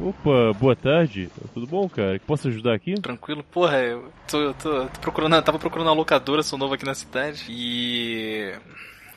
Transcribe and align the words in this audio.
Opa, 0.00 0.58
boa 0.58 0.74
tarde. 0.74 1.30
Tudo 1.52 1.66
bom, 1.66 1.86
cara? 1.86 2.18
Posso 2.26 2.48
ajudar 2.48 2.72
aqui? 2.74 2.94
Tranquilo. 2.94 3.44
Porra, 3.44 3.78
eu 3.78 4.10
tô, 4.26 4.54
tô, 4.54 4.86
tô 4.86 5.00
procurando, 5.00 5.42
tava 5.42 5.58
procurando 5.58 5.88
uma 5.88 5.94
locadora, 5.94 6.42
sou 6.42 6.58
novo 6.58 6.72
aqui 6.72 6.86
na 6.86 6.94
cidade. 6.94 7.44
E 7.50 8.54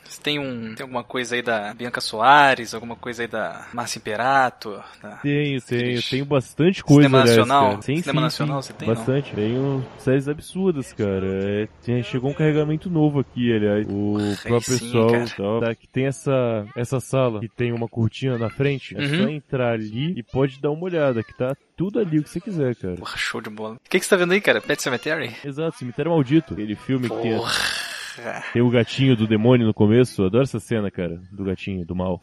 você 0.04 0.20
tem, 0.22 0.38
um, 0.38 0.74
tem 0.74 0.82
alguma 0.84 1.02
coisa 1.04 1.34
aí 1.34 1.42
da 1.42 1.72
Bianca 1.74 2.00
Soares, 2.00 2.74
alguma 2.74 2.94
coisa 2.96 3.22
aí 3.22 3.28
da 3.28 3.66
Márcia 3.72 3.98
Imperato? 3.98 4.82
Da... 5.02 5.16
Tenho, 5.16 5.60
tenho. 5.62 6.02
Tenho 6.02 6.24
bastante 6.24 6.82
coisa, 6.84 7.08
Cinema 7.08 7.22
aliás, 7.22 7.38
Nacional? 7.38 7.70
cara. 7.70 7.82
Sim, 7.82 7.96
Cinema 8.02 8.20
sim, 8.20 8.24
Nacional 8.24 8.62
sim. 8.62 8.66
você 8.68 8.72
tem, 8.74 8.88
não? 8.88 8.94
Bastante. 8.94 9.34
Tenho 9.34 9.86
séries 9.98 10.28
absurdas, 10.28 10.92
cara. 10.92 11.26
É, 11.26 11.68
tem- 11.84 12.02
chegou 12.02 12.30
um 12.30 12.34
carregamento 12.34 12.88
novo 12.90 13.20
aqui, 13.20 13.52
aliás. 13.54 13.86
O 13.88 14.16
próprio 14.42 14.78
sim, 14.78 14.84
pessoal 14.86 15.10
cara. 15.10 15.26
tal, 15.36 15.60
tá, 15.60 15.74
que 15.74 15.88
tem 15.88 16.06
essa, 16.06 16.66
essa 16.76 17.00
sala 17.00 17.40
que 17.40 17.48
tem 17.48 17.72
uma 17.72 17.88
cortina 17.88 18.36
na 18.38 18.50
frente. 18.50 18.94
É 18.96 19.00
Uhum. 19.00 19.18
só 19.24 19.28
entrar 19.28 19.72
ali 19.74 20.12
e 20.16 20.22
pode 20.22 20.60
dar 20.60 20.70
uma 20.70 20.84
olhada, 20.84 21.22
que 21.22 21.36
tá 21.36 21.54
tudo 21.76 21.98
ali 21.98 22.18
o 22.18 22.22
que 22.22 22.28
você 22.30 22.40
quiser, 22.40 22.74
cara. 22.76 22.94
Porra, 22.96 23.16
show 23.16 23.40
de 23.40 23.50
bola. 23.50 23.74
O 23.74 23.88
que, 23.90 23.98
que 23.98 24.04
você 24.04 24.10
tá 24.10 24.16
vendo 24.16 24.32
aí, 24.32 24.40
cara? 24.40 24.60
Pet 24.60 24.80
Cemetery? 24.82 25.34
Exato, 25.44 25.78
Cemitério 25.78 26.10
Maldito. 26.12 26.54
Aquele 26.54 26.74
filme 26.76 27.08
que 27.08 27.16
tem, 27.16 27.36
Porra. 27.36 27.52
tem 28.52 28.62
o 28.62 28.70
gatinho 28.70 29.16
do 29.16 29.26
demônio 29.26 29.66
no 29.66 29.74
começo. 29.74 30.22
Eu 30.22 30.26
adoro 30.26 30.44
essa 30.44 30.60
cena, 30.60 30.90
cara. 30.90 31.20
Do 31.32 31.44
gatinho, 31.44 31.84
do 31.84 31.94
mal. 31.94 32.20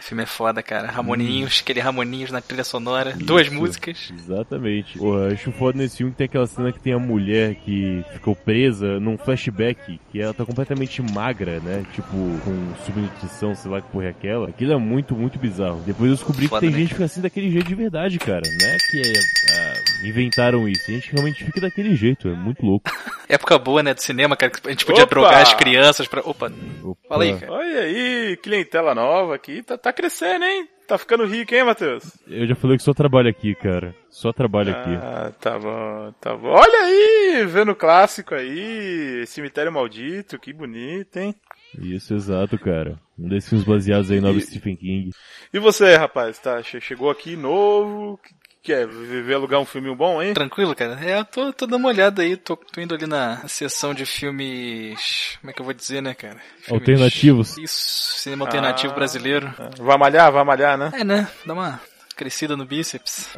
O 0.00 0.02
filme 0.10 0.24
é 0.24 0.26
foda, 0.26 0.60
cara. 0.60 0.90
Ramoninhos, 0.90 1.58
Hum. 1.58 1.60
aquele 1.62 1.78
Ramoninhos 1.78 2.32
na 2.32 2.40
trilha 2.40 2.64
sonora. 2.64 3.14
Duas 3.16 3.48
músicas. 3.48 4.12
Exatamente. 4.12 4.98
Porra, 4.98 5.20
eu 5.28 5.32
acho 5.34 5.52
foda 5.52 5.78
nesse 5.78 5.98
filme 5.98 6.10
que 6.10 6.18
tem 6.18 6.24
aquela 6.24 6.48
cena 6.48 6.72
que 6.72 6.80
tem 6.80 6.92
a 6.92 6.98
mulher 6.98 7.54
que 7.54 8.04
ficou 8.12 8.34
presa 8.34 8.98
num 8.98 9.16
flashback, 9.16 10.00
que 10.10 10.20
ela 10.20 10.34
tá 10.34 10.44
completamente 10.44 11.00
magra, 11.00 11.60
né? 11.60 11.84
Tipo, 11.92 12.10
com 12.10 12.74
subnutrição, 12.84 13.54
sei 13.54 13.70
lá 13.70 13.80
que 13.80 13.88
porra 13.92 14.06
é 14.06 14.08
aquela. 14.08 14.48
Aquilo 14.48 14.72
é 14.72 14.76
muito, 14.76 15.14
muito 15.14 15.38
bizarro. 15.38 15.80
Depois 15.86 16.10
eu 16.10 16.16
descobri 16.16 16.48
Foda, 16.48 16.60
que 16.60 16.66
tem 16.66 16.72
né, 16.72 16.78
gente 16.80 16.88
que 16.88 16.94
fica 16.94 17.04
assim 17.04 17.20
daquele 17.20 17.48
jeito 17.48 17.68
de 17.68 17.74
verdade, 17.76 18.18
cara. 18.18 18.42
Não 18.60 18.68
é 18.68 18.76
que 18.90 18.98
é, 19.00 19.12
ah, 19.54 19.74
inventaram 20.02 20.68
isso. 20.68 20.90
A 20.90 20.94
gente 20.94 21.12
realmente 21.12 21.44
fica 21.44 21.60
daquele 21.60 21.94
jeito, 21.94 22.28
é 22.28 22.34
muito 22.34 22.64
louco. 22.64 22.90
Época 23.28 23.58
boa, 23.58 23.82
né, 23.82 23.94
do 23.94 24.00
cinema, 24.02 24.36
cara. 24.36 24.50
que 24.52 24.66
A 24.66 24.70
gente 24.70 24.84
podia 24.84 25.04
Opa! 25.04 25.10
drogar 25.14 25.42
as 25.42 25.54
crianças 25.54 26.06
pra. 26.08 26.20
Opa, 26.20 26.52
Opa. 26.82 27.00
fala 27.08 27.24
aí, 27.24 27.38
cara. 27.38 27.52
Olha 27.52 27.80
aí, 27.80 28.36
clientela 28.42 28.94
nova 28.94 29.34
aqui. 29.34 29.62
Tá, 29.62 29.78
tá 29.78 29.92
crescendo, 29.92 30.44
hein? 30.44 30.68
Tá 30.88 30.98
ficando 30.98 31.24
rico, 31.24 31.54
hein, 31.54 31.62
Matheus? 31.64 32.02
Eu 32.26 32.48
já 32.48 32.56
falei 32.56 32.76
que 32.76 32.82
só 32.82 32.92
trabalho 32.92 33.28
aqui, 33.30 33.54
cara. 33.54 33.94
Só 34.08 34.32
trabalho 34.32 34.72
aqui. 34.72 34.90
Ah, 34.96 35.32
tá 35.40 35.56
bom, 35.56 36.12
tá 36.20 36.36
bom. 36.36 36.48
Olha 36.48 36.78
aí, 36.80 37.46
vendo 37.46 37.70
o 37.70 37.76
clássico 37.76 38.34
aí, 38.34 39.24
Cemitério 39.28 39.70
Maldito, 39.70 40.36
que 40.36 40.52
bonito, 40.52 41.16
hein? 41.16 41.32
Isso, 41.80 42.12
exato, 42.14 42.58
cara. 42.58 42.98
Um 43.16 43.28
desses 43.28 43.48
filmes 43.48 43.64
baseados 43.68 44.10
aí 44.10 44.20
novela 44.20 44.38
E- 44.38 44.42
Stephen 44.42 44.74
King. 44.74 45.10
E 45.54 45.60
você, 45.60 45.94
rapaz, 45.94 46.36
tá, 46.40 46.60
che- 46.64 46.80
chegou 46.80 47.08
aqui 47.08 47.36
novo, 47.36 48.18
que- 48.62 48.72
quer 48.72 48.86
ver 48.86 49.34
alugar 49.34 49.60
um 49.60 49.64
filme 49.64 49.94
bom, 49.94 50.22
hein? 50.22 50.34
Tranquilo, 50.34 50.74
cara? 50.74 50.98
É, 51.04 51.18
eu 51.20 51.24
tô, 51.24 51.52
tô 51.52 51.66
dando 51.66 51.80
uma 51.80 51.88
olhada 51.88 52.22
aí, 52.22 52.36
tô, 52.36 52.56
tô 52.56 52.80
indo 52.80 52.94
ali 52.94 53.06
na 53.06 53.36
sessão 53.48 53.92
de 53.94 54.04
filmes. 54.06 55.36
Como 55.40 55.50
é 55.50 55.54
que 55.54 55.60
eu 55.60 55.64
vou 55.64 55.74
dizer, 55.74 56.00
né, 56.02 56.14
cara? 56.14 56.36
Filmes- 56.60 56.70
Alternativos. 56.88 57.56
Isso, 57.58 58.18
cinema 58.18 58.44
alternativo 58.44 58.92
Ah. 58.92 58.96
brasileiro. 58.96 59.54
Vai 59.78 59.96
malhar, 59.98 60.30
vai 60.32 60.44
malhar, 60.44 60.76
né? 60.78 60.90
É, 60.94 61.04
né? 61.04 61.28
Dá 61.44 61.52
uma 61.54 61.80
crescida 62.16 62.56
no 62.56 62.64
bíceps. 62.66 63.28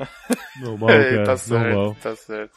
Normal, 0.60 0.90
É, 0.90 1.10
cara. 1.10 1.24
tá 1.24 1.36
certo, 1.36 1.62
Normal. 1.64 1.96
tá 2.02 2.16
certo. 2.16 2.50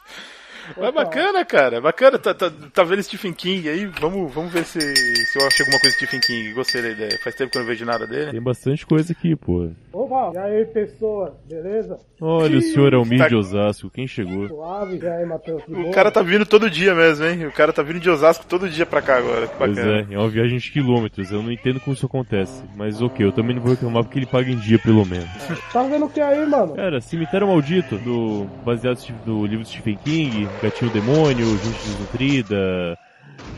Mas 0.76 0.94
bacana, 0.94 1.44
cara, 1.44 1.80
bacana, 1.80 2.18
tá, 2.18 2.32
tá, 2.34 2.50
tá 2.72 2.82
vendo 2.84 3.02
Stephen 3.02 3.32
King 3.32 3.68
aí? 3.68 3.86
Vamos, 4.00 4.32
vamos 4.32 4.52
ver 4.52 4.64
se, 4.64 4.78
se 4.80 5.38
eu 5.38 5.46
acho 5.46 5.62
alguma 5.62 5.80
coisa 5.80 5.96
de 5.96 6.04
Stephen 6.06 6.20
King, 6.20 6.52
gostei 6.52 6.82
da 6.82 6.88
ideia. 6.90 7.18
Faz 7.22 7.34
tempo 7.36 7.50
que 7.52 7.58
eu 7.58 7.62
não 7.62 7.68
vejo 7.68 7.84
nada 7.84 8.06
dele. 8.06 8.30
Tem 8.32 8.42
bastante 8.42 8.86
coisa 8.86 9.12
aqui, 9.12 9.36
pô. 9.36 9.68
Opa, 9.92 10.32
e 10.34 10.38
aí 10.38 10.64
pessoa, 10.66 11.36
beleza? 11.48 11.98
Olha, 12.20 12.58
o 12.58 12.62
senhor 12.62 12.94
Almir 12.94 13.18
Tá- 13.18 13.28
de 13.28 13.34
Osasco, 13.36 13.90
quem 13.90 14.06
chegou? 14.06 14.48
Suave, 14.48 14.98
e 15.02 15.06
aí 15.06 15.24
Matheus? 15.26 15.62
O 15.68 15.90
cara 15.90 16.10
tá 16.10 16.22
vindo 16.22 16.44
todo 16.46 16.68
dia 16.70 16.94
mesmo, 16.94 17.24
hein? 17.26 17.46
O 17.46 17.52
cara 17.52 17.72
tá 17.72 17.82
vindo 17.82 18.00
de 18.00 18.08
Osasco 18.10 18.44
todo 18.46 18.68
dia 18.68 18.84
pra 18.86 19.00
cá 19.02 19.16
agora, 19.18 19.46
que 19.46 19.54
Pois 19.56 19.74
bacana. 19.74 20.06
é, 20.10 20.14
é 20.14 20.18
uma 20.18 20.28
viagem 20.28 20.58
de 20.58 20.70
quilômetros, 20.70 21.30
eu 21.30 21.42
não 21.42 21.50
entendo 21.52 21.80
como 21.80 21.94
isso 21.94 22.06
acontece. 22.06 22.62
Mas 22.76 23.00
ok, 23.00 23.24
eu 23.24 23.32
também 23.32 23.54
não 23.56 23.62
vou 23.62 23.72
reclamar 23.72 24.02
porque 24.04 24.18
ele 24.18 24.26
paga 24.26 24.50
em 24.50 24.56
dia, 24.58 24.78
pelo 24.78 25.04
menos. 25.06 25.26
Tá 25.72 25.82
vendo 25.82 26.06
o 26.06 26.10
que 26.10 26.20
aí, 26.20 26.44
mano? 26.46 26.74
Cara, 26.74 27.00
Cemitério 27.00 27.46
Maldito, 27.46 27.96
do, 27.98 28.44
baseado 28.64 28.98
no 29.24 29.44
livro 29.46 29.64
de 29.64 29.70
Stephen 29.70 29.96
King, 30.04 30.48
Gatinho 30.62 30.90
Demônio, 30.90 31.46
Gente 31.58 31.78
Desnutrida, 31.84 32.98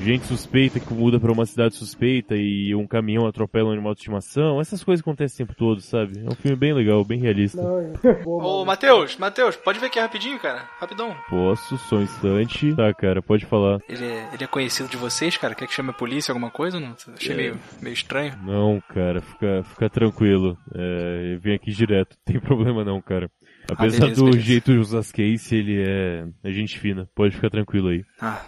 gente 0.03 0.27
suspeita 0.27 0.81
que 0.81 0.93
muda 0.93 1.19
pra 1.21 1.33
uma 1.33 1.47
cidade 1.47 1.75
suspeita 1.75 2.35
e 2.37 2.75
um 2.75 2.87
caminhão 2.87 3.27
atropela 3.27 3.69
um 3.69 3.73
animal 3.73 3.95
de 3.95 4.01
estimação. 4.01 4.61
Essas 4.61 4.83
coisas 4.83 5.01
acontecem 5.03 5.45
o 5.45 5.47
tempo 5.47 5.59
todo, 5.59 5.81
sabe? 5.81 6.19
É 6.19 6.29
um 6.29 6.35
filme 6.35 6.57
bem 6.57 6.73
legal, 6.73 7.05
bem 7.05 7.21
realista. 7.21 7.61
Não, 7.63 7.93
boa, 8.25 8.45
Ô. 8.45 8.65
Matheus, 8.65 9.17
Matheus, 9.17 9.57
pode 9.57 9.79
ver 9.79 9.87
aqui 9.87 9.99
rapidinho, 10.01 10.39
cara? 10.39 10.69
Rapidão. 10.81 11.15
Posso, 11.29 11.77
só 11.79 11.97
um 11.97 12.03
instante. 12.03 12.75
Tá, 12.75 12.93
cara, 12.95 13.23
pode 13.23 13.47
falar. 13.47 13.79
Ele 13.89 14.05
é, 14.05 14.29
ele 14.35 14.45
é 14.45 14.47
conhecido 14.47 14.89
de 14.89 14.97
vocês, 14.97 15.37
cara? 15.37 15.55
Quer 15.55 15.67
que 15.67 15.73
chame 15.75 15.91
a 15.91 15.95
polícia, 15.95 16.33
alguma 16.33 16.51
coisa? 16.51 16.79
Não? 16.81 16.95
Achei 17.17 17.33
É. 17.33 17.37
meio, 17.37 17.59
meio 17.81 17.95
estranho. 17.95 18.35
Não, 18.45 18.81
cara, 18.93 19.21
fica, 19.21 19.63
fica 19.65 19.89
tranquilo. 19.91 20.57
É, 20.75 21.35
eu 21.35 21.41
venho 21.41 21.57
aqui 21.57 21.71
direto, 21.71 22.17
não 22.27 22.33
tem 22.33 22.41
problema 22.41 22.85
não, 22.85 23.01
cara. 23.01 23.31
Apesar 23.69 24.01
beleza, 24.01 24.21
do 24.21 24.25
beleza. 24.31 24.47
jeito 24.47 24.73
de 24.73 24.79
usar 24.79 24.99
as 25.01 25.13
case, 25.13 25.55
ele 25.55 25.83
é, 25.83 26.27
é 26.43 26.51
gente 26.51 26.79
fina. 26.79 27.09
Pode 27.15 27.35
ficar 27.35 27.51
tranquilo 27.51 27.89
aí. 27.89 28.05
Ah, 28.21 28.43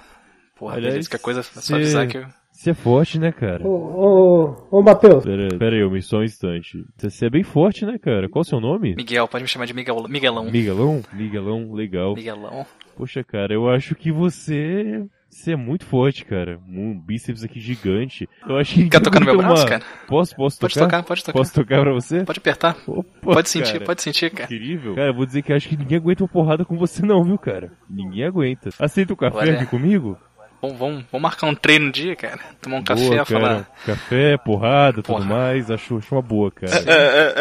porra, 0.57 0.77
Aliás, 0.77 0.95
beleza. 0.95 1.11
Qualquer 1.11 1.23
coisa 1.23 1.41
é 1.41 1.43
só 1.43 1.75
avisar 1.75 2.07
que 2.07 2.19
eu... 2.19 2.27
Você 2.53 2.71
é 2.71 2.75
forte, 2.75 3.19
né, 3.19 3.33
cara? 3.33 3.67
Ô, 3.67 3.71
ô, 3.71 4.67
ô, 4.71 4.83
Matheus, 4.83 5.25
Pera, 5.25 5.49
pera 5.57 5.77
aí, 5.77 5.91
me 5.91 6.03
só 6.03 6.19
um 6.19 6.25
instante. 6.25 6.85
Você 6.99 7.25
é 7.25 7.31
bem 7.31 7.43
forte, 7.43 7.87
né, 7.87 7.97
cara? 7.97 8.29
Qual 8.29 8.43
o 8.43 8.45
seu 8.45 8.61
nome? 8.61 8.95
Miguel, 8.97 9.27
pode 9.27 9.43
me 9.43 9.49
chamar 9.49 9.65
de 9.65 9.73
Miguel, 9.73 10.07
Miguelão. 10.07 10.45
Miguelão? 10.45 11.03
Miguelão, 11.11 11.73
legal. 11.73 12.15
Miguelão. 12.15 12.67
Poxa, 12.97 13.25
cara, 13.25 13.55
eu 13.55 13.71
acho 13.71 13.95
que 13.95 14.13
você... 14.13 15.03
Você 15.31 15.53
é 15.53 15.57
muito 15.57 15.87
forte, 15.87 16.25
cara. 16.25 16.59
Um 16.69 16.99
bíceps 16.99 17.45
aqui 17.45 17.61
gigante. 17.61 18.29
Eu 18.49 18.57
acho 18.59 18.75
que... 18.75 18.89
Quer 18.91 19.01
tocar 19.01 19.21
no 19.21 19.27
meu 19.27 19.35
uma- 19.37 19.45
braço, 19.45 19.67
cara? 19.67 19.83
Posso, 20.09 20.35
posso 20.35 20.59
Pode 20.59 20.75
tocar? 20.75 20.87
tocar, 20.87 21.03
pode 21.05 21.25
tocar. 21.25 21.39
Posso 21.39 21.55
tocar 21.55 21.81
pra 21.83 21.93
você? 21.93 22.25
Pode 22.25 22.39
apertar. 22.41 22.77
Opa, 22.87 23.09
Pode 23.35 23.49
sentir, 23.49 23.75
cara. 23.75 23.85
pode 23.85 24.03
sentir, 24.03 24.31
cara. 24.31 24.53
Incrível. 24.53 24.95
Cara, 24.97 25.09
eu 25.11 25.15
vou 25.15 25.25
dizer 25.25 25.43
que 25.43 25.53
acho 25.53 25.69
que 25.69 25.77
ninguém 25.77 25.99
aguenta 25.99 26.25
uma 26.25 26.29
porrada 26.29 26.65
com 26.65 26.77
você 26.77 27.07
não, 27.07 27.23
viu, 27.23 27.39
cara? 27.39 27.73
Ninguém 27.89 28.25
aguenta. 28.25 28.71
Aceita 28.79 29.13
o 29.13 29.17
café 29.17 29.37
Olha. 29.39 29.55
aqui 29.55 29.67
comigo? 29.67 30.19
Vamos, 30.61 30.77
vamos, 30.79 31.05
vamos 31.11 31.23
marcar 31.23 31.47
um 31.47 31.55
treino 31.55 31.87
um 31.87 31.91
dia, 31.91 32.15
cara. 32.15 32.39
Tomar 32.61 32.77
um 32.79 32.83
café, 32.83 33.07
boa, 33.09 33.25
falar. 33.25 33.49
cara. 33.49 33.67
Café, 33.87 34.37
porrada, 34.37 35.03
tudo 35.03 35.07
Porra. 35.17 35.25
mais. 35.25 35.71
Acho, 35.71 35.97
acho 35.99 36.15
uma 36.15 36.21
boa, 36.21 36.51
cara. 36.51 36.71
É, 36.75 36.93
é, 36.93 37.35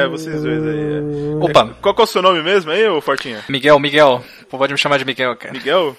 é, 0.00 0.04
é, 0.04 0.08
vocês 0.08 0.42
dois 0.42 0.62
aí. 0.64 0.78
é. 0.80 1.44
Opa, 1.44 1.74
Qual 1.82 1.94
que 1.94 2.00
é 2.00 2.04
o 2.04 2.06
seu 2.06 2.22
nome 2.22 2.40
mesmo 2.42 2.70
aí, 2.70 2.86
ô 2.88 3.00
Fortinha? 3.02 3.40
Miguel, 3.48 3.78
Miguel. 3.78 4.24
Pô, 4.48 4.56
Pode 4.56 4.72
me 4.72 4.78
chamar 4.78 4.96
de 4.98 5.04
Miguel, 5.04 5.36
cara. 5.36 5.52
Miguel? 5.52 5.94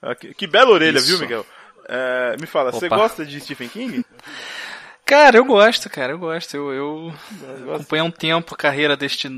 Ah, 0.00 0.14
que, 0.14 0.32
que 0.34 0.46
bela 0.46 0.70
orelha, 0.70 0.98
Isso. 0.98 1.06
viu, 1.06 1.18
Miguel? 1.18 1.46
É, 1.88 2.36
me 2.40 2.46
fala, 2.46 2.70
você 2.70 2.86
Opa. 2.86 2.96
gosta 2.96 3.24
de 3.24 3.40
Stephen 3.40 3.68
King? 3.68 4.04
Cara, 5.04 5.38
eu 5.38 5.44
gosto, 5.44 5.88
cara, 5.88 6.12
eu 6.12 6.18
gosto. 6.18 6.54
Eu, 6.56 6.72
eu 6.72 7.98
há 7.98 8.04
um 8.04 8.10
tempo 8.10 8.54
a 8.54 8.58
carreira 8.58 8.96
deste 8.96 9.28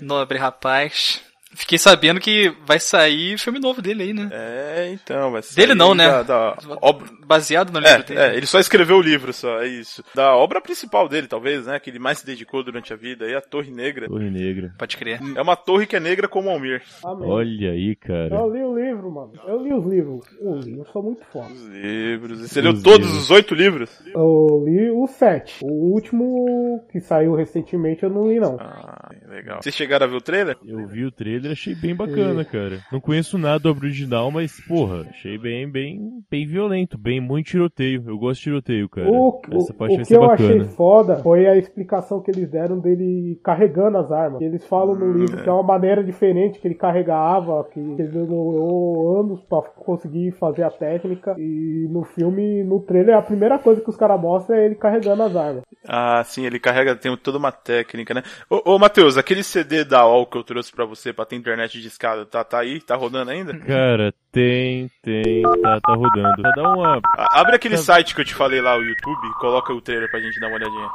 nobre 0.00 0.36
rapaz. 0.38 1.22
Fiquei 1.52 1.78
sabendo 1.78 2.20
que 2.20 2.54
vai 2.64 2.78
sair 2.78 3.36
filme 3.38 3.58
novo 3.58 3.82
dele 3.82 4.02
aí, 4.04 4.12
né? 4.12 4.28
É, 4.32 4.90
então, 4.92 5.32
vai 5.32 5.42
ser. 5.42 5.56
Dele 5.56 5.74
não, 5.74 5.94
né? 5.94 6.08
Da, 6.08 6.22
da 6.22 6.56
obra... 6.80 7.08
Baseado 7.26 7.72
no 7.72 7.78
livro 7.80 8.02
dele. 8.04 8.20
É, 8.20 8.28
é, 8.28 8.36
ele 8.36 8.46
só 8.46 8.58
escreveu 8.58 8.96
o 8.96 9.02
livro, 9.02 9.32
só, 9.32 9.60
é 9.60 9.66
isso. 9.68 10.02
Da 10.14 10.34
obra 10.34 10.60
principal 10.60 11.08
dele, 11.08 11.26
talvez, 11.26 11.66
né? 11.66 11.78
Que 11.78 11.90
ele 11.90 11.98
mais 11.98 12.18
se 12.18 12.26
dedicou 12.26 12.62
durante 12.64 12.92
a 12.92 12.96
vida, 12.96 13.24
aí 13.24 13.34
a 13.34 13.40
Torre 13.40 13.70
Negra. 13.70 14.08
Torre 14.08 14.30
Negra. 14.30 14.72
Pode 14.78 14.96
crer. 14.96 15.20
É 15.36 15.42
uma 15.42 15.56
torre 15.56 15.86
que 15.86 15.96
é 15.96 16.00
negra 16.00 16.26
como 16.28 16.48
o 16.48 16.52
Almir. 16.52 16.82
amém. 17.04 17.28
Olha 17.28 17.70
aí, 17.72 17.96
cara. 17.96 18.34
Eu 18.34 18.52
li 18.52 18.62
o 18.62 18.76
livro, 18.76 19.10
mano. 19.10 19.32
Eu 19.46 19.62
li 19.62 19.72
os 19.72 19.86
livros. 19.86 20.20
Eu 20.40 20.56
li, 20.56 20.78
eu 20.78 20.84
sou 20.86 21.02
muito 21.02 21.24
foda. 21.32 21.52
Os 21.52 21.66
livros. 21.66 22.40
Você 22.40 22.60
leu 22.60 22.72
Os 22.72 22.82
todos 22.82 23.06
livros. 23.06 23.24
os 23.24 23.30
oito 23.30 23.54
livros? 23.54 23.90
Eu 24.14 24.64
li 24.66 24.90
o 24.90 25.06
sete. 25.06 25.58
O 25.62 25.92
último 25.92 26.84
que 26.90 27.00
saiu 27.00 27.34
recentemente 27.34 28.02
eu 28.02 28.10
não 28.10 28.28
li, 28.28 28.40
não. 28.40 28.56
Ah, 28.60 29.10
legal. 29.28 29.62
Vocês 29.62 29.74
chegaram 29.74 30.06
a 30.06 30.08
ver 30.08 30.16
o 30.16 30.20
trailer? 30.20 30.56
Eu 30.64 30.86
vi 30.86 31.04
o 31.04 31.12
trailer, 31.12 31.39
achei 31.48 31.74
bem 31.74 31.94
bacana, 31.94 32.44
cara. 32.44 32.80
Não 32.92 33.00
conheço 33.00 33.38
nada 33.38 33.58
do 33.58 33.70
original, 33.70 34.30
mas, 34.30 34.60
porra, 34.66 35.06
achei 35.08 35.38
bem, 35.38 35.70
bem, 35.70 36.22
bem 36.30 36.46
violento, 36.46 36.98
bem 36.98 37.20
muito 37.20 37.46
tiroteio. 37.46 38.04
Eu 38.06 38.18
gosto 38.18 38.38
de 38.38 38.44
tiroteio, 38.44 38.88
cara. 38.88 39.10
O, 39.10 39.40
Essa 39.52 39.72
o, 39.72 39.76
parte 39.76 39.94
o 39.94 39.96
vai 39.96 40.04
que 40.04 40.14
eu 40.14 40.20
bacana. 40.20 40.48
achei 40.48 40.64
foda 40.74 41.16
foi 41.18 41.46
a 41.46 41.56
explicação 41.56 42.20
que 42.20 42.30
eles 42.30 42.48
deram 42.48 42.78
dele 42.78 43.38
carregando 43.42 43.98
as 43.98 44.10
armas. 44.10 44.40
Eles 44.40 44.64
falam 44.66 44.94
no 44.94 45.12
livro 45.12 45.42
que 45.42 45.48
é 45.48 45.52
uma 45.52 45.62
maneira 45.62 46.02
diferente 46.02 46.58
que 46.58 46.66
ele 46.68 46.74
carregava, 46.74 47.64
que 47.72 47.78
ele 47.80 48.08
demorou 48.08 49.20
anos 49.20 49.40
pra 49.42 49.62
conseguir 49.62 50.32
fazer 50.32 50.62
a 50.62 50.70
técnica. 50.70 51.34
E 51.38 51.86
no 51.90 52.04
filme, 52.04 52.62
no 52.64 52.80
trailer, 52.80 53.16
a 53.16 53.22
primeira 53.22 53.58
coisa 53.58 53.80
que 53.80 53.90
os 53.90 53.96
caras 53.96 54.20
mostram 54.20 54.56
é 54.56 54.66
ele 54.66 54.74
carregando 54.74 55.22
as 55.22 55.36
armas. 55.36 55.62
Ah, 55.86 56.22
sim, 56.24 56.44
ele 56.44 56.58
carrega, 56.58 56.94
tem 56.94 57.14
toda 57.16 57.38
uma 57.38 57.52
técnica, 57.52 58.14
né? 58.14 58.22
Ô, 58.48 58.74
ô 58.74 58.78
Matheus, 58.78 59.16
aquele 59.16 59.42
CD 59.42 59.84
da 59.84 60.06
UOL 60.06 60.26
que 60.26 60.36
eu 60.36 60.44
trouxe 60.44 60.72
pra 60.72 60.84
você 60.84 61.12
pra 61.12 61.24
ter 61.30 61.36
internet 61.36 61.80
de 61.80 61.86
escada, 61.88 62.26
tá, 62.26 62.44
tá 62.44 62.58
aí? 62.58 62.80
Tá 62.80 62.94
rodando 62.96 63.30
ainda? 63.30 63.56
Cara, 63.58 64.12
tem, 64.32 64.90
tem, 65.02 65.42
tá, 65.62 65.80
tá 65.80 65.94
rodando. 65.94 66.42
Dá 66.54 66.62
uma. 66.72 67.00
A- 67.16 67.40
Abre 67.40 67.56
aquele 67.56 67.78
site 67.78 68.14
que 68.14 68.20
eu 68.20 68.24
te 68.24 68.34
falei 68.34 68.60
lá, 68.60 68.76
o 68.76 68.82
YouTube, 68.82 69.26
e 69.26 69.32
coloca 69.38 69.72
o 69.72 69.80
trailer 69.80 70.10
pra 70.10 70.20
gente 70.20 70.38
dar 70.40 70.48
uma 70.48 70.56
olhadinha. 70.56 70.90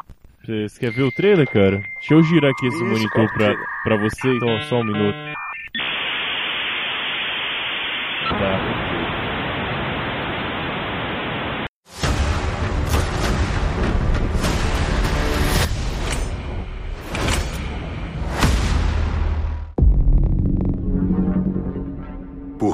Você 0.45 0.79
quer 0.79 0.91
ver 0.91 1.01
o 1.03 1.11
trailer, 1.11 1.49
cara? 1.51 1.77
Deixa 1.99 2.13
eu 2.13 2.21
girar 2.21 2.51
aqui 2.51 2.67
esse 2.67 2.75
Isso, 2.77 2.85
monitor 2.85 3.33
pra, 3.33 3.55
pra 3.83 3.97
você, 3.97 4.27
então 4.35 4.61
só 4.69 4.75
um 4.77 4.83
minuto. 4.83 5.17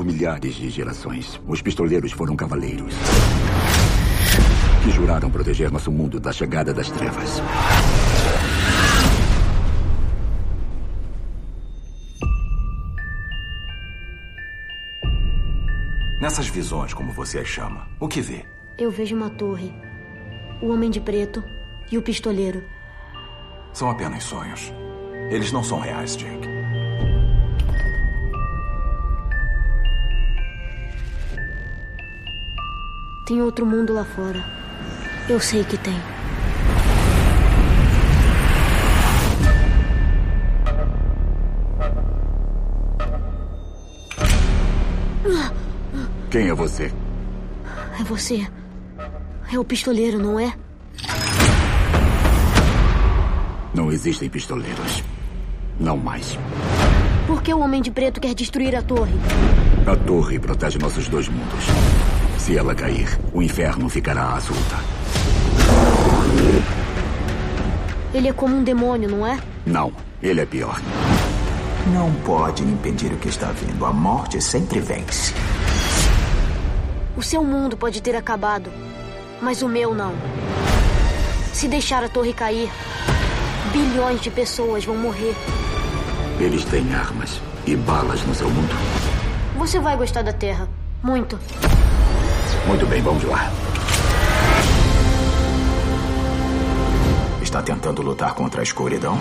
Por 0.01 0.05
milhares 0.07 0.55
de 0.55 0.67
gerações, 0.67 1.39
os 1.47 1.61
pistoleiros 1.61 2.11
foram 2.11 2.35
cavaleiros 2.35 2.95
que 4.83 4.89
juraram 4.89 5.29
proteger 5.29 5.69
nosso 5.69 5.91
mundo 5.91 6.19
da 6.19 6.31
chegada 6.31 6.73
das 6.73 6.89
trevas. 6.89 7.39
Nessas 16.19 16.47
visões, 16.47 16.95
como 16.95 17.11
você 17.11 17.37
as 17.37 17.47
chama, 17.47 17.87
o 17.99 18.07
que 18.07 18.21
vê? 18.21 18.43
Eu 18.79 18.89
vejo 18.89 19.15
uma 19.15 19.29
torre, 19.29 19.71
o 20.63 20.69
homem 20.69 20.89
de 20.89 20.99
preto 20.99 21.43
e 21.91 21.97
o 21.99 22.01
pistoleiro. 22.01 22.63
São 23.71 23.87
apenas 23.87 24.23
sonhos. 24.23 24.73
Eles 25.29 25.51
não 25.51 25.63
são 25.63 25.79
reais, 25.79 26.17
Jake. 26.17 26.50
Tem 33.31 33.41
outro 33.41 33.65
mundo 33.65 33.93
lá 33.93 34.03
fora. 34.03 34.43
Eu 35.29 35.39
sei 35.39 35.63
que 35.63 35.77
tem. 35.77 35.97
Quem 46.29 46.49
é 46.49 46.53
você? 46.53 46.91
É 47.97 48.03
você. 48.03 48.45
É 49.49 49.57
o 49.57 49.63
pistoleiro, 49.63 50.19
não 50.19 50.37
é? 50.37 50.53
Não 53.73 53.93
existem 53.93 54.29
pistoleiros. 54.29 55.05
Não 55.79 55.95
mais. 55.95 56.37
Por 57.25 57.41
que 57.41 57.53
o 57.53 57.59
homem 57.59 57.81
de 57.81 57.91
preto 57.91 58.19
quer 58.19 58.35
destruir 58.35 58.75
a 58.75 58.81
torre? 58.81 59.15
A 59.87 59.95
torre 59.95 60.37
protege 60.37 60.77
nossos 60.77 61.07
dois 61.07 61.29
mundos. 61.29 62.10
Se 62.41 62.57
ela 62.57 62.73
cair, 62.73 63.07
o 63.31 63.39
inferno 63.39 63.87
ficará 63.87 64.33
à 64.33 64.41
solta. 64.41 64.75
Ele 68.11 68.29
é 68.29 68.33
como 68.33 68.55
um 68.57 68.63
demônio, 68.63 69.07
não 69.07 69.27
é? 69.27 69.39
Não, 69.63 69.93
ele 70.23 70.41
é 70.41 70.45
pior. 70.47 70.81
Não 71.93 72.11
pode 72.25 72.63
impedir 72.63 73.13
o 73.13 73.17
que 73.17 73.29
está 73.29 73.51
vindo. 73.51 73.85
A 73.85 73.93
morte 73.93 74.41
sempre 74.41 74.79
vence. 74.79 75.35
O 77.15 77.21
seu 77.21 77.43
mundo 77.43 77.77
pode 77.77 78.01
ter 78.01 78.15
acabado, 78.15 78.71
mas 79.39 79.61
o 79.61 79.69
meu 79.69 79.93
não. 79.93 80.15
Se 81.53 81.67
deixar 81.67 82.03
a 82.03 82.09
torre 82.09 82.33
cair, 82.33 82.71
bilhões 83.71 84.19
de 84.19 84.31
pessoas 84.31 84.83
vão 84.83 84.97
morrer. 84.97 85.35
Eles 86.39 86.65
têm 86.65 86.91
armas 86.91 87.39
e 87.67 87.75
balas 87.75 88.25
no 88.25 88.33
seu 88.33 88.49
mundo. 88.49 88.75
Você 89.59 89.79
vai 89.79 89.95
gostar 89.95 90.23
da 90.23 90.33
Terra. 90.33 90.67
Muito. 91.03 91.37
Muito 92.67 92.85
bem, 92.85 93.01
vamos 93.01 93.23
lá. 93.23 93.51
Está 97.41 97.61
tentando 97.61 98.01
lutar 98.01 98.33
contra 98.33 98.61
a 98.61 98.63
escuridão? 98.63 99.17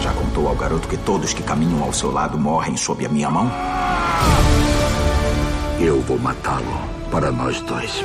Já 0.00 0.12
contou 0.12 0.48
ao 0.48 0.56
garoto 0.56 0.88
que 0.88 0.96
todos 0.96 1.32
que 1.32 1.42
caminham 1.42 1.82
ao 1.82 1.92
seu 1.92 2.10
lado 2.10 2.38
morrem 2.38 2.76
sob 2.76 3.04
a 3.04 3.08
minha 3.08 3.30
mão? 3.30 3.50
Eu 5.78 6.00
vou 6.02 6.18
matá-lo 6.18 6.80
para 7.10 7.30
nós 7.30 7.60
dois. 7.60 8.04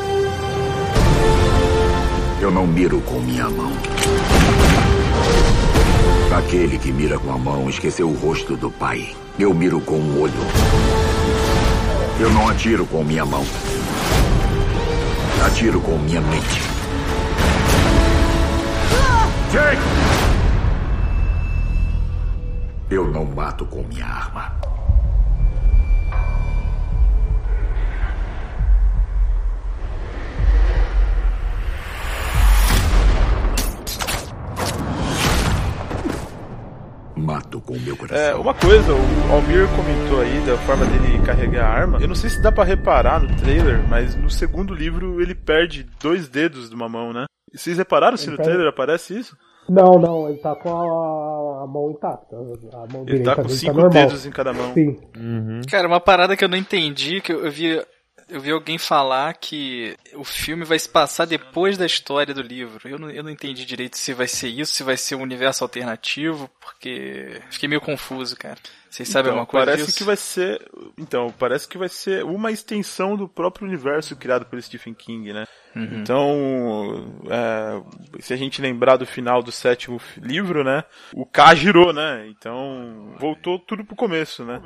Eu 2.42 2.52
não 2.52 2.68
miro 2.68 3.02
com 3.02 3.20
minha 3.20 3.50
mão. 3.50 3.72
Aquele 6.38 6.78
que 6.78 6.92
mira 6.92 7.18
com 7.18 7.32
a 7.32 7.38
mão 7.38 7.70
esqueceu 7.70 8.10
o 8.10 8.14
rosto 8.14 8.58
do 8.58 8.70
pai. 8.70 9.16
Eu 9.40 9.54
miro 9.54 9.80
com 9.80 9.96
o 9.96 10.22
olho. 10.22 10.34
Eu 12.20 12.30
não 12.32 12.50
atiro 12.50 12.86
com 12.86 13.04
minha 13.04 13.26
mão. 13.26 13.46
Atiro 15.44 15.82
com 15.82 15.98
minha 15.98 16.22
mente. 16.22 16.62
Jake! 19.52 19.82
Eu 22.90 23.12
não 23.12 23.26
mato 23.26 23.66
com 23.66 23.84
minha 23.84 24.06
arma. 24.06 24.52
Mato 37.16 37.62
com 37.62 37.78
meu 37.80 37.96
coração. 37.96 38.18
É, 38.24 38.36
uma 38.36 38.54
coisa, 38.54 38.94
o 38.94 39.34
Almir 39.34 39.68
comentou 39.76 40.20
aí 40.22 40.40
da 40.46 40.58
forma 40.60 40.86
dele 40.86 41.20
carregar 41.26 41.66
a 41.66 41.70
arma. 41.74 41.98
Eu 42.02 42.08
não 42.10 42.16
sei 42.16 42.30
se 42.30 42.42
dá 42.42 42.52
pra 42.52 42.64
reparar 42.66 43.22
no 43.22 43.34
trailer, 43.38 43.82
mas 43.90 44.16
no 44.16 44.30
segundo 44.30 44.74
livro 44.74 45.22
ele 45.22 45.34
perde 45.34 45.86
dois 46.02 46.28
dedos 46.28 46.70
de 46.70 46.76
uma 46.76 46.90
mão, 46.90 47.14
né? 47.14 47.26
Vocês 47.54 47.78
repararam 47.78 48.18
se 48.18 48.26
Ele 48.26 48.32
no 48.32 48.38
perde- 48.38 48.52
trailer 48.52 48.70
aparece 48.70 49.18
isso? 49.18 49.38
Não, 49.68 49.94
não, 49.94 50.30
ele 50.30 50.38
tá 50.40 50.54
com 50.56 50.70
a, 50.70 51.64
a 51.64 51.68
mão 51.68 51.90
intacta. 51.90 52.36
A 52.36 52.40
mão 52.94 53.02
Ele 53.02 53.06
direita 53.06 53.30
tá 53.32 53.36
com 53.38 53.42
dele 53.48 53.54
cinco 53.60 53.82
tá 53.82 53.88
dedos 53.88 54.26
em 54.26 54.32
cada 54.32 54.54
mão. 54.54 54.74
Sim. 54.74 54.96
Uhum. 55.18 55.62
Cara, 55.72 55.88
uma 55.88 56.00
parada 56.00 56.36
que 56.38 56.44
eu 56.44 56.50
não 56.50 56.58
entendi, 56.58 57.20
que 57.22 57.32
eu 57.34 57.46
eu 57.46 57.52
vi, 57.52 57.82
eu 58.28 58.40
vi 58.42 58.52
alguém 58.52 58.78
falar 58.78 59.34
que 59.36 59.96
o 60.16 60.24
filme 60.24 60.66
vai 60.66 60.80
se 60.80 60.90
passar 60.90 61.26
depois 61.26 61.78
da 61.78 61.86
história 61.86 62.34
do 62.34 62.42
livro. 62.42 62.88
Eu 62.88 62.98
não, 62.98 63.10
eu 63.10 63.24
não 63.24 63.30
entendi 63.30 63.66
direito 63.66 63.98
se 63.98 64.14
vai 64.14 64.28
ser 64.28 64.48
isso, 64.48 64.74
se 64.74 64.84
vai 64.84 64.98
ser 64.98 65.16
um 65.16 65.22
universo 65.22 65.64
alternativo, 65.64 66.50
porque 66.60 67.40
fiquei 67.50 67.70
meio 67.70 67.82
confuso, 67.82 68.36
cara. 68.36 68.58
Vocês 68.90 69.10
sabem 69.10 69.32
Então, 69.32 69.40
alguma 69.42 69.46
coisa 69.46 69.66
parece 69.66 69.86
disso? 69.88 69.98
que 69.98 70.04
vai 70.06 70.16
ser. 70.16 70.72
Então, 70.98 71.34
parece 71.38 71.68
que 71.68 71.78
vai 71.78 71.90
ser 71.90 72.24
uma 72.24 72.50
extensão 72.50 73.18
do 73.18 73.28
próprio 73.28 73.68
universo 73.68 74.16
criado 74.16 74.46
pelo 74.46 74.62
Stephen 74.62 74.94
King, 74.94 75.34
né? 75.34 75.46
Uhum. 75.76 76.00
Então, 76.00 77.20
é, 77.30 78.22
se 78.22 78.34
a 78.34 78.38
gente 78.38 78.62
lembrar 78.62 78.96
do 78.96 79.06
final 79.06 79.44
do 79.44 79.52
sétimo 79.52 80.00
livro, 80.18 80.64
né? 80.64 80.86
O 81.14 81.26
K 81.26 81.54
girou, 81.56 81.92
né? 81.92 82.26
Então, 82.30 83.14
voltou 83.20 83.60
tudo 83.60 83.84
pro 83.84 83.98
começo, 83.98 84.46
né? 84.46 84.62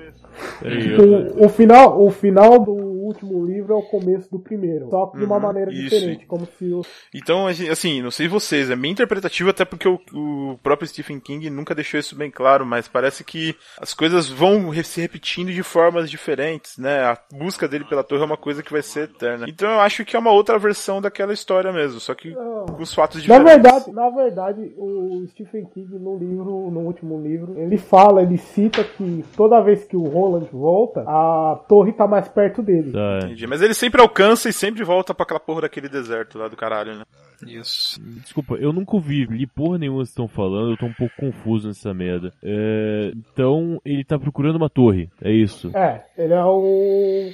O, 0.62 1.46
o 1.46 1.50
final, 1.50 2.00
o 2.00 2.12
final 2.12 2.60
do 2.60 2.99
último 3.10 3.46
livro 3.46 3.74
é 3.74 3.76
o 3.76 3.82
começo 3.82 4.30
do 4.32 4.40
primeiro, 4.40 4.90
só 4.90 5.08
que 5.08 5.18
de 5.18 5.24
uma 5.26 5.36
Uhum, 5.36 5.42
maneira 5.42 5.72
isso. 5.72 5.84
diferente, 5.96 6.26
como 6.26 6.46
se 6.58 6.74
o, 6.74 6.82
Então, 7.14 7.48
assim, 7.48 8.02
não 8.02 8.12
sei 8.12 8.28
vocês, 8.28 8.70
é 8.70 8.76
bem 8.76 8.92
interpretativo, 8.92 9.50
até 9.50 9.66
porque 9.66 9.88
o, 9.88 10.00
o 10.14 10.58
próprio 10.64 10.88
Stephen 10.88 11.20
King 11.20 11.50
nunca 11.50 11.76
deixou 11.76 12.00
isso 12.00 12.16
bem 12.16 12.32
claro, 12.32 12.66
mas 12.66 12.88
parece 12.88 13.24
que 13.24 13.56
as 13.80 13.94
coisas 13.94 14.30
vão 14.30 14.72
se 14.84 15.02
repetindo 15.02 15.52
de 15.52 15.64
formas 15.64 16.10
diferentes, 16.10 16.78
né? 16.78 17.02
A 17.04 17.18
busca 17.34 17.68
dele 17.68 17.86
pela 17.86 18.04
torre 18.04 18.22
é 18.22 18.26
uma 18.26 18.38
coisa 18.38 18.64
que 18.64 18.72
vai 18.72 18.82
ser 18.82 19.04
eterna. 19.06 19.46
Então 19.50 19.70
eu 19.70 19.80
acho 19.80 20.06
que 20.06 20.16
é 20.16 20.20
uma 20.20 20.32
outra 20.32 20.58
versão 20.58 21.02
daquela 21.02 21.34
história 21.34 21.72
mesmo, 21.72 22.00
só 22.00 22.14
que 22.14 22.34
com 22.34 22.82
os 22.82 22.94
fatos 22.94 23.26
Na 23.26 23.40
diferentes. 23.40 23.54
verdade, 23.54 23.92
na 23.92 24.10
verdade, 24.10 24.74
o 24.78 25.26
Stephen 25.28 25.66
King 25.74 25.98
no 26.00 26.18
livro, 26.18 26.70
no 26.72 26.82
último 26.82 27.22
livro, 27.22 27.58
ele 27.60 27.78
fala, 27.78 28.22
ele 28.22 28.38
cita 28.38 28.84
que 28.84 29.24
toda 29.36 29.62
vez 29.62 29.84
que 29.86 29.96
o 29.96 30.04
Roland 30.04 30.48
volta, 30.52 31.02
a 31.08 31.60
torre 31.68 31.94
tá 31.94 32.08
mais 32.08 32.28
perto 32.28 32.62
dele. 32.62 32.92
Tá. 33.00 33.26
Entendi. 33.28 33.48
Mas 33.48 33.62
ele 33.62 33.74
sempre 33.74 34.02
alcança 34.02 34.50
e 34.50 34.54
sempre 34.54 34.84
volta 34.84 35.14
pra 35.14 35.24
aquela 35.24 35.40
porra 35.40 35.62
daquele 35.62 35.88
deserto 35.88 36.38
lá 36.38 36.50
do 36.50 36.58
caralho, 36.58 36.96
né? 36.96 37.04
Isso. 37.48 38.00
Desculpa, 38.02 38.56
eu 38.56 38.74
nunca 38.74 38.96
ouvi, 38.96 39.26
li 39.26 39.48
porra 39.48 39.78
nenhuma 39.78 40.00
que 40.00 40.08
vocês 40.08 40.10
estão 40.10 40.28
falando, 40.28 40.72
eu 40.72 40.78
tô 40.78 40.86
um 40.86 40.94
pouco 40.94 41.16
confuso 41.16 41.70
nessa 41.70 41.94
merda. 41.94 42.34
É, 42.44 43.14
então, 43.16 43.80
ele 43.86 44.04
tá 44.04 44.20
procurando 44.20 44.58
uma 44.58 44.70
torre, 44.70 45.10
é 45.22 45.32
isso? 45.32 45.72
É, 45.74 46.04
ele 46.18 46.34
é 46.34 46.44
um, 46.44 47.34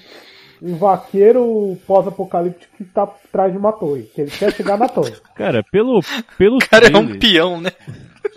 um 0.62 0.76
vaqueiro 0.76 1.76
pós-apocalíptico 1.88 2.78
que 2.78 2.84
tá 2.84 3.04
atrás 3.04 3.52
de 3.52 3.58
uma 3.58 3.74
torre, 3.74 4.04
que 4.04 4.22
ele 4.22 4.32
quer 4.32 4.54
chegar 4.54 4.78
na 4.78 4.88
torre. 4.88 5.14
Cara, 5.34 5.64
pelo, 5.72 6.02
pelo 6.38 6.58
O 6.58 6.70
cara 6.70 6.86
é 6.86 6.96
um 6.96 7.08
trailer, 7.08 7.20
peão, 7.20 7.60
né? 7.60 7.72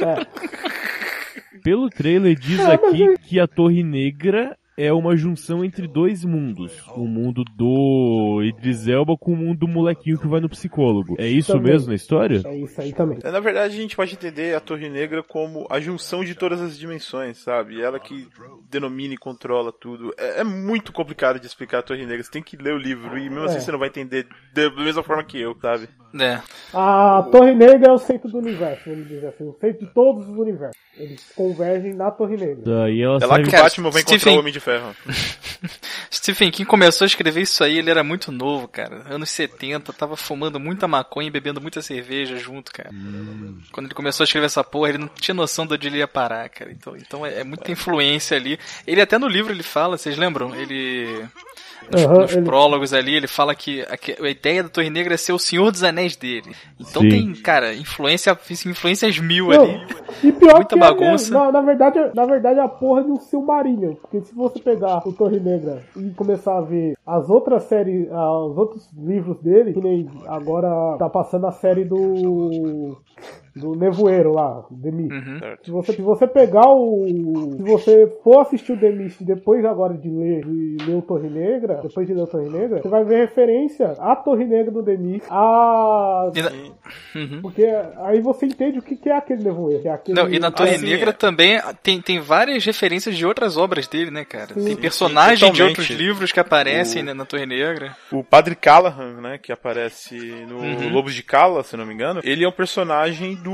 É, 0.01 0.27
pelo 1.63 1.91
trailer 1.91 2.35
diz 2.35 2.59
É, 2.61 2.65
mas 2.65 2.81
aqui 2.81 3.19
que 3.19 3.39
a 3.39 3.47
Torre 3.47 3.83
Negra 3.83 4.57
é 4.79 4.93
uma 4.93 5.17
junção 5.17 5.65
entre 5.65 5.87
dois 5.89 6.25
mundos. 6.25 6.81
O 6.97 7.05
mundo 7.07 7.43
do 7.57 8.41
Idris 8.45 8.87
Elba 8.87 9.17
com 9.19 9.33
o 9.33 9.37
mundo 9.37 9.59
do 9.59 9.69
molequinho 9.69 10.19
que 10.19 10.29
vai 10.29 10.41
no 10.41 10.49
psicólogo. 10.49 11.17
É 11.19 11.27
isso 11.27 11.53
Também. 11.53 11.73
mesmo 11.73 11.89
na 11.89 11.95
história? 11.97 12.41
é 12.45 12.57
isso 12.59 12.81
aí 12.81 12.93
também. 12.93 13.19
É, 13.25 13.31
Na 13.31 13.41
verdade, 13.41 13.75
a 13.77 13.81
gente 13.81 13.97
pode 13.97 14.15
entender 14.15 14.55
a 14.55 14.61
Torre 14.61 14.89
Negra 14.89 15.23
como 15.23 15.67
a 15.69 15.81
junção 15.81 16.25
de 16.25 16.35
todas 16.35 16.61
as 16.61 16.79
dimensões, 16.79 17.39
sabe? 17.39 17.81
Ela 17.83 17.99
que 17.99 18.29
denomina 18.71 19.15
e 19.15 19.19
controla 19.19 19.73
tudo. 19.73 20.13
É, 20.17 20.41
é 20.41 20.45
muito 20.45 20.93
complicado 20.93 21.41
de 21.41 21.47
explicar 21.47 21.79
a 21.81 21.83
Torre 21.83 22.07
Negra. 22.07 22.23
Você 22.23 22.31
tem 22.31 22.43
que 22.43 22.57
ler 22.57 22.75
o 22.75 22.79
livro 22.79 23.19
e 23.19 23.29
mesmo 23.29 23.45
assim 23.45 23.57
É. 23.57 23.61
você 23.61 23.73
não 23.73 23.79
vai 23.79 23.89
entender 23.89 24.27
da 24.55 24.71
mesma 24.71 25.03
forma 25.03 25.25
que 25.25 25.41
eu, 25.41 25.57
sabe? 25.61 25.89
É. 26.19 26.41
A 26.73 27.29
Torre 27.31 27.55
Negra 27.55 27.89
é 27.91 27.93
o 27.93 27.99
centro 27.99 28.31
do 28.31 28.39
universo, 28.39 28.89
vamos 28.89 29.09
dizer 29.09 29.27
assim, 29.27 29.45
o 29.45 29.53
centro 29.61 29.87
de 29.87 29.93
todos 29.93 30.29
os 30.29 30.37
universos. 30.39 30.77
Eles 30.97 31.33
convergem 31.37 31.95
na 31.95 32.11
Torre 32.11 32.37
Negra. 32.37 32.63
Daí 32.65 33.03
ela 33.03 33.19
É 33.23 33.27
lá 33.27 33.37
que 33.41 33.49
o 33.49 33.51
Cara, 33.51 33.65
Batman 33.65 33.91
vem 33.91 34.01
Stephen- 34.03 34.17
encontrar 34.17 34.33
o 34.33 34.39
Homem 34.41 34.53
de 34.53 34.61
Ferro. 34.69 34.95
Stephen 36.13 36.51
King 36.51 36.69
começou 36.69 37.07
a 37.07 37.07
escrever 37.07 37.41
isso 37.41 37.65
aí, 37.65 37.79
ele 37.79 37.89
era 37.89 38.05
muito 38.05 38.31
novo, 38.31 38.69
cara. 38.69 39.03
Anos 39.09 39.31
70, 39.31 39.95
tava 39.95 40.15
fumando 40.15 40.61
muita 40.61 40.87
maconha 40.87 41.29
e 41.29 41.31
bebendo 41.31 41.59
muita 41.59 41.81
cerveja 41.81 42.37
junto, 42.37 42.71
cara. 42.71 42.91
Quando 43.73 43.87
ele 43.87 43.95
começou 43.95 44.25
a 44.25 44.27
escrever 44.27 44.45
essa 44.45 44.63
porra, 44.63 44.91
ele 44.91 44.99
não 44.99 45.09
tinha 45.09 45.35
noção 45.35 45.67
de 45.67 45.73
onde 45.73 45.87
ele 45.87 45.99
ia 45.99 46.09
parar, 46.09 46.47
cara. 46.51 46.71
Então, 46.71 46.95
então 46.97 47.25
é, 47.25 47.41
é 47.41 47.45
muita 47.45 47.73
influência 47.73 48.37
ali. 48.37 48.59
Ele 48.87 49.01
até 49.01 49.17
no 49.19 49.27
livro 49.27 49.53
ele 49.53 49.63
fala, 49.63 49.97
vocês 49.97 50.19
lembram? 50.19 50.55
Ele. 50.55 51.27
Nos, 51.90 52.04
Aham, 52.04 52.18
nos 52.23 52.33
ele- 52.37 52.42
prólogos 52.45 52.92
ali, 52.92 53.14
ele 53.14 53.26
fala 53.26 53.54
que 53.54 53.80
a, 53.83 54.25
a 54.25 54.28
ideia 54.30 54.62
da 54.62 54.68
Torre 54.68 54.90
Negra 54.90 55.14
é 55.14 55.16
ser 55.16 55.33
o 55.33 55.38
Senhor 55.38 55.71
dos 55.71 55.83
Anéis 55.83 56.16
dele. 56.16 56.54
Então 56.78 57.02
Sim. 57.02 57.09
tem, 57.09 57.33
cara, 57.35 57.75
influência, 57.75 58.38
influências 58.66 59.18
mil 59.18 59.49
Não, 59.49 59.62
ali. 59.62 59.80
e 60.23 60.33
pior 60.33 60.57
Muita 60.57 60.66
que 60.66 60.75
é 60.76 60.78
bagunça. 60.78 61.33
mesmo, 61.33 61.38
na, 61.38 61.52
na 61.52 61.61
verdade, 61.62 61.99
na 62.14 62.25
verdade 62.26 62.59
é 62.61 62.62
a 62.62 62.68
porra 62.68 63.02
de 63.04 63.11
um 63.11 63.16
Silmarillion. 63.16 63.95
Porque 63.95 64.21
se 64.21 64.35
você 64.35 64.59
pegar 64.61 65.07
o 65.09 65.12
Torre 65.12 65.40
Negra 65.40 65.83
e 65.97 66.11
começar 66.11 66.59
a 66.59 66.61
ver 66.61 66.97
as 67.07 67.30
outras 67.30 67.62
séries, 67.64 68.07
os 68.11 68.59
outros 68.59 68.88
livros 68.97 69.40
dele, 69.40 69.73
que 69.73 69.80
nem 69.80 70.09
agora 70.26 70.68
tá 70.99 71.09
passando 71.09 71.47
a 71.47 71.52
série 71.52 71.85
do. 71.85 72.99
Do 73.61 73.75
Nevoeiro 73.75 74.33
lá, 74.33 74.65
The 74.83 74.91
Mist. 74.91 75.12
Uhum. 75.15 75.41
Se 75.62 75.71
você, 75.71 75.93
se 75.93 76.03
você 76.03 76.27
pegar 76.27 76.69
o. 76.69 77.05
Se 77.57 77.62
você 77.62 78.07
for 78.23 78.41
assistir 78.41 78.73
o 78.73 78.77
The 78.79 78.91
Mist 78.91 79.23
depois 79.25 79.65
agora 79.65 79.95
de 79.95 80.09
ler, 80.09 80.45
de 80.45 80.77
ler 80.85 80.95
o 80.97 81.03
Torre 81.03 81.29
Negra, 81.29 81.81
depois 81.83 82.07
de 82.07 82.15
ler 82.15 82.23
o 82.23 82.27
Torre 82.27 82.49
Negra, 82.49 82.81
você 82.83 82.88
vai 82.88 83.05
ver 83.05 83.19
referência 83.21 83.93
à 83.99 84.15
Torre 84.17 84.45
Negra 84.45 84.71
do 84.71 84.83
The 84.83 84.97
Mist, 84.97 85.27
a. 85.31 86.31
Na- 86.35 86.79
Uhum. 87.15 87.43
Porque 87.43 87.65
aí 87.99 88.21
você 88.21 88.47
entende 88.47 88.79
o 88.79 88.83
que 88.83 88.97
que 88.97 89.09
é 89.11 89.17
aquele 89.17 89.43
nevoeiro. 89.43 89.83
que 89.83 89.88
é 89.88 89.93
aquele- 89.93 90.19
Não, 90.21 90.29
e 90.33 90.38
na 90.38 90.50
Torre 90.50 90.71
Assim, 90.77 90.87
Negra 90.87 91.11
é. 91.11 91.12
também 91.12 91.61
tem, 91.83 92.00
tem 92.00 92.19
várias 92.21 92.65
referências 92.65 93.17
de 93.17 93.27
outras 93.27 93.57
obras 93.57 93.87
dele, 93.87 94.11
né, 94.11 94.25
cara? 94.25 94.49
Sim. 94.55 94.65
tem 94.65 94.75
Sim, 94.75 94.77
personagens 94.81 95.53
de 95.53 95.62
outros 95.62 95.88
livros 95.91 96.33
que 96.33 96.41
aparecem 96.41 97.03
O- 97.03 97.05
né, 97.07 97.15
na 97.15 97.25
Torre 97.25 97.45
Negra. 97.47 97.95
O 98.12 98.23
Padre 98.25 98.55
Callahan, 98.55 99.21
né, 99.21 99.38
que 99.38 99.53
aparece 99.53 100.17
no 100.49 100.59
Uhum. 100.59 100.93
Lobos 100.93 101.15
de 101.15 101.23
Cala, 101.23 101.62
se 101.62 101.77
não 101.77 101.85
me 101.85 101.93
engano, 101.95 102.21
ele 102.25 102.45
é 102.45 102.49
um 102.49 102.53
personagem 102.53 103.35
do 103.37 103.48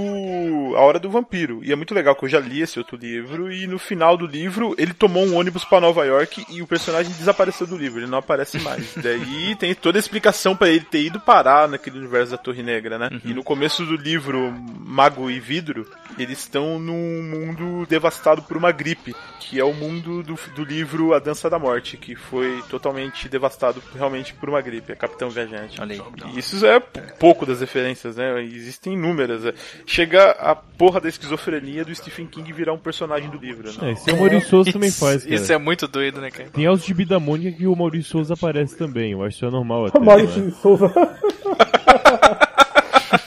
A 0.76 0.80
Hora 0.80 0.98
do 0.98 1.10
Vampiro. 1.10 1.60
E 1.62 1.72
é 1.72 1.76
muito 1.76 1.94
legal 1.94 2.14
que 2.14 2.24
eu 2.24 2.28
já 2.28 2.40
li 2.40 2.60
esse 2.60 2.78
outro 2.78 2.96
livro 2.96 3.52
e 3.52 3.66
no 3.66 3.78
final 3.78 4.16
do 4.16 4.26
livro 4.26 4.74
ele 4.78 4.92
tomou 4.92 5.24
um 5.24 5.36
ônibus 5.36 5.64
pra 5.64 5.80
Nova 5.80 6.04
York 6.04 6.44
e 6.48 6.62
o 6.62 6.66
personagem 6.66 7.12
desapareceu 7.12 7.66
do 7.66 7.76
livro, 7.76 8.00
ele 8.00 8.10
não 8.10 8.18
aparece 8.18 8.58
mais. 8.60 8.94
Daí 8.96 9.54
tem 9.56 9.74
toda 9.74 9.98
a 9.98 10.00
explicação 10.00 10.56
pra 10.56 10.68
ele 10.68 10.84
ter 10.84 11.02
ido 11.02 11.20
parar 11.20 11.68
naquele 11.68 11.98
universo 11.98 12.32
da 12.32 12.38
Torre 12.38 12.62
Negra, 12.62 12.98
né? 12.98 13.10
E 13.24 13.32
no 13.32 13.42
começo 13.42 13.84
do 13.84 13.96
livro 13.96 14.52
Mago 14.78 15.30
e 15.30 15.40
Vidro, 15.40 15.86
eles 16.18 16.38
estão 16.40 16.78
num 16.78 17.22
mundo 17.22 17.86
devastado 17.86 18.42
por 18.42 18.56
uma 18.56 18.72
gripe, 18.72 19.14
que 19.40 19.58
é 19.58 19.64
o 19.64 19.72
mundo 19.72 20.22
do, 20.22 20.38
do 20.54 20.64
livro 20.64 21.14
A 21.14 21.18
Dança 21.18 21.50
da 21.50 21.58
Morte, 21.58 21.96
que 21.96 22.14
foi 22.14 22.62
totalmente 22.68 23.28
devastado 23.28 23.82
realmente 23.94 24.34
por 24.34 24.48
uma 24.48 24.60
gripe, 24.60 24.92
é 24.92 24.94
Capitão 24.94 25.30
Viajante. 25.30 25.80
Olha 25.80 25.94
aí. 25.94 26.34
E 26.34 26.38
isso 26.38 26.64
é 26.66 26.80
pouco 26.80 27.44
das 27.44 27.60
referências, 27.60 28.16
né? 28.16 28.42
Existem 28.42 28.94
inúmeras. 28.94 29.42
Chega 29.86 30.30
a 30.32 30.54
porra 30.54 31.00
da 31.00 31.08
esquizofrenia 31.08 31.84
do 31.84 31.94
Stephen 31.94 32.26
King 32.26 32.52
virar 32.52 32.72
um 32.72 32.78
personagem 32.78 33.28
do 33.28 33.36
livro, 33.36 33.70
né? 33.72 33.90
É, 33.90 33.92
isso 33.92 34.08
é 34.08 34.12
o 34.12 34.16
Maurício 34.16 34.48
Souza 34.48 34.72
também 34.72 34.90
faz, 34.90 35.24
cara. 35.24 35.34
Isso 35.34 35.52
é 35.52 35.58
muito 35.58 35.86
doido, 35.86 36.20
né, 36.20 36.30
cara? 36.30 36.48
Tem 36.50 36.66
aos 36.66 36.84
gibi 36.84 37.04
da 37.04 37.20
Mônica 37.20 37.56
que 37.56 37.66
o 37.66 37.76
Maurício 37.76 38.10
Souza 38.10 38.34
aparece 38.34 38.76
também. 38.76 39.12
Eu 39.12 39.22
acho 39.22 39.38
que 39.38 39.44
isso 39.44 39.46
é 39.46 39.50
normal 39.50 39.86
até. 39.86 39.98
Maurício 39.98 40.42
né? 40.42 40.50
de 40.50 40.56
Souza. 40.56 40.92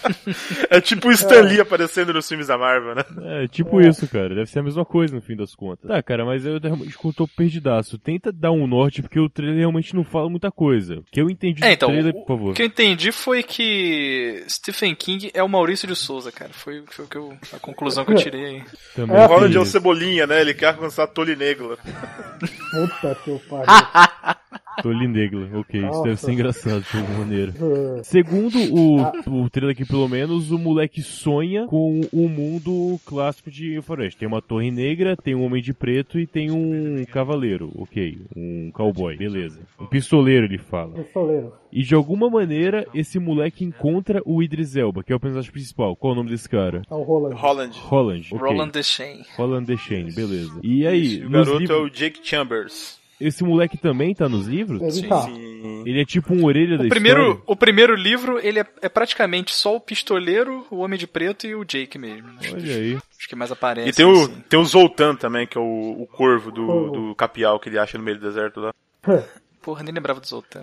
É 0.70 0.82
tipo 0.82 1.08
o 1.08 1.12
Stan 1.12 1.42
Lee 1.42 1.60
aparecendo 1.60 2.14
nos 2.14 2.28
filmes 2.28 2.48
da 2.48 2.58
Marvel, 2.58 2.96
né? 2.96 3.04
É, 3.44 3.48
tipo 3.48 3.82
isso, 3.82 4.08
cara. 4.08 4.30
Deve 4.30 4.46
ser 4.48 4.60
a 4.60 4.64
mesma 4.64 4.86
coisa 4.86 5.16
no 5.16 5.22
fim 5.22 5.36
das 5.36 5.54
contas. 5.56 5.88
Tá, 5.90 6.02
cara, 6.04 6.26
mas 6.26 6.46
eu 6.46 6.60
realmente 6.60 6.96
tô 7.16 7.28
perdidaço. 7.28 7.98
Tenta 7.98 8.32
dar 8.32 8.52
um 8.52 8.68
norte, 8.68 9.02
porque 9.02 9.20
o 9.20 9.30
trailer 9.30 9.58
realmente 9.58 9.96
não 9.96 10.04
fala 10.04 10.30
muita 10.30 10.52
coisa. 10.52 10.96
O 10.96 11.04
que 11.04 11.22
eu 11.22 11.30
entendi 11.30 11.64
É, 11.64 11.70
do 11.70 11.74
então, 11.74 11.90
trailer, 11.90 12.14
o, 12.16 12.20
por 12.22 12.28
favor. 12.28 12.52
o 12.52 12.54
que 12.54 12.62
eu 12.62 12.66
entendi 12.66 13.12
foi 13.12 13.44
que 13.44 14.44
Stephen 14.50 14.94
King 14.96 15.32
é 15.34 15.42
o 15.44 15.50
Maurício 15.50 15.88
de 15.88 15.96
Souza, 15.96 16.32
cara. 16.32 16.52
Foi, 16.54 16.84
foi 16.88 17.06
o 17.06 17.08
que 17.08 17.18
eu, 17.18 17.38
a 17.54 17.60
conclusão 17.60 18.04
que 18.06 18.12
eu 18.14 18.18
tirei 18.18 18.46
aí. 18.46 18.64
Também 18.96 19.16
É, 19.16 19.26
O 19.26 19.28
Ronald 19.28 19.56
é 19.56 19.60
o. 19.60 19.66
Cebolinha, 19.66 20.26
né? 20.28 20.42
Ele 20.42 20.54
quer 20.54 20.68
alcançar 20.68 21.08
Tole 21.08 21.36
Negro. 21.36 21.78
Puta 22.72 23.16
que 23.24 23.30
eu 23.32 23.42
pariu. 23.50 23.66
Tolly 24.82 25.08
Negla, 25.08 25.50
ok, 25.60 25.80
isso 25.80 25.88
Nossa. 25.90 26.04
deve 26.04 26.20
ser 26.20 26.32
engraçado 26.32 26.86
de 26.92 26.98
alguma 26.98 27.20
maneira. 27.20 27.54
É. 28.00 28.04
Segundo 28.04 28.58
o, 28.74 29.44
o 29.44 29.50
trailer 29.50 29.74
aqui, 29.76 29.86
pelo 29.86 30.08
menos, 30.08 30.52
o 30.52 30.58
moleque 30.58 31.02
sonha 31.02 31.66
com 31.68 32.02
o 32.12 32.30
mundo 32.30 33.00
clássico 33.06 33.50
de 33.50 33.82
Floresta. 33.82 34.20
Tem 34.20 34.28
uma 34.28 34.42
torre 34.42 34.72
negra, 34.72 35.16
tem 35.16 35.36
um 35.36 35.44
homem 35.44 35.62
de 35.62 35.74
preto 35.74 36.20
e 36.20 36.28
tem 36.28 36.52
um 36.52 37.04
cavaleiro, 37.12 37.72
ok. 37.76 38.18
Um 38.36 38.72
cowboy, 38.72 39.18
beleza. 39.18 39.60
Um 39.80 39.86
pistoleiro, 39.86 40.46
ele 40.46 40.58
fala. 40.58 40.94
Pistoleiro. 41.04 41.54
E 41.72 41.84
de 41.84 41.94
alguma 41.94 42.30
maneira, 42.30 42.88
esse 42.94 43.20
moleque 43.20 43.64
encontra 43.64 44.22
o 44.26 44.42
Idris 44.42 44.76
Elba, 44.76 45.04
que 45.04 45.12
é 45.12 45.16
o 45.16 45.20
personagem 45.20 45.52
principal. 45.52 45.96
Qual 45.96 46.12
é 46.12 46.14
o 46.14 46.18
nome 46.18 46.30
desse 46.30 46.48
cara? 46.48 46.82
É 46.90 46.94
o 46.94 47.02
Roland. 47.04 47.36
Holland. 47.36 47.78
Holland. 47.80 48.28
ok. 48.32 48.48
Roland 48.48 48.72
Deschain. 48.72 49.22
Holland 49.36 49.66
Deschain, 49.66 50.12
beleza. 50.14 50.60
E 50.64 50.88
aí, 50.88 51.26
o 51.26 51.30
garoto 51.30 51.60
livros- 51.60 51.78
é 51.78 51.82
o 51.84 51.90
Jake 51.90 52.20
Chambers. 52.24 53.00
Esse 53.20 53.44
moleque 53.44 53.78
também 53.78 54.14
tá 54.14 54.28
nos 54.30 54.48
livros? 54.48 54.82
Ele 54.98 55.08
tá. 55.08 55.22
Sim. 55.22 55.84
Ele 55.86 56.02
é 56.02 56.06
tipo 56.06 56.34
um 56.34 56.46
orelha 56.46 56.78
da 56.78 56.86
O 56.86 56.90
primeiro, 56.90 57.22
história? 57.22 57.44
o 57.48 57.56
primeiro 57.56 57.96
livro, 57.96 58.40
ele 58.40 58.60
é, 58.60 58.66
é 58.82 58.90
praticamente 58.90 59.54
só 59.54 59.76
o 59.76 59.80
pistoleiro, 59.82 60.66
o 60.70 60.78
Homem 60.78 61.00
de 61.00 61.08
Preto 61.08 61.48
e 61.48 61.56
o 61.56 61.64
Jake 61.66 61.98
mesmo. 61.98 62.30
Acho, 62.40 62.56
Olha 62.56 62.76
aí. 62.76 62.96
acho 63.18 63.28
que 63.28 63.36
mais 63.36 63.52
aparece. 63.52 63.90
E 63.90 63.94
tem 63.94 64.06
o, 64.06 64.24
assim. 64.24 64.44
tem 64.50 64.60
o 64.60 64.66
Zoltan 64.66 65.16
também, 65.16 65.48
que 65.48 65.58
é 65.58 65.62
o, 65.62 66.02
o 66.02 66.08
corvo 66.08 66.52
do, 66.52 66.92
do 66.92 67.16
capial 67.16 67.60
que 67.60 67.70
ele 67.70 67.80
acha 67.80 67.98
no 67.98 68.04
meio 68.04 68.18
do 68.20 68.26
deserto 68.26 68.60
lá. 68.60 68.74
Porra, 69.62 69.84
nem 69.84 69.94
lembrava 69.94 70.22
do 70.22 70.26
Zoltan. 70.28 70.62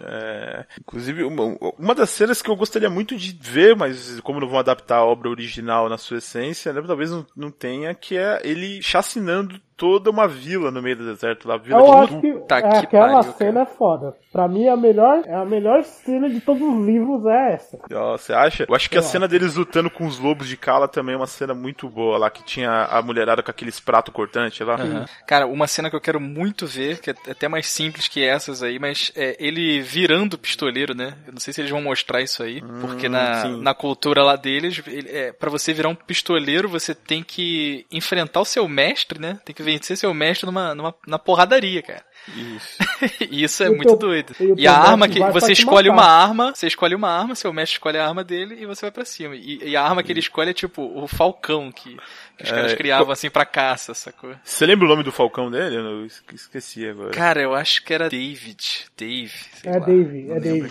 É, 0.00 0.66
inclusive, 0.80 1.22
uma, 1.22 1.44
uma 1.78 1.94
das 1.94 2.10
cenas 2.10 2.42
que 2.42 2.50
eu 2.50 2.56
gostaria 2.56 2.90
muito 2.90 3.16
de 3.16 3.38
ver, 3.40 3.76
mas 3.76 4.18
como 4.20 4.40
não 4.40 4.48
vão 4.48 4.58
adaptar 4.58 4.96
a 4.96 5.04
obra 5.04 5.28
original 5.30 5.88
na 5.88 5.96
sua 5.96 6.18
essência, 6.18 6.72
né, 6.72 6.82
talvez 6.84 7.12
não, 7.12 7.24
não 7.36 7.50
tenha, 7.52 7.94
que 7.94 8.16
é 8.16 8.40
ele 8.42 8.82
chacinando 8.82 9.60
toda 9.82 10.10
uma 10.10 10.28
vila 10.28 10.70
no 10.70 10.80
meio 10.80 10.96
do 10.96 11.04
deserto 11.04 11.48
lá. 11.48 11.56
Vila 11.56 11.80
Eu 11.80 11.84
de 11.84 11.90
acho 11.90 12.20
que 12.20 12.32
Tá 12.46 12.58
é, 12.58 12.62
que 12.62 12.86
aquela 12.86 13.14
pariu, 13.14 13.32
cena 13.32 13.62
é 13.62 13.66
foda. 13.66 14.14
Pra 14.30 14.46
mim, 14.46 14.68
a 14.68 14.76
melhor, 14.76 15.22
é 15.26 15.34
a 15.34 15.44
melhor 15.44 15.82
cena 15.82 16.30
de 16.30 16.40
todos 16.40 16.62
os 16.62 16.86
livros 16.86 17.26
é 17.26 17.54
essa. 17.54 17.78
Você 17.88 18.32
acha? 18.32 18.64
Eu 18.68 18.74
acho 18.76 18.88
que 18.88 18.96
a 18.96 19.00
Eu 19.00 19.02
cena 19.02 19.26
deles 19.26 19.56
lutando 19.56 19.90
com 19.90 20.06
os 20.06 20.20
lobos 20.20 20.46
de 20.46 20.56
Cala 20.56 20.86
também 20.86 21.14
é 21.14 21.18
uma 21.18 21.26
cena 21.26 21.52
muito 21.52 21.88
boa 21.88 22.16
lá, 22.16 22.30
que 22.30 22.44
tinha 22.44 22.84
a 22.84 23.02
mulherada 23.02 23.42
com 23.42 23.50
aqueles 23.50 23.80
pratos 23.80 24.14
cortantes 24.14 24.64
lá. 24.64 24.74
Aham. 24.74 25.04
Cara, 25.26 25.46
uma 25.46 25.66
cena 25.66 25.90
que 25.90 25.96
eu 25.96 26.00
quero 26.00 26.20
muito 26.20 26.64
ver, 26.64 27.00
que 27.00 27.10
é 27.10 27.14
até 27.28 27.48
mais 27.48 27.66
simples 27.66 28.06
que 28.06 28.24
essas 28.24 28.62
aí, 28.62 28.78
mas 28.78 29.10
é 29.16 29.36
ele 29.40 29.80
virando 29.80 30.38
pistoleiro, 30.38 30.94
né? 30.94 31.14
Eu 31.26 31.32
não 31.32 31.40
sei 31.40 31.52
se 31.52 31.60
eles 31.60 31.70
vão 31.70 31.82
mostrar 31.82 32.22
isso 32.22 32.42
aí, 32.42 32.62
porque 32.80 33.08
na, 33.08 33.42
sim. 33.42 33.60
na 33.60 33.74
cultura 33.74 34.22
lá 34.22 34.36
deles, 34.36 34.80
ele, 34.86 35.10
é, 35.10 35.32
para 35.32 35.50
você 35.50 35.72
virar 35.72 35.88
um 35.88 35.94
pistoleiro, 35.94 36.68
você 36.68 36.94
tem 36.94 37.22
que 37.22 37.84
enfrentar 37.90 38.40
o 38.40 38.44
seu 38.44 38.68
mestre, 38.68 39.20
né? 39.20 39.38
Tem 39.44 39.54
que 39.54 39.62
vencer 39.72 39.96
seu 39.96 40.12
mestre 40.14 40.46
numa, 40.46 40.74
numa 40.74 40.94
na 41.06 41.18
porradaria, 41.18 41.82
cara. 41.82 42.04
Isso. 42.36 42.78
E 43.30 43.42
isso 43.42 43.62
é 43.64 43.66
E 43.66 43.70
muito 43.70 43.88
teu- 43.88 43.96
doido. 43.98 44.32
e 44.38 44.62
E 44.62 44.66
a 44.68 44.76
arma 44.76 45.08
que 45.08 45.18
você 45.18 45.52
escolhe 45.52 45.88
matar. 45.90 46.02
uma 46.02 46.08
arma, 46.22 46.54
você 46.54 46.66
escolhe 46.68 46.94
uma 46.94 47.08
arma, 47.10 47.34
seu 47.34 47.52
mestre 47.52 47.74
escolhe 47.76 47.98
a 47.98 48.06
arma 48.06 48.22
dele 48.22 48.56
e 48.60 48.66
você 48.66 48.82
vai 48.82 48.90
pra 48.92 49.04
cima. 49.04 49.34
E, 49.34 49.58
e 49.70 49.76
a 49.76 49.82
arma 49.82 50.02
que 50.02 50.12
ele 50.12 50.20
escolhe 50.20 50.50
é 50.50 50.54
tipo 50.54 50.82
o 50.82 51.08
falcão 51.08 51.72
que, 51.72 51.96
que 52.38 52.44
os 52.44 52.50
É, 52.50 52.54
caras 52.54 52.74
criavam 52.74 53.10
assim 53.10 53.28
pra 53.28 53.44
caça, 53.44 53.92
sacou? 53.94 54.34
Você 54.44 54.64
lembra 54.66 54.86
o 54.86 54.88
nome 54.88 55.02
do 55.02 55.10
falcão 55.10 55.50
dele? 55.50 55.76
Eu 55.76 55.82
não- 55.82 56.06
esqueci 56.32 56.86
agora. 56.88 57.10
Cara, 57.10 57.42
eu 57.42 57.54
acho 57.54 57.82
que 57.84 57.92
era 57.92 58.08
David. 58.08 58.86
Dave. 58.96 59.32
sei 59.54 59.70
É 59.72 59.78
lá. 59.78 59.84
Dave, 59.86 60.22
Não 60.22 60.36
é 60.36 60.40
Dave. 60.40 60.70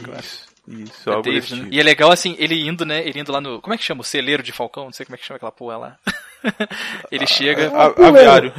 Isso, 0.67 1.09
É 1.09 1.13
algo 1.13 1.23
Dave, 1.23 1.39
desse 1.41 1.53
né? 1.55 1.61
tipo. 1.63 1.73
E 1.73 1.79
é 1.79 1.83
legal 1.83 2.11
assim, 2.11 2.35
ele 2.39 2.65
indo, 2.67 2.85
né? 2.85 3.05
Ele 3.05 3.19
indo 3.19 3.31
lá 3.31 3.41
no. 3.41 3.59
Como 3.61 3.73
é 3.73 3.77
que 3.77 3.83
chama? 3.83 4.01
O 4.01 4.05
celeiro 4.05 4.41
de 4.43 4.51
Falcão? 4.53 4.85
Não 4.85 4.93
sei 4.93 5.05
como 5.05 5.15
é 5.15 5.17
que 5.17 5.25
chama 5.25 5.35
aquela 5.37 5.51
porra 5.51 5.75
lá. 5.77 5.97
ele 7.11 7.27
chega. 7.27 7.67
A- 7.67 7.89
puleiro. 7.91 8.17
aviário. 8.17 8.53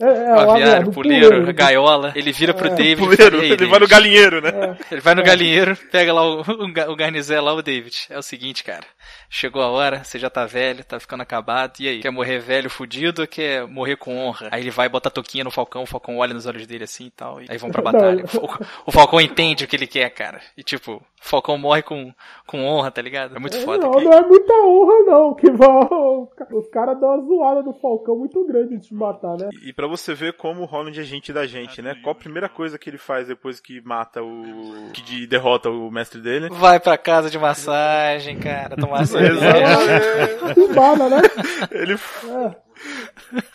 É, 0.00 0.04
é, 0.04 0.30
aviário, 0.32 0.90
puleiro, 0.92 1.26
puleiro. 1.28 1.48
a 1.48 1.52
gaiola, 1.52 2.12
ele 2.14 2.32
vira 2.32 2.52
pro 2.54 2.68
David. 2.70 2.92
e 2.92 2.96
Puleiro, 2.96 3.36
fala, 3.36 3.44
"E 3.44 3.46
aí, 3.46 3.52
ele 3.52 3.66
vai 3.66 3.78
no 3.78 3.86
David?" 3.86 3.90
galinheiro, 3.90 4.40
né? 4.40 4.76
Ele 4.90 5.00
vai 5.00 5.14
no 5.14 5.22
galinheiro, 5.22 5.76
pega 5.90 6.12
lá 6.12 6.22
o, 6.24 6.40
o, 6.64 6.72
ga- 6.72 6.90
o 6.90 6.96
garnizé 6.96 7.40
lá, 7.40 7.52
o 7.52 7.62
David. 7.62 8.06
É 8.10 8.18
o 8.18 8.22
seguinte, 8.22 8.64
cara. 8.64 8.84
Chegou 9.30 9.62
a 9.62 9.68
hora, 9.68 10.02
você 10.04 10.18
já 10.18 10.30
tá 10.30 10.46
velho, 10.46 10.84
tá 10.84 10.98
ficando 10.98 11.22
acabado. 11.22 11.74
E 11.80 11.88
aí? 11.88 12.00
Quer 12.00 12.10
morrer 12.10 12.38
velho, 12.38 12.70
fudido 12.70 13.22
ou 13.22 13.28
quer 13.28 13.66
morrer 13.66 13.96
com 13.96 14.16
honra? 14.18 14.48
Aí 14.50 14.62
ele 14.62 14.70
vai 14.70 14.88
botar 14.88 15.08
a 15.08 15.12
toquinha 15.12 15.44
no 15.44 15.50
Falcão, 15.50 15.82
o 15.82 15.86
Falcão 15.86 16.16
olha 16.18 16.32
nos 16.34 16.46
olhos 16.46 16.66
dele 16.66 16.84
assim 16.84 17.06
e 17.06 17.10
tal. 17.10 17.40
E 17.42 17.46
aí 17.48 17.58
vão 17.58 17.70
pra 17.70 17.82
batalha. 17.82 18.24
O, 18.34 18.48
o 18.86 18.92
Falcão 18.92 19.20
entende 19.20 19.64
o 19.64 19.68
que 19.68 19.76
ele 19.76 19.86
quer, 19.86 20.08
cara. 20.10 20.40
E 20.56 20.62
tipo, 20.62 20.94
o 20.94 21.02
Falcão 21.20 21.58
morre 21.58 21.82
com, 21.82 22.12
com 22.46 22.64
honra, 22.64 22.90
tá 22.90 23.02
ligado? 23.02 23.36
É 23.36 23.38
muito 23.38 23.58
foda. 23.64 23.84
Não, 23.84 23.92
cara. 23.92 24.04
não 24.04 24.12
é 24.12 24.22
muita 24.22 24.52
honra, 24.54 24.94
não. 25.06 25.34
Que 25.34 25.50
vão. 25.50 26.28
Os 26.52 26.68
caras 26.68 26.98
dão 26.98 27.12
as 27.20 27.27
zoada 27.28 27.62
do 27.62 27.72
Falcão 27.74 28.16
muito 28.18 28.44
grande 28.46 28.78
de 28.78 28.94
matar, 28.94 29.36
né? 29.36 29.48
E 29.64 29.72
pra 29.72 29.86
você 29.86 30.14
ver 30.14 30.32
como 30.32 30.62
o 30.62 30.64
Holland 30.64 30.98
é 30.98 31.02
gente 31.04 31.32
da 31.32 31.46
gente, 31.46 31.80
né? 31.82 31.94
Qual 32.02 32.12
a 32.12 32.18
primeira 32.18 32.48
coisa 32.48 32.78
que 32.78 32.88
ele 32.90 32.98
faz 32.98 33.28
depois 33.28 33.60
que 33.60 33.80
mata 33.82 34.22
o. 34.22 34.90
que 34.92 35.02
de- 35.02 35.26
derrota 35.26 35.68
o 35.70 35.90
mestre 35.90 36.20
dele? 36.20 36.48
Vai 36.50 36.80
pra 36.80 36.96
casa 36.98 37.30
de 37.30 37.38
massagem, 37.38 38.38
cara, 38.38 38.76
tomar 38.76 39.04
cerveja. 39.06 39.46
Exato. 39.46 40.54
Turbada, 40.56 41.08
né? 41.08 41.22
Ele 41.70 41.92
É. 41.94 42.56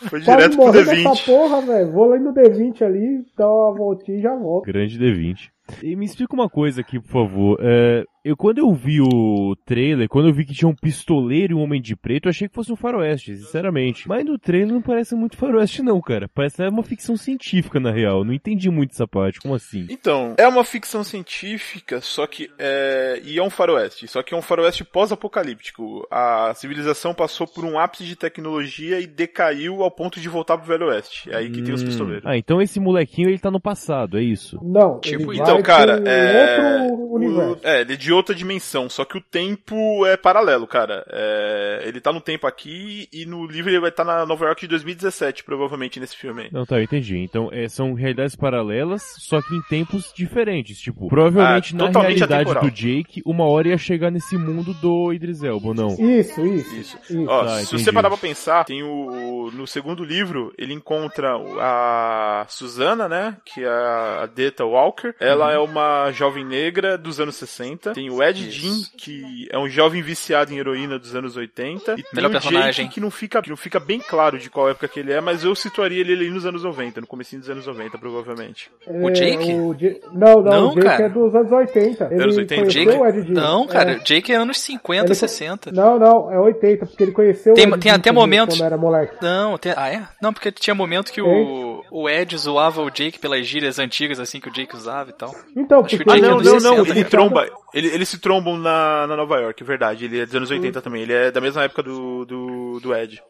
foi 0.10 0.22
Quase 0.22 0.26
direto 0.26 0.56
pro 0.56 0.66
morrer 0.66 0.86
nessa 0.86 0.96
D20. 1.10 1.26
porra, 1.26 1.62
velho. 1.62 1.92
Vou 1.92 2.06
lá 2.10 2.20
no 2.20 2.34
D20 2.34 2.82
ali, 2.82 3.26
dar 3.38 3.50
uma 3.50 3.74
voltinha 3.74 4.18
e 4.18 4.22
já 4.22 4.36
volto. 4.36 4.66
Grande 4.66 5.00
D20. 5.00 5.50
E 5.82 5.96
me 5.96 6.06
explica 6.06 6.34
uma 6.34 6.50
coisa 6.50 6.82
aqui, 6.82 7.00
por 7.00 7.10
favor. 7.10 7.58
É, 7.62 8.04
eu, 8.24 8.38
quando 8.38 8.60
eu 8.60 8.72
vi 8.74 9.02
o 9.02 9.56
trailer, 9.66 10.08
quando 10.08 10.28
eu 10.30 10.34
vi 10.34 10.46
que 10.46 10.54
tinha 10.54 10.68
um 10.70 10.76
pistoleiro 10.76 11.54
e 11.54 11.56
um 11.56 11.62
homem 11.62 11.82
de 11.82 11.96
preto, 11.96 12.26
eu 12.26 12.30
achei 12.30 12.48
que 12.48 12.54
fosse 12.56 12.72
um 12.72 12.76
faroeste, 12.76 13.36
sinceramente. 13.38 14.08
Mas 14.08 14.24
no 14.26 14.38
trailer 14.38 14.72
não 14.74 14.82
parece 14.82 15.16
muito 15.16 15.36
faroeste, 15.38 15.82
não, 15.82 16.00
cara. 16.02 16.28
Parece 16.34 16.58
que 16.58 16.64
é 16.64 16.70
uma 16.70 16.84
ficção 16.84 17.18
científica, 17.18 17.80
na 17.80 17.92
real. 17.92 18.20
Eu 18.20 18.24
Não 18.26 18.34
entendi 18.34 18.70
muito 18.70 18.92
essa 18.92 19.08
parte. 19.08 19.40
Como 19.40 19.54
assim? 19.56 19.86
Então, 19.90 20.36
é 20.38 20.48
uma 20.48 20.64
ficção 20.64 21.04
científica, 21.04 22.00
só 22.02 22.26
que 22.28 22.50
é. 22.58 23.22
E 23.24 23.38
é 23.38 23.44
um 23.44 23.50
faroeste. 23.50 24.08
Só 24.08 24.22
que 24.24 24.34
é 24.34 24.38
um 24.38 24.42
faroeste 24.42 24.84
pós-apocalíptico. 24.84 26.08
A 26.12 26.54
civilização 26.56 27.14
passou 27.14 27.48
por 27.48 27.66
um 27.66 27.78
ápice 27.80 28.04
de 28.06 28.16
tecnologia 28.16 29.00
e 29.00 29.08
decaiu 29.08 29.84
ao 29.84 29.92
ponto 29.92 30.20
de 30.20 30.30
voltar 30.30 30.58
pro 30.58 30.68
Velho 30.68 30.88
Oeste. 30.88 31.30
É 31.32 31.36
aí 31.38 31.50
que 31.50 31.62
tem 31.62 31.74
os 31.74 31.82
Hum. 31.82 31.86
pistoleiros. 31.86 32.26
Ah, 32.26 32.38
então 32.38 32.62
esse 32.62 32.80
molequinho, 32.80 33.30
ele 33.30 33.40
tá 33.40 33.52
no 33.52 33.60
passado, 33.60 34.18
é 34.18 34.22
isso? 34.24 34.60
Não, 34.64 35.00
Tipo, 35.00 35.34
ele 35.34 35.42
Então, 35.42 35.56
vai 35.56 35.64
cara, 35.64 35.98
pro 35.98 36.08
é. 36.10 36.82
outro 36.84 37.14
universo. 37.16 37.60
o- 37.64 37.68
É, 37.68 37.82
ele 37.82 37.94
é 37.94 37.96
de 38.14 38.18
outra 38.18 38.36
dimensão, 38.36 38.88
só 38.90 39.04
que 39.04 39.18
o 39.18 39.22
tempo 39.22 40.06
é 40.06 40.16
paralelo, 40.16 40.68
cara. 40.68 41.04
É, 41.10 41.82
ele 41.86 42.00
tá 42.00 42.14
no 42.14 42.22
tempo 42.22 42.46
aqui 42.46 43.08
e 43.12 43.26
no 43.26 43.46
livro 43.48 43.72
ele 43.72 43.80
vai 43.80 43.90
estar 43.90 44.04
na 44.04 44.24
Nova 44.26 44.46
York 44.46 44.62
de 44.62 44.68
2017, 44.68 45.44
provavelmente, 45.44 46.00
nesse 46.00 46.16
filme 46.16 46.44
aí. 46.44 46.50
Não, 46.52 46.64
tá, 46.66 46.78
eu 46.78 46.84
entendi. 46.84 47.18
Então, 47.18 47.50
é, 47.52 47.68
são 47.68 47.94
realidades 47.96 48.36
paralelas, 48.36 49.02
só 49.18 49.42
que 49.42 49.56
em 49.56 49.62
tempos 49.64 50.14
diferentes. 50.16 50.80
Tipo, 50.80 51.08
provavelmente 51.08 51.74
Ah, 51.76 51.90
na 51.90 52.02
realidade 52.02 52.34
atemporal. 52.34 52.64
do 52.64 52.72
Jake, 52.72 53.22
uma 53.26 53.46
hora 53.46 53.70
ia 53.70 53.78
chegar 53.78 54.12
nesse 54.12 54.38
mundo 54.38 54.74
do 54.76 55.12
Idris 55.12 55.42
Elba, 55.44 55.70
ou 55.70 55.74
não? 55.74 55.88
Isso, 55.88 56.46
isso. 56.46 56.76
Isso. 56.76 56.98
isso. 57.04 57.26
Ó, 57.28 57.44
Tá, 57.46 57.56
se 57.58 57.64
entendi. 57.66 57.84
você 57.84 57.92
parar 57.92 58.10
pra 58.10 58.18
pensar, 58.18 58.64
tem 58.66 58.84
o. 58.84 59.50
No 59.54 59.66
segundo 59.66 60.04
livro, 60.04 60.54
ele 60.58 60.74
encontra 60.74 61.36
a 61.60 62.46
Susana, 62.48 63.08
né? 63.10 63.38
Que 63.46 63.64
é 63.64 63.68
a 63.68 64.26
Deta 64.28 64.64
Walker. 64.66 65.14
Ela 65.20 65.46
Uhum. 65.48 65.52
é 65.52 65.60
uma 65.60 66.12
jovem 66.12 66.46
negra 66.46 66.98
dos 66.98 67.20
anos 67.20 67.36
60. 67.36 67.94
Tem 67.94 68.03
o 68.10 68.22
Ed 68.24 68.40
Isso. 68.48 68.52
Jean, 68.60 68.76
que 68.98 69.48
é 69.52 69.58
um 69.58 69.68
jovem 69.70 70.02
viciado 70.02 70.54
em 70.54 70.58
heroína 70.58 70.98
dos 71.00 71.16
anos 71.16 71.36
80. 71.38 71.94
E 71.94 71.96
tem 71.96 72.06
Melhor 72.14 72.30
o 72.30 72.32
personagem. 72.32 72.86
Jake, 72.86 72.96
que 72.96 73.02
não 73.02 73.12
fica, 73.12 73.42
que 73.42 73.50
não 73.50 73.58
fica 73.58 73.80
bem 73.80 74.00
claro 74.00 74.38
de 74.38 74.50
qual 74.50 74.70
época 74.70 74.88
que 74.88 75.00
ele 75.00 75.12
é, 75.14 75.22
mas 75.22 75.44
eu 75.44 75.54
situaria 75.56 76.00
ele 76.02 76.14
ali 76.14 76.30
nos 76.30 76.46
anos 76.46 76.64
90, 76.64 77.02
no 77.02 77.08
comecinho 77.08 77.40
dos 77.42 77.50
anos 77.50 77.66
90, 77.68 77.98
provavelmente. 77.98 78.70
O 78.88 79.10
É, 79.10 79.12
Jake? 79.12 79.54
o 79.54 79.76
Não, 80.14 80.42
não, 80.42 80.44
Não, 80.44 80.68
o 80.70 80.74
Jake 80.76 80.86
cara. 80.88 81.06
é 81.06 81.10
dos 81.10 81.36
anos 81.36 81.52
80. 81.52 82.06
Ele 82.12 82.24
Anos 82.24 82.38
80, 82.38 82.62
conheceu 82.62 82.86
Jake? 82.86 82.98
o 83.02 83.06
Ed 83.08 83.22
Gein. 83.24 83.34
Não, 83.34 83.68
cara, 83.68 83.92
É. 83.94 84.00
Jake 84.00 84.32
é 84.32 84.36
anos 84.36 84.60
50, 84.60 85.06
Ele- 85.08 85.16
60. 85.16 85.72
Não, 85.72 86.00
não, 86.00 86.32
é 86.32 86.40
80, 86.40 86.86
porque 86.86 87.04
ele 87.04 87.12
conheceu 87.12 87.54
Tem- 87.54 87.66
o 87.66 87.70
Ed 87.70 87.80
tem 87.80 87.92
Gein 87.92 88.00
até 88.00 88.10
quando- 88.10 88.16
momentos- 88.20 88.58
Quando 88.58 88.66
era 88.66 88.78
moleque. 88.78 89.16
Não, 89.22 89.58
tem- 89.58 89.74
ah 89.76 89.90
é? 89.90 90.04
Não, 90.22 90.34
porque 90.34 90.52
tinha 90.52 90.74
momento 90.76 91.12
que 91.12 91.22
o, 91.22 91.84
o 91.92 92.10
Ed 92.10 92.38
zoava 92.38 92.82
o 92.82 92.90
Jake 92.90 93.20
pelas 93.20 93.46
gírias 93.46 93.80
antigas, 93.80 94.20
assim, 94.20 94.40
que 94.40 94.50
o 94.50 94.52
Jake 94.52 94.76
usava 94.76 95.10
e 95.10 95.14
tal. 95.14 95.34
Então, 95.56 95.80
Acho 95.82 95.98
porque 95.98 96.10
o 96.10 96.14
Ah, 96.14 96.18
é 96.18 96.22
não, 96.22 96.38
não, 96.38 96.54
não. 96.54 96.60
60, 96.60 96.82
Ele 96.92 96.94
cara. 97.04 97.10
tromba. 97.10 97.48
Ele, 97.74 97.88
eles 97.94 98.10
se 98.10 98.18
trombam 98.20 98.58
na, 98.58 99.08
na 99.08 99.16
Nova 99.16 99.40
York, 99.40 99.62
é 99.62 99.66
verdade. 99.66 100.06
Ele 100.06 100.20
é 100.20 100.26
dos 100.26 100.36
anos 100.36 100.52
80 100.52 100.82
também. 100.82 101.04
Ele 101.04 101.14
é 101.14 101.32
da 101.32 101.40
mesma 101.42 101.64
época 101.64 101.84
do, 101.84 102.26
do, 102.26 102.80
do 102.80 102.96
Ed. 102.96 103.22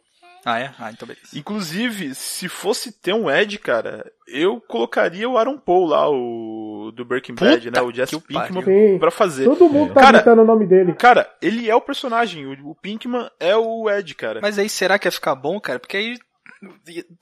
Ah, 0.46 0.60
é? 0.60 0.74
Ah, 0.78 0.92
então 0.92 1.08
beleza. 1.08 1.38
Inclusive, 1.38 2.14
se 2.14 2.50
fosse 2.50 2.92
ter 2.92 3.14
um 3.14 3.32
Ed, 3.32 3.58
cara, 3.60 4.06
eu 4.28 4.60
colocaria 4.60 5.30
o 5.30 5.38
Aaron 5.38 5.58
Paul 5.58 5.86
lá, 5.86 6.10
o 6.10 6.92
do 6.94 7.06
Breaking 7.06 7.36
Bad, 7.36 7.72
né? 7.72 7.82
O 7.82 7.94
Jesse 7.94 8.20
Pinkman 8.20 9.00
pra 9.00 9.10
fazer. 9.10 9.46
todo 9.46 9.70
mundo 9.70 9.94
tá 9.94 10.02
Cara- 10.02 10.18
gritando 10.18 10.42
o 10.42 10.46
nome 10.46 10.66
dele. 10.66 10.94
Cara, 10.96 11.30
ele 11.42 11.70
é 11.70 11.76
o 11.76 11.80
personagem. 11.82 12.46
O, 12.46 12.72
o 12.72 12.76
Pinkman 12.76 13.30
é 13.40 13.56
o 13.56 13.90
Ed, 13.90 14.14
cara. 14.16 14.40
Mas 14.42 14.60
aí 14.60 14.68
será 14.68 15.00
que 15.00 15.08
ia 15.08 15.12
ficar 15.12 15.34
bom, 15.34 15.60
cara? 15.62 15.80
Porque 15.80 15.96
aí 15.96 16.18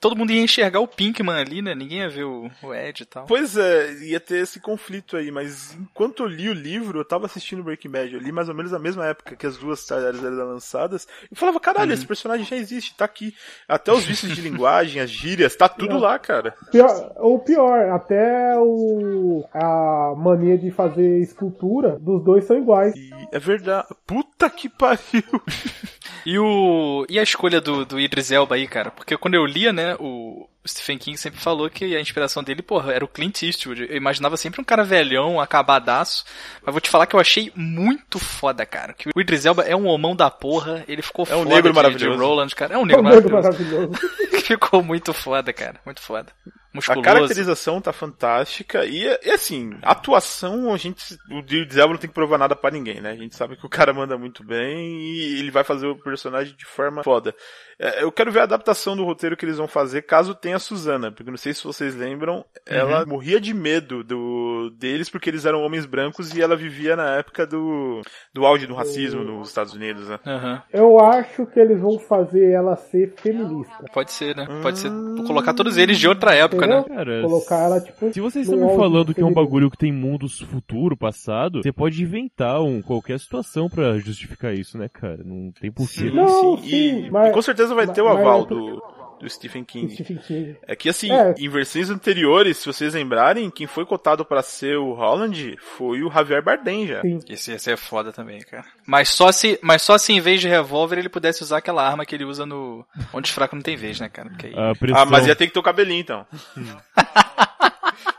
todo 0.00 0.16
mundo 0.16 0.32
ia 0.32 0.42
enxergar 0.42 0.80
o 0.80 0.88
Pinkman 0.88 1.36
ali, 1.36 1.62
né? 1.62 1.74
Ninguém 1.74 1.98
ia 1.98 2.08
ver 2.08 2.24
o, 2.24 2.50
o 2.62 2.74
Ed 2.74 3.02
e 3.02 3.06
tal. 3.06 3.26
Pois 3.26 3.56
é, 3.56 3.92
ia 4.04 4.20
ter 4.20 4.38
esse 4.38 4.60
conflito 4.60 5.16
aí, 5.16 5.30
mas 5.30 5.74
enquanto 5.74 6.22
eu 6.22 6.26
li 6.26 6.48
o 6.48 6.54
livro, 6.54 7.00
eu 7.00 7.04
tava 7.04 7.26
assistindo 7.26 7.62
Breaking 7.62 7.90
Bad, 7.90 8.14
eu 8.14 8.20
li 8.20 8.32
mais 8.32 8.48
ou 8.48 8.54
menos 8.54 8.72
na 8.72 8.78
mesma 8.78 9.06
época 9.06 9.36
que 9.36 9.46
as 9.46 9.56
duas 9.56 9.80
séries 9.80 10.22
eram 10.22 10.52
lançadas, 10.52 11.06
e 11.30 11.34
falava, 11.34 11.60
caralho, 11.60 11.92
esse 11.92 12.06
personagem 12.06 12.46
já 12.46 12.56
existe, 12.56 12.94
tá 12.94 13.04
aqui. 13.04 13.34
Até 13.68 13.92
os 13.92 14.04
vícios 14.04 14.34
de 14.34 14.40
linguagem, 14.42 15.00
as 15.00 15.10
gírias, 15.10 15.56
tá 15.56 15.68
tudo 15.68 15.98
lá, 15.98 16.18
cara. 16.18 16.54
Pior, 16.70 17.12
ou 17.16 17.38
pior, 17.38 17.90
até 17.90 18.56
o, 18.58 19.44
a 19.52 20.14
mania 20.16 20.58
de 20.58 20.70
fazer 20.70 21.20
escultura 21.20 21.98
dos 21.98 22.22
dois 22.24 22.44
são 22.44 22.56
iguais. 22.56 22.94
E 22.96 23.10
é 23.32 23.38
verdade. 23.38 23.88
Puta 24.06 24.48
que 24.50 24.68
pariu. 24.68 25.22
E 26.24 26.38
o 26.38 27.04
e 27.08 27.18
a 27.18 27.22
escolha 27.22 27.60
do, 27.60 27.84
do 27.84 28.00
Idris 28.00 28.30
Elba 28.30 28.54
aí, 28.54 28.66
cara? 28.66 28.90
Porque 28.90 29.16
quando 29.16 29.34
eu 29.34 29.44
lia, 29.46 29.72
né, 29.72 29.96
o 29.98 30.48
Stephen 30.66 30.96
King 30.98 31.16
sempre 31.18 31.40
falou 31.40 31.68
que 31.68 31.96
a 31.96 32.00
inspiração 32.00 32.42
dele, 32.42 32.62
porra, 32.62 32.92
era 32.92 33.04
o 33.04 33.08
Clint 33.08 33.42
Eastwood. 33.42 33.86
Eu 33.90 33.96
imaginava 33.96 34.36
sempre 34.36 34.60
um 34.60 34.64
cara 34.64 34.84
velhão, 34.84 35.40
acabadaço. 35.40 36.24
Mas 36.64 36.72
vou 36.72 36.80
te 36.80 36.88
falar 36.90 37.06
que 37.06 37.16
eu 37.16 37.20
achei 37.20 37.52
muito 37.56 38.18
foda, 38.18 38.64
cara. 38.64 38.92
Que 38.92 39.08
o 39.14 39.20
Idris 39.20 39.44
Elba 39.44 39.62
é 39.64 39.74
um 39.74 39.86
homão 39.86 40.14
da 40.14 40.30
porra. 40.30 40.84
Ele 40.86 41.02
ficou 41.02 41.26
É 41.28 41.34
um 41.34 41.42
foda 41.42 41.54
negro 41.54 41.70
de, 41.72 41.76
maravilhoso. 41.76 42.18
de 42.18 42.24
Roland, 42.24 42.48
cara. 42.54 42.74
É 42.74 42.78
um 42.78 42.82
É 42.82 42.86
negro 42.86 43.00
um 43.02 43.08
negro 43.08 43.32
maravilhoso. 43.32 43.90
maravilhoso. 43.90 44.42
ficou 44.46 44.82
muito 44.82 45.12
foda, 45.12 45.52
cara. 45.52 45.80
Muito 45.84 46.00
foda. 46.00 46.32
A 46.46 46.76
Musculoso. 46.76 47.02
caracterização 47.02 47.82
tá 47.82 47.92
fantástica 47.92 48.86
e, 48.86 49.02
e 49.22 49.30
assim, 49.30 49.76
a 49.82 49.90
atuação, 49.92 50.72
a 50.72 50.78
gente, 50.78 51.18
o 51.30 51.40
Idris 51.40 51.76
Elba 51.76 51.92
não 51.92 52.00
tem 52.00 52.08
que 52.08 52.14
provar 52.14 52.38
nada 52.38 52.56
pra 52.56 52.70
ninguém, 52.70 52.98
né? 52.98 53.10
A 53.10 53.14
gente 53.14 53.36
sabe 53.36 53.56
que 53.56 53.66
o 53.66 53.68
cara 53.68 53.92
manda 53.92 54.16
muito 54.16 54.42
bem 54.42 54.88
e 55.02 55.38
ele 55.38 55.50
vai 55.50 55.64
fazer 55.64 55.86
o 55.86 55.96
personagem 55.96 56.56
de 56.56 56.64
forma 56.64 57.04
foda. 57.04 57.34
É, 57.78 58.02
Eu 58.02 58.10
quero 58.10 58.32
ver 58.32 58.40
a 58.40 58.44
adaptação 58.44 58.96
do 58.96 59.04
roteiro 59.04 59.36
que 59.36 59.44
eles 59.44 59.58
vão 59.58 59.68
fazer 59.68 60.00
caso 60.02 60.34
tenha 60.34 60.51
a 60.52 60.58
Suzana, 60.58 61.10
porque 61.12 61.30
não 61.30 61.36
sei 61.36 61.52
se 61.54 61.64
vocês 61.64 61.94
lembram, 61.94 62.44
ela 62.66 63.04
morria 63.06 63.40
de 63.40 63.52
medo 63.54 64.02
do 64.04 64.70
deles 64.78 65.08
porque 65.10 65.30
eles 65.30 65.44
eram 65.44 65.62
homens 65.62 65.86
brancos 65.86 66.34
e 66.34 66.40
ela 66.42 66.56
vivia 66.56 66.94
na 66.96 67.16
época 67.16 67.46
do, 67.46 68.00
do 68.32 68.44
auge 68.46 68.66
do 68.66 68.74
racismo 68.74 69.22
nos 69.22 69.48
Estados 69.48 69.74
Unidos, 69.74 70.08
né? 70.08 70.18
Aham. 70.26 70.62
Eu 70.72 70.98
acho 71.00 71.46
que 71.46 71.58
eles 71.60 71.80
vão 71.80 71.98
fazer 71.98 72.50
ela 72.52 72.76
ser 72.76 73.14
feminista. 73.16 73.84
Pode 73.92 74.12
ser, 74.12 74.36
né? 74.36 74.46
Pode 74.62 74.78
ser. 74.78 74.90
Vou 74.90 75.24
colocar 75.24 75.54
todos 75.54 75.76
eles 75.76 75.98
de 75.98 76.08
outra 76.08 76.34
época, 76.34 76.66
né? 76.66 76.78
Entendeu? 76.80 76.96
Cara, 76.96 77.22
Colocar 77.22 77.58
ela, 77.58 77.80
tipo. 77.80 78.12
Se 78.12 78.20
vocês 78.20 78.48
estão 78.48 78.68
me 78.68 78.76
falando 78.76 79.06
do 79.06 79.14
que 79.14 79.20
é 79.20 79.24
um 79.24 79.32
bagulho 79.32 79.70
que 79.70 79.76
tem 79.78 79.92
mundos 79.92 80.40
futuro, 80.40 80.96
passado, 80.96 81.62
você 81.62 81.72
pode 81.72 82.02
inventar 82.02 82.60
um, 82.62 82.80
qualquer 82.82 83.18
situação 83.18 83.68
pra 83.68 83.98
justificar 83.98 84.54
isso, 84.54 84.76
né, 84.78 84.88
cara? 84.88 85.18
Não 85.24 85.50
tem 85.52 85.70
porquê. 85.70 86.10
Não, 86.10 86.56
sim, 86.58 86.68
sim, 86.68 87.06
e, 87.06 87.10
mas- 87.10 87.30
e 87.30 87.32
com 87.32 87.42
certeza 87.42 87.74
vai 87.74 87.86
mas- 87.86 87.94
ter 87.94 88.02
o 88.02 88.08
aval 88.08 88.42
é 88.42 88.46
do, 88.46 88.82
do 89.22 89.30
Stephen 89.30 89.64
King. 89.64 89.94
Stephen 89.94 90.16
King. 90.18 90.56
É 90.66 90.74
que 90.74 90.88
assim, 90.88 91.10
É. 91.12 91.32
em 91.38 91.48
versões 91.48 91.88
anteriores, 91.88 92.58
se 92.58 92.66
vocês 92.66 92.94
lembrarem, 92.94 93.48
quem 93.50 93.66
foi 93.68 93.86
cotado 93.86 94.24
pra 94.24 94.42
ser 94.42 94.76
o 94.76 94.92
Holland 94.92 95.56
foi 95.76 96.02
o 96.02 96.10
Javier 96.10 96.42
Bardem 96.42 96.88
já. 96.88 97.00
Sim. 97.02 97.20
Esse, 97.28 97.52
esse 97.52 97.70
é 97.70 97.76
foda 97.76 98.12
também, 98.12 98.40
cara. 98.40 98.64
Mas 98.84 99.08
só 99.08 99.30
se, 99.30 99.58
mas 99.62 99.82
só 99.82 99.96
se 99.96 100.12
em 100.12 100.20
vez 100.20 100.40
de 100.40 100.48
revólver 100.48 100.98
ele 100.98 101.08
pudesse 101.08 101.42
usar 101.42 101.58
aquela 101.58 101.86
arma 101.86 102.04
que 102.04 102.14
ele 102.14 102.24
usa 102.24 102.44
no 102.44 102.84
onde 103.12 103.28
os 103.28 103.34
fracos 103.34 103.54
não 103.56 103.62
tem 103.62 103.76
vez, 103.76 104.00
né, 104.00 104.08
cara? 104.08 104.30
Aí... 104.42 104.52
Ah, 104.94 105.04
mas 105.06 105.26
ia 105.26 105.36
ter 105.36 105.46
que 105.46 105.52
ter 105.52 105.60
o 105.60 105.62
cabelinho 105.62 106.00
então. 106.00 106.26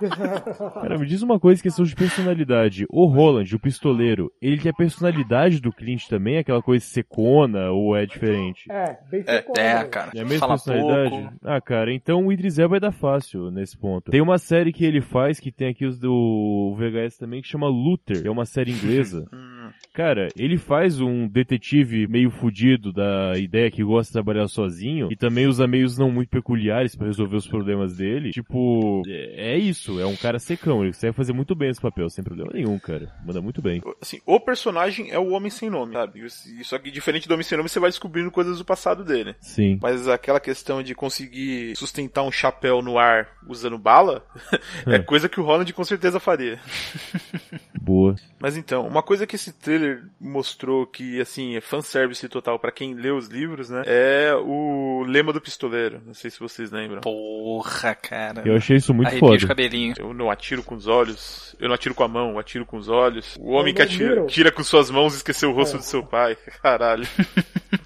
Cara, 0.10 0.98
me 0.98 1.06
diz 1.06 1.22
uma 1.22 1.40
coisa, 1.40 1.62
questão 1.62 1.86
de 1.86 1.96
personalidade. 1.96 2.86
O 2.90 3.06
Roland, 3.06 3.46
o 3.56 3.60
pistoleiro, 3.60 4.32
ele 4.42 4.58
tem 4.58 4.70
a 4.72 4.74
personalidade 4.76 5.60
do 5.62 5.72
Clint 5.72 6.08
também? 6.08 6.38
Aquela 6.38 6.62
coisa 6.62 6.84
secona 6.86 7.72
ou 7.72 7.96
é 7.96 8.06
diferente? 8.06 8.72
É, 8.72 8.98
bem 9.10 9.24
É, 9.26 9.38
secona, 9.38 9.62
É, 9.62 9.78
velho. 9.78 9.90
cara. 9.90 10.12
É 10.16 10.20
a 10.22 10.26
mesma 10.26 10.40
Fala 10.48 10.54
personalidade? 10.54 11.10
pouco. 11.10 11.34
Ah, 11.44 11.62
cara, 11.62 11.94
então 11.94 12.26
o 12.26 12.32
Idris 12.32 12.60
Elba 12.60 12.74
vai 12.74 12.80
dar 12.80 12.92
fácil 12.92 13.52
nesse 13.52 13.78
ponto. 13.78 14.10
Tem 14.12 14.22
uma 14.22 14.38
série 14.38 14.74
que 14.74 14.84
ele 14.86 15.02
faz, 15.02 15.40
que 15.40 15.52
tem 15.52 15.68
aqui 15.70 15.86
os 15.86 16.00
do 16.00 16.74
VHS 16.78 17.18
também, 17.18 17.42
que 17.42 17.48
chama 17.48 17.68
Luther. 17.68 18.26
É 18.26 18.30
uma 18.32 18.46
série 18.46 18.72
inglesa. 18.72 19.28
Cara, 19.94 20.28
ele 20.38 20.58
faz 20.58 21.00
um 21.00 21.28
detetive 21.28 22.08
meio 22.08 22.32
fudido 22.32 22.92
da 22.92 23.38
ideia 23.38 23.70
que 23.70 23.84
gosta 23.84 24.10
de 24.10 24.14
trabalhar 24.14 24.48
sozinho 24.48 25.10
e 25.12 25.16
também 25.16 25.48
usa 25.48 25.68
meios 25.68 25.98
não 25.98 26.12
muito 26.12 26.30
peculiares 26.30 26.96
pra 26.96 27.08
resolver 27.08 27.36
os 27.36 27.48
problemas 27.48 27.98
dele. 27.98 28.32
Tipo, 28.32 29.04
é 29.08 29.54
é 29.54 29.58
isso, 29.58 30.00
é 30.00 30.06
um 30.06 30.16
cara 30.16 30.40
secão, 30.40 30.82
ele 30.82 30.94
consegue 30.94 31.16
fazer 31.16 31.32
muito 31.32 31.54
bem 31.54 31.70
esse 31.70 31.80
papel, 31.80 32.10
sem 32.10 32.24
problema 32.24 32.52
nenhum, 32.54 32.80
cara. 32.80 33.14
Manda 33.24 33.40
muito 33.40 33.62
bem. 33.62 33.82
Assim, 34.02 34.20
o 34.26 34.40
personagem 34.40 35.12
é 35.12 35.20
o 35.20 35.30
Homem 35.30 35.52
Sem 35.52 35.70
Nome, 35.70 35.94
sabe? 35.94 36.28
Só 36.64 36.80
que 36.80 36.90
diferente 36.90 37.28
do 37.28 37.34
Homem 37.34 37.44
Sem 37.44 37.58
Nome, 37.58 37.70
você 37.70 37.80
vai 37.80 37.90
descobrindo 37.90 38.32
coisas 38.32 38.58
do 38.58 38.66
passado 38.66 39.04
dele. 39.04 39.36
Sim. 39.40 39.78
Mas 39.82 40.08
aquela 40.08 40.40
questão 40.40 40.82
de 40.82 40.96
conseguir 40.96 41.76
sustentar 41.76 42.24
um 42.24 42.32
chapéu 42.32 42.82
no 42.82 42.98
ar 42.98 43.28
usando 43.48 43.78
bala, 43.78 44.26
é 44.88 45.00
coisa 45.00 45.30
que 45.30 45.40
o 45.40 45.44
Holland 45.44 45.72
com 45.72 45.84
certeza 45.84 46.20
faria. 46.20 46.60
Boa. 47.80 48.16
Mas 48.40 48.58
então, 48.58 48.88
uma 48.88 49.04
coisa 49.04 49.28
que 49.28 49.36
esse 49.36 49.52
trailer 49.78 50.04
mostrou 50.20 50.86
que, 50.86 51.20
assim, 51.20 51.56
é 51.56 51.62
fanservice 51.62 52.28
total 52.30 52.60
pra 52.60 52.72
quem 52.72 52.94
lê 52.94 53.12
os 53.12 53.28
livros, 53.28 53.70
né? 53.70 53.82
É 53.86 54.34
o 54.36 55.04
lema 55.08 55.34
do 55.34 55.42
pistoleiro. 55.42 56.02
Não 56.06 56.14
sei 56.14 56.30
se 56.30 56.40
vocês 56.40 56.72
lembram. 56.72 57.02
Porra, 57.02 57.96
cara. 57.96 58.44
Eu 58.46 58.56
achei 58.56 58.78
isso 58.78 58.94
muito 58.94 59.08
Arrepia 59.08 59.28
foda. 59.28 59.38
os 59.38 59.46
cabelinhos. 59.46 59.98
Eu 60.00 60.14
não 60.14 60.30
atiro 60.30 60.64
com 60.64 60.76
os 60.76 60.88
olhos, 60.88 61.56
eu 61.60 61.68
não 61.68 61.76
atiro 61.76 61.96
com 61.96 62.04
a 62.04 62.08
mão, 62.08 62.32
eu 62.32 62.40
atiro 62.40 62.66
com 62.66 62.78
os 62.78 62.88
olhos. 62.90 63.36
O 63.40 63.52
homem 63.52 63.74
que 63.74 63.82
atira, 63.82 64.26
tira 64.28 64.52
com 64.52 64.64
suas 64.64 64.90
mãos 64.92 65.14
e 65.14 65.18
esqueceu 65.18 65.50
o 65.50 65.54
rosto 65.54 65.76
É. 65.76 65.80
do 65.80 65.84
seu 65.86 66.04
pai. 66.04 66.38
Caralho. 66.62 67.08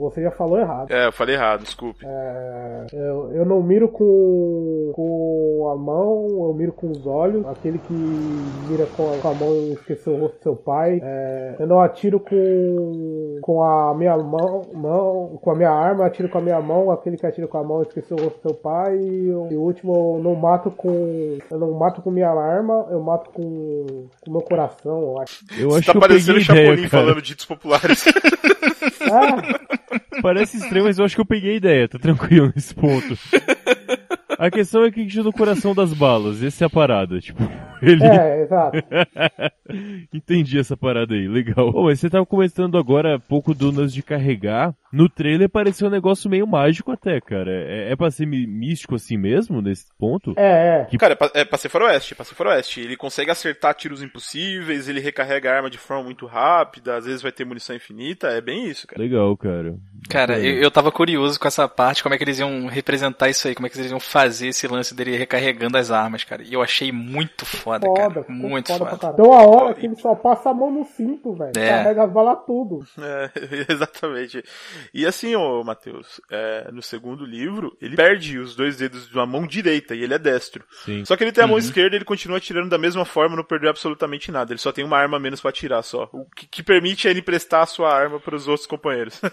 Você 0.00 0.22
já 0.22 0.30
falou 0.32 0.58
errado. 0.58 0.90
É, 0.90 1.06
eu 1.06 1.12
falei 1.12 1.36
errado, 1.36 1.62
desculpe. 1.62 2.04
É, 2.04 2.86
eu, 2.92 3.32
eu 3.32 3.44
não 3.44 3.62
miro 3.62 3.88
com, 3.88 4.90
com 4.94 5.70
a 5.72 5.76
mão, 5.76 6.26
eu 6.48 6.54
miro 6.54 6.72
com 6.72 6.90
os 6.90 7.06
olhos. 7.06 7.46
Aquele 7.46 7.78
que 7.78 7.92
mira 7.92 8.86
com 8.96 9.12
a, 9.12 9.18
com 9.18 9.28
a 9.28 9.34
mão 9.34 9.54
e 9.54 9.72
esqueceu 9.74 10.14
o 10.14 10.20
rosto 10.20 10.36
do 10.38 10.42
seu 10.42 10.56
pai. 10.56 11.00
É, 11.02 11.54
eu 11.60 11.66
não 11.66 11.80
atiro 11.80 12.18
com, 12.18 13.38
com 13.40 13.62
a 13.62 13.94
minha 13.96 14.16
mão, 14.16 14.62
mão, 14.74 15.38
com 15.40 15.50
a 15.50 15.54
minha 15.54 15.70
arma, 15.70 16.02
eu 16.02 16.06
atiro 16.06 16.28
com 16.28 16.38
a 16.38 16.42
minha 16.42 16.60
mão. 16.60 16.90
Aquele 16.90 17.16
que 17.16 17.26
atira 17.26 17.46
com 17.46 17.58
a 17.58 17.62
mão 17.64 17.82
esqueceu 17.82 18.16
o 18.16 18.22
rosto 18.22 18.38
do 18.38 18.42
seu 18.50 18.54
pai. 18.54 18.96
E, 18.98 19.30
o- 19.30 19.60
último, 19.64 20.16
eu 20.18 20.22
não 20.24 20.34
mato 20.34 20.70
com. 20.72 21.38
Eu 21.50 21.58
não 21.58 21.72
mato 21.72 22.02
com 22.02 22.10
minha 22.10 22.30
arma, 22.30 22.86
eu 22.90 23.00
mato 23.00 23.30
com 23.30 23.42
o 23.42 24.30
meu 24.30 24.42
coração, 24.42 25.00
eu 25.02 25.20
acho. 25.20 25.44
Eu 25.58 25.70
Você 25.70 25.78
acho 25.78 25.86
tá 25.86 25.92
que 25.92 25.96
eu 25.98 26.00
parecendo 26.00 26.38
o 26.38 26.40
Chapolin 26.42 26.88
falando 26.88 27.22
ditos 27.22 27.44
populares. 27.44 28.04
Parece 30.22 30.56
estranho, 30.56 30.84
mas 30.84 30.98
eu 30.98 31.04
acho 31.04 31.14
que 31.14 31.20
eu 31.20 31.26
peguei 31.26 31.52
a 31.52 31.56
ideia, 31.56 31.88
tá 31.88 31.98
tranquilo 31.98 32.52
nesse 32.54 32.74
ponto. 32.74 33.16
A 34.38 34.50
questão 34.50 34.84
é 34.84 34.90
que 34.90 35.04
no 35.22 35.32
coração 35.32 35.74
das 35.74 35.92
balas, 35.92 36.42
essa 36.42 36.64
é 36.64 36.66
a 36.66 36.70
parada, 36.70 37.20
tipo, 37.20 37.42
ele... 37.82 38.04
é, 38.04 38.42
exato. 38.42 38.78
Entendi 40.12 40.58
essa 40.58 40.76
parada 40.76 41.14
aí, 41.14 41.26
legal. 41.26 41.72
Bom, 41.72 41.84
mas 41.84 42.00
você 42.00 42.10
tava 42.10 42.26
comentando 42.26 42.76
agora 42.76 43.18
pouco 43.18 43.54
do 43.54 43.70
lance 43.70 43.94
de 43.94 44.02
carregar. 44.02 44.74
No 44.92 45.08
trailer 45.08 45.48
pareceu 45.48 45.88
um 45.88 45.90
negócio 45.90 46.30
meio 46.30 46.46
mágico 46.46 46.92
até, 46.92 47.20
cara. 47.20 47.50
É, 47.50 47.92
é 47.92 47.96
pra 47.96 48.10
ser 48.12 48.26
místico 48.26 48.94
assim 48.94 49.16
mesmo, 49.16 49.60
nesse 49.60 49.86
ponto? 49.98 50.34
É, 50.36 50.86
é. 50.92 50.96
Cara, 50.96 51.14
é 51.14 51.16
pra, 51.16 51.30
é 51.34 51.44
pra 51.44 51.58
ser 51.58 51.68
faroeste, 51.68 52.14
pra 52.14 52.24
ser 52.24 52.34
faroeste. 52.36 52.80
Ele 52.80 52.96
consegue 52.96 53.30
acertar 53.30 53.74
tiros 53.74 54.02
impossíveis, 54.02 54.88
ele 54.88 55.00
recarrega 55.00 55.50
a 55.50 55.56
arma 55.56 55.70
de 55.70 55.78
forma 55.78 56.04
muito 56.04 56.26
rápida, 56.26 56.96
às 56.96 57.06
vezes 57.06 57.22
vai 57.22 57.32
ter 57.32 57.44
munição 57.44 57.74
infinita, 57.74 58.28
é 58.28 58.40
bem 58.40 58.68
isso, 58.68 58.86
cara. 58.86 59.02
Legal, 59.02 59.36
cara. 59.36 59.76
Cara, 60.08 60.38
eu, 60.38 60.62
eu 60.62 60.70
tava 60.70 60.92
curioso 60.92 61.40
com 61.40 61.48
essa 61.48 61.68
parte, 61.68 62.02
como 62.02 62.14
é 62.14 62.18
que 62.18 62.24
eles 62.24 62.38
iam 62.38 62.66
representar 62.66 63.28
isso 63.28 63.48
aí, 63.48 63.54
como 63.54 63.66
é 63.66 63.70
que 63.70 63.76
eles 63.76 63.90
iam 63.90 63.98
fazer 64.00 64.33
esse 64.40 64.66
lance 64.68 64.94
dele 64.94 65.16
recarregando 65.16 65.76
as 65.76 65.90
armas, 65.90 66.24
cara. 66.24 66.42
E 66.42 66.52
eu 66.52 66.62
achei 66.62 66.90
muito 66.92 67.44
foda, 67.44 67.86
Foda, 67.86 68.00
cara. 68.00 68.26
Muito 68.28 68.68
foda 68.72 68.78
foda. 68.78 68.90
pra 68.90 68.98
caralho. 68.98 69.16
Tem 69.16 69.26
uma 69.26 69.46
hora 69.48 69.74
que 69.74 69.86
ele 69.86 69.96
só 69.96 70.14
passa 70.14 70.50
a 70.50 70.54
mão 70.54 70.70
no 70.70 70.84
cinto, 70.84 71.34
velho. 71.34 71.52
É. 71.56 71.68
Carrega 71.68 72.04
as 72.04 72.12
balas 72.12 72.38
tudo. 72.46 72.84
É, 72.98 73.30
exatamente. 73.72 74.44
E 74.92 75.06
assim, 75.06 75.34
ô 75.34 75.62
Matheus, 75.64 76.20
é, 76.30 76.70
no 76.72 76.82
segundo 76.82 77.24
livro, 77.24 77.76
ele 77.80 77.96
perde 77.96 78.38
os 78.38 78.54
dois 78.56 78.76
dedos 78.76 79.08
de 79.08 79.14
uma 79.14 79.26
mão 79.26 79.46
direita 79.46 79.94
e 79.94 80.02
ele 80.02 80.14
é 80.14 80.18
destro. 80.18 80.64
Sim. 80.84 81.04
Só 81.04 81.16
que 81.16 81.24
ele 81.24 81.32
tem 81.32 81.42
a 81.42 81.46
mão 81.46 81.54
Uhum. 81.54 81.60
esquerda 81.60 81.94
e 81.94 81.98
ele 81.98 82.04
continua 82.04 82.38
atirando 82.38 82.68
da 82.68 82.78
mesma 82.78 83.04
forma, 83.04 83.36
não 83.36 83.44
perdeu 83.44 83.70
absolutamente 83.70 84.30
nada. 84.32 84.52
Ele 84.52 84.58
só 84.60 84.72
tem 84.72 84.84
uma 84.84 84.96
arma 84.98 85.16
a 85.16 85.20
menos 85.20 85.40
pra 85.40 85.50
atirar 85.50 85.82
só. 85.82 86.08
O 86.12 86.24
que, 86.34 86.46
que 86.46 86.62
permite 86.62 87.06
é 87.06 87.10
ele 87.10 87.22
prestar 87.22 87.62
a 87.62 87.66
sua 87.66 87.92
arma 87.92 88.18
pros 88.20 88.48
outros 88.48 88.66
companheiros. 88.66 89.20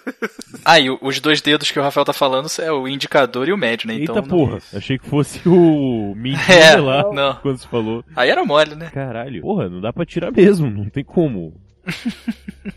Ah, 0.64 0.80
e 0.80 0.90
os 0.92 1.20
dois 1.20 1.42
dedos 1.42 1.72
que 1.72 1.80
o 1.80 1.82
Rafael 1.82 2.06
tá 2.06 2.14
falando 2.14 2.48
é 2.60 2.72
o 2.72 2.88
indicador 2.88 3.48
e 3.48 3.54
o 3.54 3.58
médio, 3.58 3.88
né? 3.88 3.96
Então, 3.96 4.16
Eita 4.16 4.28
não- 4.28 4.38
porra, 4.38 4.60
achei 4.82 4.98
que 4.98 5.08
fosse 5.08 5.48
o 5.48 6.14
Mindinho 6.16 6.42
É, 6.52 6.76
lá, 6.76 7.04
não. 7.14 7.36
quando 7.36 7.58
você 7.58 7.68
falou. 7.68 8.04
Aí 8.16 8.30
era 8.30 8.44
mole, 8.44 8.76
né? 8.76 8.90
Caralho, 8.92 9.42
porra, 9.42 9.70
não 9.70 9.80
dá 9.80 9.94
pra 9.94 10.06
tirar 10.06 10.32
mesmo, 10.32 10.70
não 10.70 10.90
tem 10.90 11.04
como. 11.04 11.54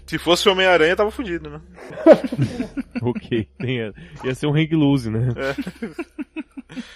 Se 0.06 0.18
fosse 0.18 0.48
o 0.48 0.52
Homem-Aranha, 0.52 0.96
tava 0.96 1.10
fudido, 1.10 1.50
né? 1.50 1.60
ok, 3.02 3.46
tem 3.58 3.92
ia 4.24 4.34
ser 4.34 4.46
um 4.46 4.54
hang 4.54 4.74
loose, 4.74 5.10
né? 5.10 5.28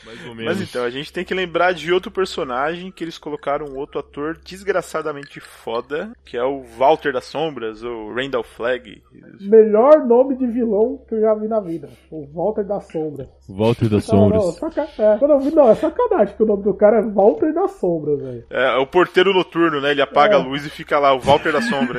Mais 0.05 0.27
ou 0.27 0.35
menos. 0.35 0.59
Mas 0.59 0.69
então, 0.69 0.85
a 0.85 0.91
gente 0.91 1.13
tem 1.13 1.25
que 1.25 1.35
lembrar 1.35 1.73
de 1.73 1.93
outro 1.93 2.11
personagem 2.11 2.91
que 2.91 3.05
eles 3.05 3.17
colocaram 3.19 3.67
um 3.67 3.77
outro 3.77 4.01
ator 4.01 4.37
desgraçadamente 4.45 5.39
foda, 5.41 6.11
que 6.25 6.37
é 6.37 6.43
o 6.43 6.63
Walter 6.77 7.13
das 7.13 7.27
Sombras, 7.27 7.83
ou 7.83 8.13
Randall 8.13 8.43
Flagg. 8.43 9.03
Melhor 9.41 10.05
nome 10.07 10.37
de 10.37 10.47
vilão 10.47 11.01
que 11.09 11.15
eu 11.15 11.21
já 11.21 11.35
vi 11.35 11.47
na 11.47 11.61
vida. 11.61 11.89
O 12.11 12.27
Walter 12.27 12.65
das 12.65 12.89
Sombras. 12.91 13.29
Walter 13.49 13.89
das 13.89 14.09
Não, 14.09 14.29
não, 14.29 14.41
Sombras. 14.41 14.75
saca... 14.75 15.03
é, 15.03 15.17
quando 15.19 15.31
eu 15.33 15.41
vi, 15.41 15.55
não, 15.55 15.71
é 15.71 15.75
sacanagem 15.75 16.37
que 16.37 16.43
o 16.43 16.47
nome 16.47 16.63
do 16.65 16.75
cara 16.75 16.99
é 16.99 17.03
Walter 17.03 17.53
das 17.53 17.73
Sombras, 17.73 18.21
velho. 18.21 18.45
É, 18.51 18.75
é 18.75 18.77
o 18.79 18.87
porteiro 18.87 19.33
noturno, 19.33 19.81
né? 19.81 19.93
Ele 19.93 20.03
apaga 20.03 20.35
É. 20.35 20.39
a 20.41 20.43
luz 20.43 20.67
e 20.67 20.71
fica 20.71 20.99
lá, 20.99 21.15
o 21.15 21.21
Walter 21.21 21.53
da 21.53 21.63
Sombra. 21.63 21.98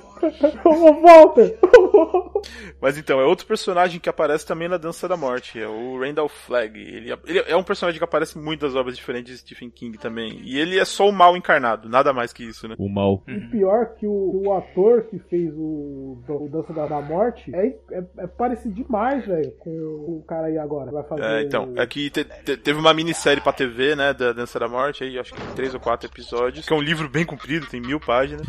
Ô, 0.00 0.04
Walter! 1.02 1.58
Mas 2.80 2.96
então, 2.96 3.20
é 3.20 3.24
outro 3.24 3.46
personagem 3.46 3.98
que 4.00 4.08
aparece 4.08 4.46
também 4.46 4.68
na 4.68 4.76
Dança 4.76 5.08
da 5.08 5.16
Morte, 5.16 5.58
é 5.60 5.66
o 5.66 5.98
Randall 6.00 6.28
Flagg. 6.28 6.78
Ele, 6.78 7.12
ele 7.26 7.38
é 7.46 7.56
um 7.56 7.62
personagem 7.62 7.98
que 7.98 8.04
aparece 8.04 8.38
em 8.38 8.42
muitas 8.42 8.74
obras 8.76 8.96
diferentes 8.96 9.32
de 9.32 9.38
Stephen 9.38 9.70
King 9.70 9.98
também. 9.98 10.40
E 10.44 10.58
ele 10.58 10.78
é 10.78 10.84
só 10.84 11.08
o 11.08 11.12
mal 11.12 11.36
encarnado, 11.36 11.88
nada 11.88 12.12
mais 12.12 12.32
que 12.32 12.44
isso, 12.44 12.68
né? 12.68 12.74
O 12.78 12.88
mal. 12.88 13.22
E 13.26 13.38
pior 13.48 13.94
que 13.98 14.06
o, 14.06 14.42
o 14.46 14.52
ator 14.56 15.02
que 15.04 15.18
fez 15.30 15.52
o, 15.56 16.18
o 16.28 16.48
Dança 16.50 16.72
da, 16.72 16.86
da 16.86 17.00
Morte 17.00 17.52
é, 17.54 17.66
é, 17.90 18.04
é 18.18 18.26
parecido 18.26 18.74
demais, 18.74 19.26
velho, 19.26 19.50
com 19.58 19.70
o 19.70 20.24
cara 20.26 20.46
aí 20.46 20.58
agora. 20.58 20.90
Vai 20.90 21.02
fazer. 21.04 21.22
É, 21.24 21.42
então, 21.42 21.72
é 21.76 21.86
que 21.86 22.10
te- 22.10 22.24
te- 22.24 22.56
teve 22.56 22.78
uma 22.78 22.94
minissérie 22.94 23.42
pra 23.42 23.52
TV, 23.52 23.96
né, 23.96 24.12
da 24.14 24.32
Dança 24.32 24.58
da 24.58 24.68
Morte, 24.68 25.02
aí 25.04 25.18
acho 25.18 25.34
que 25.34 25.40
três 25.54 25.74
ou 25.74 25.80
quatro 25.80 26.08
episódios, 26.08 26.66
que 26.66 26.72
é 26.72 26.76
um 26.76 26.80
livro 26.82 27.08
bem 27.08 27.24
comprido, 27.24 27.66
tem 27.66 27.80
mil 27.80 27.98
páginas, 27.98 28.46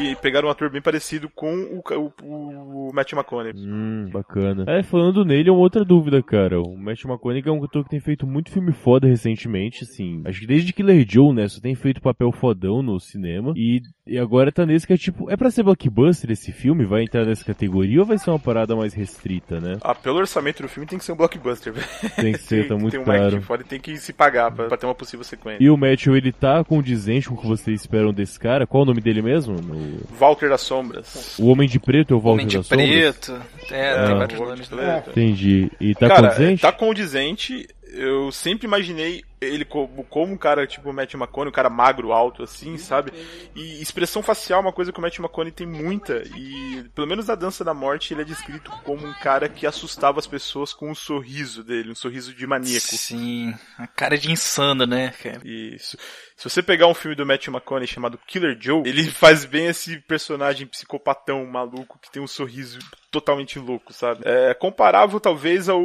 e 0.00 0.16
pegaram 0.16 0.48
um 0.48 0.50
ator 0.50 0.68
bem 0.70 0.82
parecido 0.82 1.07
com 1.34 1.52
o, 1.54 1.82
o, 2.24 2.88
o 2.88 2.90
Matt 2.94 3.12
McConaughey. 3.12 3.52
Hum, 3.56 4.08
bacana. 4.12 4.64
É, 4.66 4.82
falando 4.82 5.24
nele, 5.24 5.48
é 5.48 5.52
uma 5.52 5.60
outra 5.60 5.84
dúvida, 5.84 6.22
cara. 6.22 6.60
O 6.60 6.76
Matt 6.76 7.04
McConaughey 7.04 7.42
é 7.46 7.50
um 7.52 7.64
ator 7.64 7.84
que 7.84 7.90
tem 7.90 8.00
feito 8.00 8.26
muito 8.26 8.50
filme 8.50 8.72
foda 8.72 9.06
recentemente, 9.06 9.84
assim. 9.84 10.22
Acho 10.24 10.40
que 10.40 10.46
desde 10.46 10.72
Killer 10.72 11.04
Joe, 11.08 11.32
né, 11.34 11.48
só 11.48 11.60
tem 11.60 11.74
feito 11.74 12.00
papel 12.02 12.30
fodão 12.32 12.82
no 12.82 12.98
cinema. 13.00 13.52
E, 13.56 13.80
e 14.06 14.18
agora 14.18 14.52
tá 14.52 14.64
nesse 14.66 14.86
que 14.86 14.92
é 14.92 14.96
tipo, 14.96 15.30
é 15.30 15.36
pra 15.36 15.50
ser 15.50 15.62
blockbuster 15.62 16.30
esse 16.30 16.52
filme? 16.52 16.84
Vai 16.84 17.02
entrar 17.02 17.24
nessa 17.24 17.44
categoria 17.44 18.00
ou 18.00 18.06
vai 18.06 18.18
ser 18.18 18.30
uma 18.30 18.38
parada 18.38 18.74
mais 18.76 18.94
restrita, 18.94 19.60
né? 19.60 19.78
Ah, 19.82 19.94
pelo 19.94 20.18
orçamento 20.18 20.62
do 20.62 20.68
filme 20.68 20.86
tem 20.86 20.98
que 20.98 21.04
ser 21.04 21.12
um 21.12 21.16
blockbuster, 21.16 21.72
velho. 21.72 21.86
Tem 22.16 22.32
que 22.32 22.38
ser, 22.40 22.68
tá 22.68 22.74
muito 22.78 22.92
tem 22.92 23.00
um 23.00 23.04
caro. 23.04 23.40
foda 23.42 23.62
e 23.62 23.66
tem 23.66 23.80
que 23.80 23.96
se 23.96 24.12
pagar 24.12 24.50
pra, 24.52 24.66
pra 24.66 24.76
ter 24.76 24.86
uma 24.86 24.94
possível 24.94 25.24
sequência. 25.24 25.62
E 25.62 25.70
o 25.70 25.76
Matthew, 25.76 26.16
ele 26.16 26.32
tá 26.32 26.62
condizente 26.64 27.28
com 27.28 27.34
o 27.34 27.38
que 27.40 27.46
vocês 27.46 27.80
esperam 27.80 28.12
desse 28.12 28.38
cara? 28.38 28.66
Qual 28.66 28.82
o 28.82 28.86
nome 28.86 29.00
dele 29.00 29.22
mesmo? 29.22 29.54
No- 29.60 29.98
Walter 30.18 30.48
das 30.48 30.60
Sombras. 31.06 31.38
O 31.38 31.46
Homem 31.46 31.68
de 31.68 31.78
Preto 31.78 32.14
é 32.14 32.16
o 32.16 32.20
Walter 32.20 32.32
Homem 32.34 32.46
de 32.46 32.56
das 32.58 32.66
Sombras? 32.66 32.88
preto. 32.88 33.42
É, 33.70 33.80
É, 33.90 34.04
tem 34.06 34.14
o 34.14 34.18
vários 34.18 34.40
Homem 34.40 34.50
nomes. 34.52 34.68
de 34.68 34.74
né? 34.74 35.00
Preto. 35.00 35.10
Entendi. 35.10 35.70
E 35.80 35.94
tá 35.94 36.08
Cara, 36.08 36.28
condizente? 36.30 36.62
tá 36.62 36.72
condizente. 36.72 37.68
Eu 37.90 38.30
sempre 38.30 38.66
imaginei 38.66 39.24
ele 39.40 39.64
como, 39.64 40.04
como 40.04 40.34
um 40.34 40.36
cara 40.36 40.66
tipo 40.66 40.90
o 40.90 40.92
Matt 40.92 41.14
McConaughey, 41.14 41.48
um 41.48 41.54
cara 41.54 41.70
magro, 41.70 42.12
alto, 42.12 42.42
assim, 42.42 42.76
sabe? 42.76 43.10
E 43.56 43.80
expressão 43.80 44.22
facial 44.22 44.58
é 44.60 44.62
uma 44.62 44.72
coisa 44.74 44.92
que 44.92 44.98
o 44.98 45.02
Matt 45.02 45.18
McConaughey 45.18 45.52
tem 45.52 45.66
muita. 45.66 46.22
E 46.36 46.84
pelo 46.94 47.06
menos 47.06 47.28
na 47.28 47.34
Dança 47.34 47.64
da 47.64 47.72
Morte 47.72 48.12
ele 48.12 48.20
é 48.20 48.24
descrito 48.26 48.70
como 48.84 49.06
um 49.06 49.14
cara 49.14 49.48
que 49.48 49.66
assustava 49.66 50.18
as 50.18 50.26
pessoas 50.26 50.74
com 50.74 50.90
um 50.90 50.94
sorriso 50.94 51.64
dele, 51.64 51.90
um 51.92 51.94
sorriso 51.94 52.34
de 52.34 52.46
maníaco. 52.46 52.78
Sim, 52.94 53.54
a 53.78 53.86
cara 53.86 54.18
de 54.18 54.30
insano, 54.30 54.84
né, 54.84 55.14
cara? 55.22 55.40
Isso. 55.42 55.96
Se 56.38 56.48
você 56.48 56.62
pegar 56.62 56.86
um 56.86 56.94
filme 56.94 57.16
do 57.16 57.26
Matthew 57.26 57.52
McConaughey 57.52 57.88
chamado 57.88 58.16
Killer 58.24 58.56
Joe, 58.60 58.84
ele 58.86 59.10
faz 59.10 59.44
bem 59.44 59.66
esse 59.66 59.98
personagem 60.02 60.68
psicopatão 60.68 61.44
maluco 61.44 61.98
que 62.00 62.12
tem 62.12 62.22
um 62.22 62.28
sorriso 62.28 62.78
totalmente 63.10 63.58
louco, 63.58 63.92
sabe? 63.92 64.20
É 64.24 64.54
comparável 64.54 65.18
talvez 65.18 65.68
ao 65.68 65.82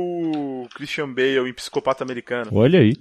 Christian 0.75 1.11
Bale 1.11 1.49
em 1.49 1.53
Psicopata 1.53 2.03
Americano. 2.03 2.51
Olha 2.53 2.81
aí. 2.81 2.93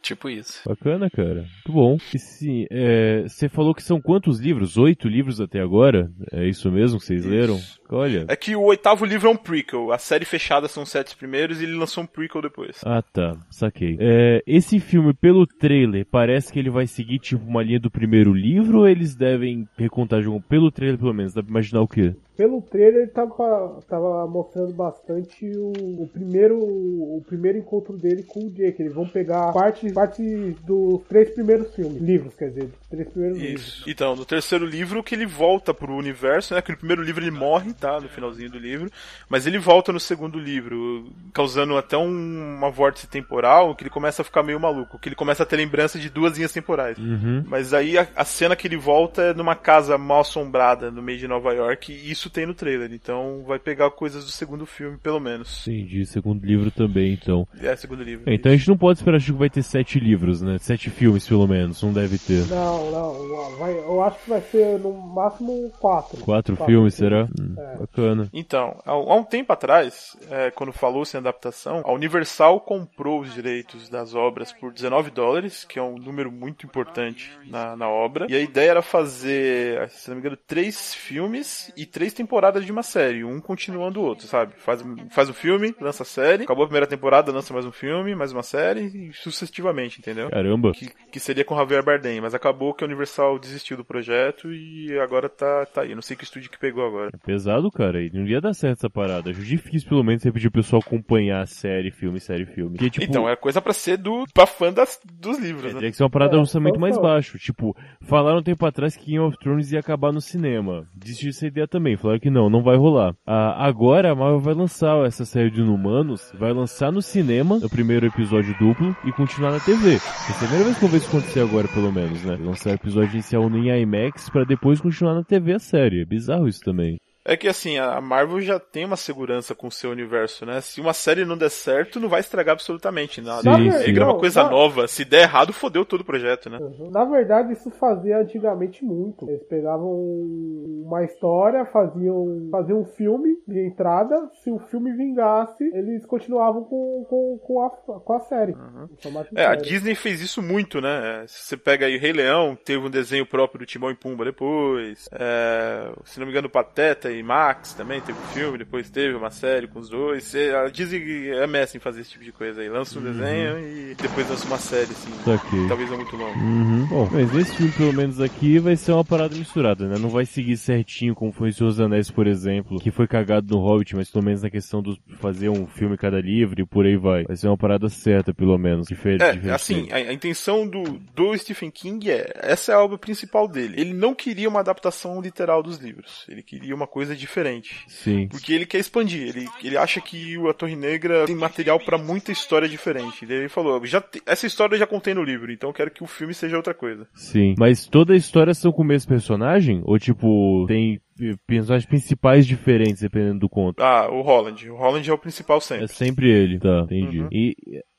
Tipo 0.00 0.30
isso. 0.30 0.62
Bacana, 0.66 1.10
cara. 1.10 1.40
Muito 1.40 1.72
bom. 1.72 1.98
E 2.14 2.18
sim, 2.18 2.66
é, 2.70 3.22
você 3.22 3.48
falou 3.48 3.74
que 3.74 3.82
são 3.82 4.00
quantos 4.00 4.38
livros? 4.38 4.76
Oito 4.76 5.08
livros 5.08 5.40
até 5.40 5.60
agora? 5.60 6.10
É 6.32 6.46
isso 6.46 6.70
mesmo 6.70 6.98
que 6.98 7.04
vocês 7.04 7.24
Isso. 7.24 7.30
leram? 7.30 7.60
Olha. 7.90 8.24
É 8.28 8.36
que 8.36 8.54
o 8.54 8.62
oitavo 8.62 9.04
livro 9.04 9.28
é 9.28 9.30
um 9.30 9.36
prequel. 9.36 9.92
A 9.92 9.98
série 9.98 10.24
fechada 10.24 10.68
são 10.68 10.82
os 10.82 10.90
sete 10.90 11.16
primeiros 11.16 11.60
e 11.60 11.64
ele 11.64 11.74
lançou 11.74 12.04
um 12.04 12.06
prequel 12.06 12.42
depois. 12.42 12.80
Ah, 12.84 13.02
tá. 13.02 13.36
Saquei. 13.50 13.96
É, 13.98 14.42
esse 14.46 14.78
filme, 14.78 15.12
pelo 15.12 15.46
trailer, 15.46 16.06
parece 16.10 16.52
que 16.52 16.58
ele 16.58 16.70
vai 16.70 16.86
seguir, 16.86 17.18
tipo, 17.18 17.44
uma 17.44 17.62
linha 17.62 17.80
do 17.80 17.90
primeiro 17.90 18.32
livro 18.32 18.80
ou 18.80 18.88
eles 18.88 19.14
devem 19.16 19.68
recontar 19.76 20.20
de 20.20 20.28
um... 20.28 20.40
Pelo 20.40 20.70
trailer, 20.70 20.98
pelo 20.98 21.14
menos, 21.14 21.34
dá 21.34 21.42
pra 21.42 21.50
imaginar 21.50 21.80
o 21.80 21.88
quê? 21.88 22.14
Pelo 22.38 22.62
trailer 22.62 23.02
ele 23.02 23.10
tava, 23.10 23.80
tava 23.88 24.24
mostrando 24.28 24.72
bastante 24.72 25.44
o, 25.56 25.72
o 26.04 26.08
primeiro 26.12 26.56
o 26.56 27.20
primeiro 27.26 27.58
encontro 27.58 27.98
dele 27.98 28.22
com 28.22 28.46
o 28.46 28.50
Jake. 28.50 28.80
Eles 28.80 28.94
vão 28.94 29.08
pegar 29.08 29.52
parte, 29.52 29.92
parte 29.92 30.22
dos 30.64 31.02
três 31.08 31.30
primeiros 31.30 31.74
filmes, 31.74 32.00
livros, 32.00 32.36
quer 32.36 32.50
dizer, 32.50 32.66
dos 32.66 32.88
três 32.88 33.08
primeiros 33.08 33.38
livros. 33.38 33.66
Isso. 33.66 33.90
Então, 33.90 34.14
no 34.14 34.24
terceiro 34.24 34.64
livro 34.64 35.02
que 35.02 35.16
ele 35.16 35.26
volta 35.26 35.74
pro 35.74 35.92
universo, 35.96 36.54
né? 36.54 36.62
Que 36.62 36.70
no 36.70 36.78
primeiro 36.78 37.02
livro 37.02 37.24
ele 37.24 37.32
morre, 37.32 37.72
tá? 37.72 38.00
No 38.00 38.08
finalzinho 38.08 38.52
do 38.52 38.58
livro. 38.58 38.88
Mas 39.28 39.44
ele 39.44 39.58
volta 39.58 39.92
no 39.92 39.98
segundo 39.98 40.38
livro, 40.38 41.08
causando 41.32 41.76
até 41.76 41.96
um, 41.96 42.56
uma 42.56 42.70
vórtice 42.70 43.08
temporal, 43.08 43.74
que 43.74 43.82
ele 43.82 43.90
começa 43.90 44.22
a 44.22 44.24
ficar 44.24 44.44
meio 44.44 44.60
maluco. 44.60 44.96
Que 45.00 45.08
ele 45.08 45.16
começa 45.16 45.42
a 45.42 45.46
ter 45.46 45.56
lembrança 45.56 45.98
de 45.98 46.08
duas 46.08 46.36
linhas 46.36 46.52
temporais. 46.52 46.96
Uhum. 46.98 47.42
Mas 47.48 47.74
aí 47.74 47.98
a, 47.98 48.06
a 48.14 48.24
cena 48.24 48.54
que 48.54 48.68
ele 48.68 48.76
volta 48.76 49.22
é 49.22 49.34
numa 49.34 49.56
casa 49.56 49.98
mal 49.98 50.20
assombrada 50.20 50.88
no 50.88 51.02
meio 51.02 51.18
de 51.18 51.26
Nova 51.26 51.52
York, 51.52 51.92
e 51.92 52.12
isso 52.12 52.27
tem 52.30 52.46
no 52.46 52.54
trailer. 52.54 52.92
Então 52.92 53.44
vai 53.46 53.58
pegar 53.58 53.90
coisas 53.90 54.24
do 54.24 54.30
segundo 54.30 54.66
filme, 54.66 54.98
pelo 54.98 55.20
menos. 55.20 55.66
Entendi, 55.66 56.04
segundo 56.06 56.44
livro 56.44 56.70
também, 56.70 57.12
então. 57.12 57.46
É, 57.60 57.74
segundo 57.76 58.02
livro. 58.02 58.28
É, 58.30 58.34
então 58.34 58.52
a 58.52 58.56
gente 58.56 58.68
não 58.68 58.76
pode 58.76 58.98
esperar 58.98 59.20
que 59.20 59.32
vai 59.32 59.50
ter 59.50 59.62
sete 59.62 59.98
livros, 59.98 60.40
né? 60.42 60.56
Sete 60.58 60.90
filmes, 60.90 61.26
pelo 61.26 61.46
menos, 61.46 61.82
não 61.82 61.92
deve 61.92 62.18
ter. 62.18 62.46
Não, 62.46 62.90
não, 62.90 63.56
vai, 63.58 63.72
eu 63.72 64.02
acho 64.02 64.18
que 64.22 64.30
vai 64.30 64.40
ser 64.40 64.78
no 64.78 64.92
máximo 64.92 65.70
quatro. 65.78 66.18
Quatro, 66.24 66.56
filmes, 66.56 66.94
será? 66.94 67.24
Hum, 67.38 67.54
Bacana. 67.78 68.28
Então, 68.32 68.80
há, 68.84 68.92
há 68.92 69.14
um 69.14 69.24
tempo 69.24 69.52
atrás, 69.52 70.16
é, 70.30 70.50
quando 70.50 70.72
falou-se 70.72 71.16
em 71.16 71.20
adaptação, 71.20 71.82
a 71.84 71.92
Universal 71.92 72.60
comprou 72.60 73.20
os 73.20 73.34
direitos 73.34 73.88
das 73.88 74.14
obras 74.14 74.52
por 74.52 74.72
19 74.72 75.10
dólares, 75.10 75.64
que 75.64 75.78
é 75.78 75.82
um 75.82 75.96
número 75.96 76.30
muito 76.30 76.66
importante 76.66 77.30
na, 77.46 77.76
na 77.76 77.88
obra. 77.88 78.26
E 78.28 78.34
a 78.34 78.40
ideia 78.40 78.70
era 78.70 78.82
fazer, 78.82 79.88
se 79.90 80.08
não 80.08 80.16
me 80.16 80.20
engano, 80.20 80.36
três 80.46 80.94
filmes 80.94 81.72
e 81.76 81.84
três 81.86 82.12
temporadas 82.18 82.64
de 82.66 82.72
uma 82.72 82.82
série, 82.82 83.24
um 83.24 83.40
continuando 83.40 84.00
o 84.00 84.04
outro, 84.04 84.26
sabe? 84.26 84.52
Faz, 84.58 84.82
faz 85.10 85.28
um 85.30 85.32
filme, 85.32 85.74
lança 85.80 86.02
a 86.02 86.06
série, 86.06 86.42
acabou 86.44 86.64
a 86.64 86.66
primeira 86.66 86.86
temporada, 86.86 87.32
lança 87.32 87.52
mais 87.54 87.64
um 87.64 87.72
filme, 87.72 88.14
mais 88.14 88.32
uma 88.32 88.42
série 88.42 89.08
e 89.08 89.12
sucessivamente, 89.12 90.00
entendeu? 90.00 90.28
Caramba. 90.30 90.72
Que, 90.72 90.90
que 91.10 91.20
seria 91.20 91.44
com 91.44 91.56
Javier 91.56 91.84
Bardem, 91.84 92.20
mas 92.20 92.34
acabou 92.34 92.74
que 92.74 92.82
a 92.84 92.86
Universal 92.86 93.38
desistiu 93.38 93.76
do 93.76 93.84
projeto 93.84 94.52
e 94.52 94.98
agora 94.98 95.28
tá, 95.28 95.64
tá 95.66 95.82
aí. 95.82 95.90
Eu 95.90 95.94
não 95.94 96.02
sei 96.02 96.16
que 96.16 96.24
estúdio 96.24 96.50
que 96.50 96.58
pegou 96.58 96.84
agora. 96.84 97.10
É 97.14 97.16
pesado, 97.16 97.70
cara. 97.70 98.02
E 98.02 98.10
não 98.12 98.26
ia 98.26 98.40
dar 98.40 98.52
certo 98.54 98.78
essa 98.78 98.90
parada. 98.90 99.30
Acho 99.30 99.40
difícil, 99.42 99.88
pelo 99.88 100.02
menos, 100.04 100.22
você 100.22 100.32
pedir 100.32 100.48
o 100.48 100.52
pessoal 100.52 100.82
acompanhar 100.84 101.46
série, 101.46 101.90
filme, 101.90 102.18
série, 102.20 102.44
filme. 102.46 102.72
Porque, 102.76 102.90
tipo, 102.90 103.06
Então, 103.06 103.28
é 103.28 103.36
coisa 103.36 103.60
pra 103.62 103.72
ser 103.72 103.96
do 103.96 104.24
pra 104.34 104.46
fã 104.46 104.72
das, 104.72 104.98
dos 105.04 105.38
livros, 105.38 105.64
É, 105.64 105.68
né? 105.68 105.74
teria 105.74 105.90
que 105.90 105.96
ser 105.96 106.02
uma 106.02 106.10
parada 106.10 106.32
É, 106.32 106.34
de 106.34 106.40
orçamento 106.40 106.70
então 106.76 106.80
mais 106.80 106.98
baixo. 106.98 107.38
Tipo, 107.38 107.76
falaram 108.02 108.38
um 108.38 108.42
tempo 108.42 108.64
atrás 108.66 108.96
que 108.96 109.06
Game 109.06 109.20
of 109.24 109.36
Thrones 109.38 109.70
ia 109.72 109.80
acabar 109.80 110.12
no 110.12 110.20
cinema. 110.20 110.86
Desistiu 110.94 111.30
essa 111.30 111.46
ideia 111.46 111.68
também. 111.68 111.96
Falaram 111.96 112.07
que 112.16 112.30
não, 112.30 112.48
não 112.48 112.62
vai 112.62 112.76
rolar. 112.76 113.14
Ah, 113.26 113.66
agora 113.66 114.12
a 114.12 114.14
Marvel 114.14 114.40
vai 114.40 114.54
lançar 114.54 115.04
essa 115.04 115.24
série 115.24 115.50
de 115.50 115.60
Inumanos, 115.60 116.32
vai 116.38 116.52
lançar 116.52 116.92
no 116.92 117.02
cinema 117.02 117.56
o 117.56 117.68
primeiro 117.68 118.06
episódio 118.06 118.56
duplo 118.58 118.96
e 119.04 119.12
continuar 119.12 119.50
na 119.50 119.60
TV. 119.60 119.94
É 119.94 120.32
a 120.32 120.38
primeira 120.38 120.64
vez 120.64 120.78
que 120.78 120.84
eu 120.84 120.88
vejo 120.88 121.04
isso 121.04 121.16
acontecer 121.16 121.40
agora, 121.40 121.66
pelo 121.68 121.92
menos, 121.92 122.22
né? 122.22 122.38
Lançar 122.40 122.70
o 122.70 122.74
episódio 122.74 123.14
inicial 123.14 123.50
no 123.50 123.58
em 123.58 123.82
IMAX 123.82 124.30
pra 124.30 124.44
depois 124.44 124.80
continuar 124.80 125.14
na 125.14 125.24
TV 125.24 125.54
a 125.54 125.58
série. 125.58 126.02
É 126.02 126.04
bizarro 126.04 126.46
isso 126.46 126.60
também. 126.60 126.98
É 127.24 127.36
que 127.36 127.48
assim, 127.48 127.76
a 127.78 128.00
Marvel 128.00 128.40
já 128.40 128.58
tem 128.58 128.84
uma 128.84 128.96
segurança 128.96 129.54
com 129.54 129.66
o 129.66 129.72
seu 129.72 129.90
universo, 129.90 130.46
né? 130.46 130.60
Se 130.60 130.80
uma 130.80 130.94
série 130.94 131.24
não 131.24 131.36
der 131.36 131.50
certo, 131.50 132.00
não 132.00 132.08
vai 132.08 132.20
estragar 132.20 132.54
absolutamente 132.54 133.20
nada. 133.20 133.42
Sim, 133.42 133.68
é 133.68 134.04
uma 134.04 134.18
coisa 134.18 134.44
não. 134.44 134.50
nova. 134.50 134.88
Se 134.88 135.04
der 135.04 135.22
errado, 135.22 135.52
fodeu 135.52 135.84
todo 135.84 136.00
o 136.00 136.04
projeto, 136.04 136.48
né? 136.48 136.58
Uhum. 136.58 136.90
Na 136.90 137.04
verdade, 137.04 137.52
isso 137.52 137.70
fazia 137.72 138.18
antigamente 138.18 138.84
muito. 138.84 139.28
Eles 139.28 139.42
pegavam 139.44 139.90
uma 139.90 141.04
história, 141.04 141.66
faziam, 141.66 142.48
faziam 142.50 142.80
um 142.80 142.84
filme 142.84 143.36
de 143.46 143.66
entrada. 143.66 144.30
Se 144.42 144.50
o 144.50 144.58
filme 144.58 144.92
vingasse, 144.92 145.64
eles 145.74 146.06
continuavam 146.06 146.64
com, 146.64 147.04
com, 147.08 147.38
com, 147.38 147.62
a, 147.62 147.70
com 148.00 148.12
a 148.14 148.20
série. 148.20 148.54
de 148.54 149.38
É, 149.38 149.44
a. 149.44 149.54
Disney 149.54 149.94
fez 149.94 150.22
isso 150.22 150.40
muito, 150.40 150.80
né? 150.80 151.24
Se 151.26 151.44
você 151.44 151.56
pega 151.56 151.84
aí 151.84 151.96
o 151.96 152.00
Rei 152.00 152.12
Leão, 152.12 152.56
teve 152.56 152.86
um 152.86 152.90
desenho 152.90 153.26
próprio 153.26 153.60
do 153.60 153.66
Timão 153.66 153.90
e 153.90 153.94
Pumba 153.94 154.24
depois. 154.24 155.08
É, 155.12 155.92
se 156.04 156.18
não 156.18 156.26
me 156.26 156.32
engano, 156.32 156.48
Pateta 156.48 157.07
e 157.10 157.22
Max 157.22 157.72
também 157.74 158.00
teve 158.00 158.18
um 158.18 158.32
filme, 158.34 158.58
depois 158.58 158.90
teve 158.90 159.14
uma 159.14 159.30
série 159.30 159.66
com 159.66 159.78
os 159.80 159.88
dois. 159.88 160.24
Cê- 160.24 160.54
A 160.54 160.68
Disney 160.68 161.30
é 161.30 161.46
mestre 161.46 161.78
em 161.78 161.80
fazer 161.80 162.00
esse 162.02 162.10
tipo 162.10 162.24
de 162.24 162.32
coisa 162.32 162.60
aí. 162.60 162.68
Lança 162.68 162.98
um 162.98 163.02
desenho 163.02 163.58
e 163.58 163.94
depois 163.94 164.28
lança 164.28 164.46
uma 164.46 164.58
série, 164.58 164.90
assim. 164.90 165.10
Saquei. 165.24 165.66
Talvez 165.68 165.90
não 165.90 165.96
muito 165.96 166.16
longa. 166.16 166.38
Uhum. 166.38 166.86
Bom, 166.86 167.08
mas 167.12 167.34
esse 167.34 167.56
filme, 167.56 167.72
pelo 167.72 167.92
menos 167.92 168.20
aqui, 168.20 168.58
vai 168.58 168.76
ser 168.76 168.92
uma 168.92 169.04
parada 169.04 169.34
misturada, 169.36 169.86
né? 169.88 169.96
Não 169.98 170.08
vai 170.08 170.24
seguir 170.26 170.56
certinho 170.56 171.14
como 171.14 171.32
foi 171.32 171.52
Senhor 171.52 171.70
dos 171.70 171.80
Anéis, 171.80 172.10
por 172.10 172.26
exemplo, 172.26 172.78
que 172.80 172.90
foi 172.90 173.06
cagado 173.06 173.54
no 173.54 173.60
Hobbit, 173.62 173.94
mas 173.96 174.10
pelo 174.10 174.24
menos 174.24 174.42
na 174.42 174.50
questão 174.50 174.82
de 174.82 175.00
fazer 175.20 175.48
um 175.48 175.66
filme 175.66 175.96
cada 175.96 176.20
livro 176.20 176.60
e 176.60 176.66
por 176.66 176.84
aí 176.86 176.96
vai. 176.96 177.24
Vai 177.24 177.36
ser 177.36 177.48
uma 177.48 177.56
parada 177.58 177.88
certa, 177.88 178.32
pelo 178.34 178.56
menos. 178.58 178.86
É, 178.90 178.94
diferente. 178.94 179.50
assim, 179.50 179.88
a, 179.90 179.96
a 179.96 180.12
intenção 180.12 180.66
do, 180.66 180.82
do 181.14 181.36
Stephen 181.36 181.70
King 181.70 182.10
é, 182.10 182.32
essa 182.36 182.72
é 182.72 182.74
a 182.74 182.80
obra 182.82 182.98
principal 182.98 183.46
dele. 183.48 183.74
Ele 183.80 183.92
não 183.94 184.14
queria 184.14 184.48
uma 184.48 184.60
adaptação 184.60 185.20
literal 185.20 185.62
dos 185.62 185.78
livros. 185.78 186.24
Ele 186.28 186.42
queria 186.42 186.74
uma 186.74 186.86
coisa 186.86 186.97
diferente. 187.06 187.84
Sim. 187.88 188.28
Porque 188.28 188.52
ele 188.52 188.66
quer 188.66 188.78
expandir. 188.78 189.28
Ele, 189.28 189.46
ele 189.62 189.76
acha 189.76 190.00
que 190.00 190.36
o 190.38 190.48
A 190.48 190.54
Torre 190.54 190.76
Negra 190.76 191.24
tem 191.26 191.34
material 191.36 191.78
pra 191.78 191.98
muita 191.98 192.32
história 192.32 192.68
diferente. 192.68 193.24
Daí 193.26 193.38
ele 193.38 193.48
falou, 193.48 193.84
já 193.86 194.00
te- 194.00 194.22
essa 194.26 194.46
história 194.46 194.74
eu 194.74 194.78
já 194.78 194.86
contei 194.86 195.14
no 195.14 195.22
livro, 195.22 195.50
então 195.52 195.70
eu 195.70 195.74
quero 195.74 195.90
que 195.90 196.02
o 196.02 196.06
filme 196.06 196.34
seja 196.34 196.56
outra 196.56 196.74
coisa. 196.74 197.06
Sim. 197.14 197.54
Mas 197.58 197.86
toda 197.86 198.12
a 198.12 198.16
história 198.16 198.54
são 198.54 198.72
com 198.72 198.82
o 198.82 198.86
mesmo 198.86 199.08
personagem? 199.08 199.80
Ou 199.84 199.98
tipo, 199.98 200.64
tem 200.66 201.00
eh, 201.20 201.34
personagens 201.46 201.86
principais 201.88 202.46
diferentes, 202.46 203.02
dependendo 203.02 203.40
do 203.40 203.48
conto? 203.48 203.80
Ah, 203.82 204.08
o 204.10 204.22
Holland. 204.22 204.70
O 204.70 204.76
Holland 204.76 205.08
é 205.08 205.12
o 205.12 205.18
principal 205.18 205.60
sempre. 205.60 205.84
É 205.84 205.88
sempre 205.88 206.30
ele, 206.30 206.58
tá, 206.58 206.80
entendi. 206.84 207.20
Uhum. 207.20 207.28
E, 207.32 207.54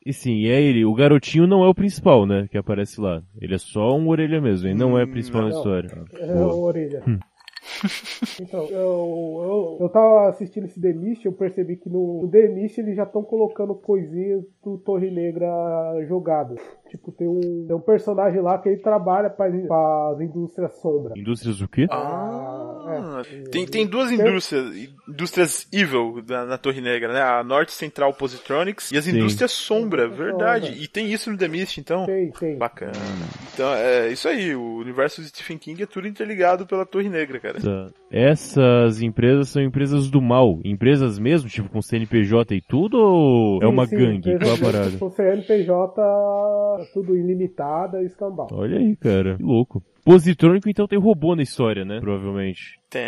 e 0.06 0.14
sim, 0.14 0.46
é 0.48 0.62
ele. 0.62 0.86
O 0.86 0.94
garotinho 0.94 1.46
não 1.46 1.64
é 1.64 1.68
o 1.68 1.74
principal, 1.76 2.26
né? 2.26 2.48
Que 2.50 2.58
aparece 2.58 3.00
lá. 3.00 3.22
Ele 3.40 3.54
é 3.56 3.58
só 3.58 3.96
um 3.98 4.08
orelha 4.08 4.40
mesmo, 4.42 4.68
ele 4.68 4.76
não 4.78 4.98
é 4.98 5.04
Hum, 5.04 5.12
principal 5.12 5.42
na 5.44 5.50
não. 5.50 5.58
história. 5.58 5.90
É, 6.18 6.26
o 6.34 6.62
orelha. 6.62 7.04
Então, 8.42 8.66
eu, 8.66 9.42
eu, 9.44 9.78
eu 9.82 9.90
tava 9.90 10.30
assistindo 10.30 10.66
esse 10.66 10.80
The 10.80 10.94
Mist, 10.94 11.26
eu 11.26 11.34
percebi 11.34 11.78
que 11.78 11.90
no, 11.90 12.22
no 12.22 12.28
The 12.28 12.48
Mist 12.48 12.78
eles 12.80 12.96
já 12.96 13.04
estão 13.04 13.24
colocando 13.24 13.76
coisinhas 13.76 14.44
do 14.64 14.78
Torre 14.78 15.12
Negra 15.12 15.48
jogado. 16.08 16.56
Tipo, 16.90 17.12
tem 17.12 17.28
um, 17.28 17.66
tem 17.68 17.76
um 17.76 17.82
personagem 17.82 18.42
lá 18.42 18.58
que 18.58 18.70
ele 18.70 18.82
trabalha 18.82 19.30
para 19.30 19.48
as 20.12 20.22
indústrias 20.22 20.74
sombra. 20.82 21.14
Indústrias 21.16 21.62
o 21.62 21.68
quê? 21.68 21.88
Ah, 21.92 22.84
tem, 23.52 23.66
tem 23.66 23.86
duas 23.86 24.12
indústrias, 24.12 24.90
indústrias 25.08 25.68
evil 25.72 26.24
na, 26.28 26.46
na 26.46 26.58
Torre 26.58 26.82
Negra, 26.82 27.14
né? 27.14 27.22
A 27.22 27.44
Norte 27.44 27.72
Central 27.72 28.14
Positronics 28.14 28.92
e 28.92 28.98
as 28.98 29.06
Sim. 29.06 29.18
indústrias 29.18 29.52
Sombra, 29.52 30.08
verdade. 30.08 30.68
Sombra. 30.68 30.84
E 30.84 30.88
tem 30.88 31.12
isso 31.12 31.32
no 31.32 31.38
The 31.38 31.48
Mist, 31.48 31.80
então. 31.80 32.06
Tem, 32.06 32.32
tem. 32.32 32.58
Bacana. 32.58 32.94
Então, 33.54 33.74
é 33.74 34.12
isso 34.12 34.28
aí. 34.28 34.56
O 34.56 34.78
universo 34.78 35.22
de 35.22 35.30
Stephen 35.30 35.58
King 35.58 35.84
é 35.84 35.86
tudo 35.86 36.08
interligado 36.08 36.66
pela 36.66 36.86
Torre 36.86 37.10
Negra, 37.10 37.40
cara. 37.40 37.60
Essas 38.12 39.02
empresas 39.02 39.50
são 39.50 39.62
empresas 39.62 40.10
do 40.10 40.22
mal. 40.22 40.60
Empresas 40.64 41.20
mesmo, 41.20 41.50
tipo 41.50 41.70
com 41.70 41.82
CNPJ 41.82 42.56
e 42.56 42.62
tudo, 42.62 42.98
ou 42.98 43.58
é 43.62 43.66
Sim, 43.66 43.72
uma 43.72 43.86
sim, 43.86 43.98
gangue? 43.98 44.32
empresa 44.32 44.58
Qual 44.58 44.70
a 44.70 44.72
parada? 44.74 44.92
tipo, 44.92 45.10
CNPJ, 45.10 46.90
tudo 46.94 47.16
ilimitada 47.16 48.02
e 48.02 48.06
escambau. 48.06 48.48
Olha 48.52 48.78
aí, 48.78 48.96
cara. 48.96 49.36
Que 49.38 49.44
louco. 49.44 49.84
Positrônico 50.04 50.70
então 50.70 50.88
tem 50.88 50.98
robô 50.98 51.36
na 51.36 51.44
história, 51.44 51.86
né? 51.86 52.00
Provavelmente. 52.00 52.80
Tem, 52.90 53.04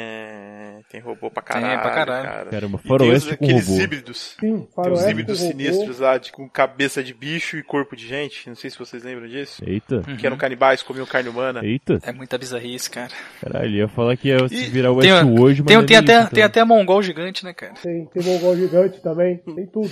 tem 0.89 0.99
robô 1.01 1.29
pra 1.29 1.41
Tem, 1.43 1.61
caralho, 1.61 1.81
pra 1.81 1.91
caralho. 1.91 2.23
cara. 2.27 2.49
Caramba, 2.49 2.77
tem 2.77 2.87
faroeste 2.87 3.37
com 3.37 3.45
aqueles 3.45 3.67
robô. 3.67 3.81
híbridos. 3.81 4.35
Sim, 4.39 4.67
Tem 4.83 4.91
os 4.93 5.05
híbridos 5.05 5.39
com 5.39 5.45
robô. 5.45 5.57
sinistros 5.57 5.99
lá, 5.99 6.17
de, 6.17 6.31
com 6.31 6.49
cabeça 6.49 7.03
de 7.03 7.13
bicho 7.13 7.57
e 7.57 7.63
corpo 7.63 7.95
de 7.95 8.07
gente. 8.07 8.47
Não 8.49 8.55
sei 8.55 8.69
se 8.69 8.77
vocês 8.79 9.03
lembram 9.03 9.27
disso. 9.27 9.63
Eita. 9.65 10.01
Que 10.19 10.25
eram 10.25 10.37
canibais, 10.37 10.81
comiam 10.83 11.05
carne 11.05 11.29
humana. 11.29 11.61
Eita. 11.63 11.99
É 12.03 12.11
muita 12.11 12.37
bizarrice, 12.37 12.89
cara. 12.89 13.11
Caralho, 13.41 13.69
ia 13.71 13.87
falar 13.87 14.15
que 14.17 14.29
ia 14.29 14.47
se 14.47 14.55
E 14.55 14.69
virar 14.69 14.91
o 14.91 14.99
Tem, 14.99 15.11
mas 15.11 15.21
tem, 15.23 15.33
não 15.33 15.47
é 15.49 15.53
tem, 15.63 15.75
nem 15.77 15.97
até, 15.97 16.19
isso, 16.19 16.29
tem 16.31 16.43
então. 16.43 16.45
até 16.45 16.63
mongol 16.63 17.01
gigante, 17.03 17.43
né, 17.45 17.53
cara? 17.53 17.73
Tem, 17.81 18.05
tem 18.05 18.23
mongol 18.23 18.55
gigante 18.55 18.99
também, 19.01 19.37
tem 19.37 19.65
tudo. 19.65 19.89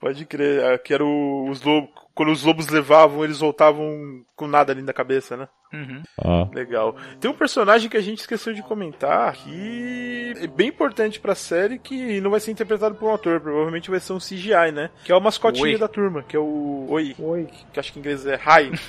Pode 0.00 0.24
crer, 0.24 0.64
ah, 0.64 0.78
que 0.78 0.92
era 0.94 1.04
o- 1.04 1.48
os 1.50 1.62
lobos. 1.62 1.90
Quando 2.18 2.32
os 2.32 2.42
lobos 2.42 2.66
levavam, 2.66 3.22
eles 3.22 3.38
voltavam 3.38 4.24
com 4.34 4.48
nada 4.48 4.72
ali 4.72 4.82
na 4.82 4.92
cabeça, 4.92 5.36
né? 5.36 5.48
Uhum. 5.72 6.02
Ah, 6.20 6.48
Legal. 6.52 6.96
Tem 7.20 7.30
um 7.30 7.34
personagem 7.34 7.88
que 7.88 7.96
a 7.96 8.00
gente 8.00 8.20
esqueceu 8.20 8.52
de 8.54 8.62
comentar 8.62 9.34
que 9.34 10.32
é 10.40 10.46
bem 10.46 10.68
importante 10.68 11.20
pra 11.20 11.34
série 11.34 11.78
que 11.78 12.20
não 12.20 12.30
vai 12.30 12.40
ser 12.40 12.50
interpretado 12.50 12.94
por 12.94 13.08
um 13.10 13.14
ator, 13.14 13.38
provavelmente 13.40 13.90
vai 13.90 14.00
ser 14.00 14.14
um 14.14 14.18
CGI, 14.18 14.72
né? 14.72 14.90
Que 15.04 15.12
é 15.12 15.14
o 15.14 15.20
mascotinho 15.20 15.66
Oi. 15.66 15.78
da 15.78 15.86
turma, 15.86 16.22
que 16.22 16.34
é 16.34 16.38
o 16.40 16.86
Oi, 16.88 17.14
Oi. 17.18 17.48
que 17.72 17.78
acho 17.78 17.92
que 17.92 17.98
em 17.98 18.00
inglês 18.00 18.26
é 18.26 18.34
Rai. 18.34 18.72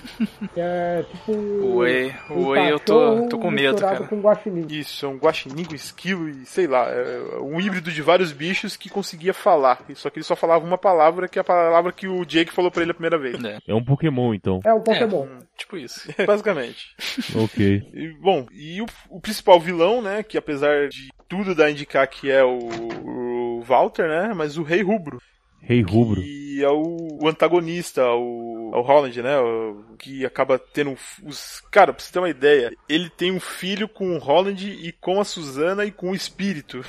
Que 0.53 0.59
é 0.61 1.03
tipo. 1.03 1.33
Oi, 1.33 2.15
um 2.31 2.47
oi, 2.47 2.71
eu 2.71 2.79
tô, 2.79 3.27
tô 3.27 3.37
com 3.37 3.51
medo, 3.51 3.79
cara. 3.81 4.07
com 4.07 4.19
guaxinim. 4.19 4.65
Isso, 4.69 5.05
é 5.05 5.09
um 5.09 5.17
guaxinim, 5.17 5.67
um 5.69 5.75
esquilo 5.75 6.29
e 6.29 6.45
sei 6.45 6.65
lá, 6.65 6.89
é 6.89 7.37
um 7.41 7.59
híbrido 7.59 7.91
de 7.91 8.01
vários 8.01 8.31
bichos 8.31 8.75
que 8.75 8.89
conseguia 8.89 9.33
falar. 9.33 9.83
Só 9.95 10.09
que 10.09 10.17
ele 10.17 10.23
só 10.23 10.35
falava 10.35 10.65
uma 10.65 10.77
palavra, 10.77 11.27
que 11.27 11.37
é 11.37 11.41
a 11.41 11.45
palavra 11.45 11.91
que 11.91 12.07
o 12.07 12.25
Jake 12.25 12.51
falou 12.53 12.71
pra 12.71 12.81
ele 12.81 12.91
a 12.91 12.95
primeira 12.95 13.18
vez. 13.19 13.43
É, 13.43 13.59
é 13.67 13.75
um 13.75 13.83
Pokémon 13.83 14.33
então. 14.33 14.59
É 14.65 14.73
um 14.73 14.81
Pokémon. 14.81 15.27
tipo 15.57 15.77
isso. 15.77 16.07
Basicamente. 16.25 16.95
Ok. 17.35 17.89
E, 17.93 18.07
bom, 18.21 18.45
e 18.51 18.81
o, 18.81 18.85
o 19.09 19.19
principal 19.19 19.59
vilão, 19.59 20.01
né, 20.01 20.23
que 20.23 20.37
apesar 20.37 20.87
de 20.89 21.09
tudo 21.27 21.53
dá 21.53 21.65
a 21.65 21.71
indicar 21.71 22.07
que 22.07 22.31
é 22.31 22.43
o, 22.43 22.57
o 22.57 23.61
Walter, 23.61 24.07
né? 24.07 24.33
Mas 24.33 24.57
o 24.57 24.63
Rei 24.63 24.81
Rubro. 24.81 25.21
Rei 25.61 25.81
Rubro. 25.81 26.21
E 26.21 26.63
é 26.63 26.69
o, 26.69 27.19
o 27.21 27.27
antagonista, 27.27 28.03
o, 28.11 28.71
o 28.73 28.81
Holland, 28.81 29.21
né? 29.21 29.39
O, 29.39 29.83
que 29.97 30.25
acaba 30.25 30.57
tendo 30.57 30.95
os. 31.23 31.61
Cara, 31.69 31.93
pra 31.93 32.03
você 32.03 32.11
ter 32.11 32.19
uma 32.19 32.29
ideia, 32.29 32.71
ele 32.87 33.09
tem 33.09 33.31
um 33.31 33.39
filho 33.39 33.87
com 33.87 34.15
o 34.15 34.17
Holland 34.17 34.67
e 34.69 34.91
com 34.93 35.19
a 35.19 35.25
Susana 35.25 35.85
e 35.85 35.91
com 35.91 36.11
o 36.11 36.15
espírito. 36.15 36.83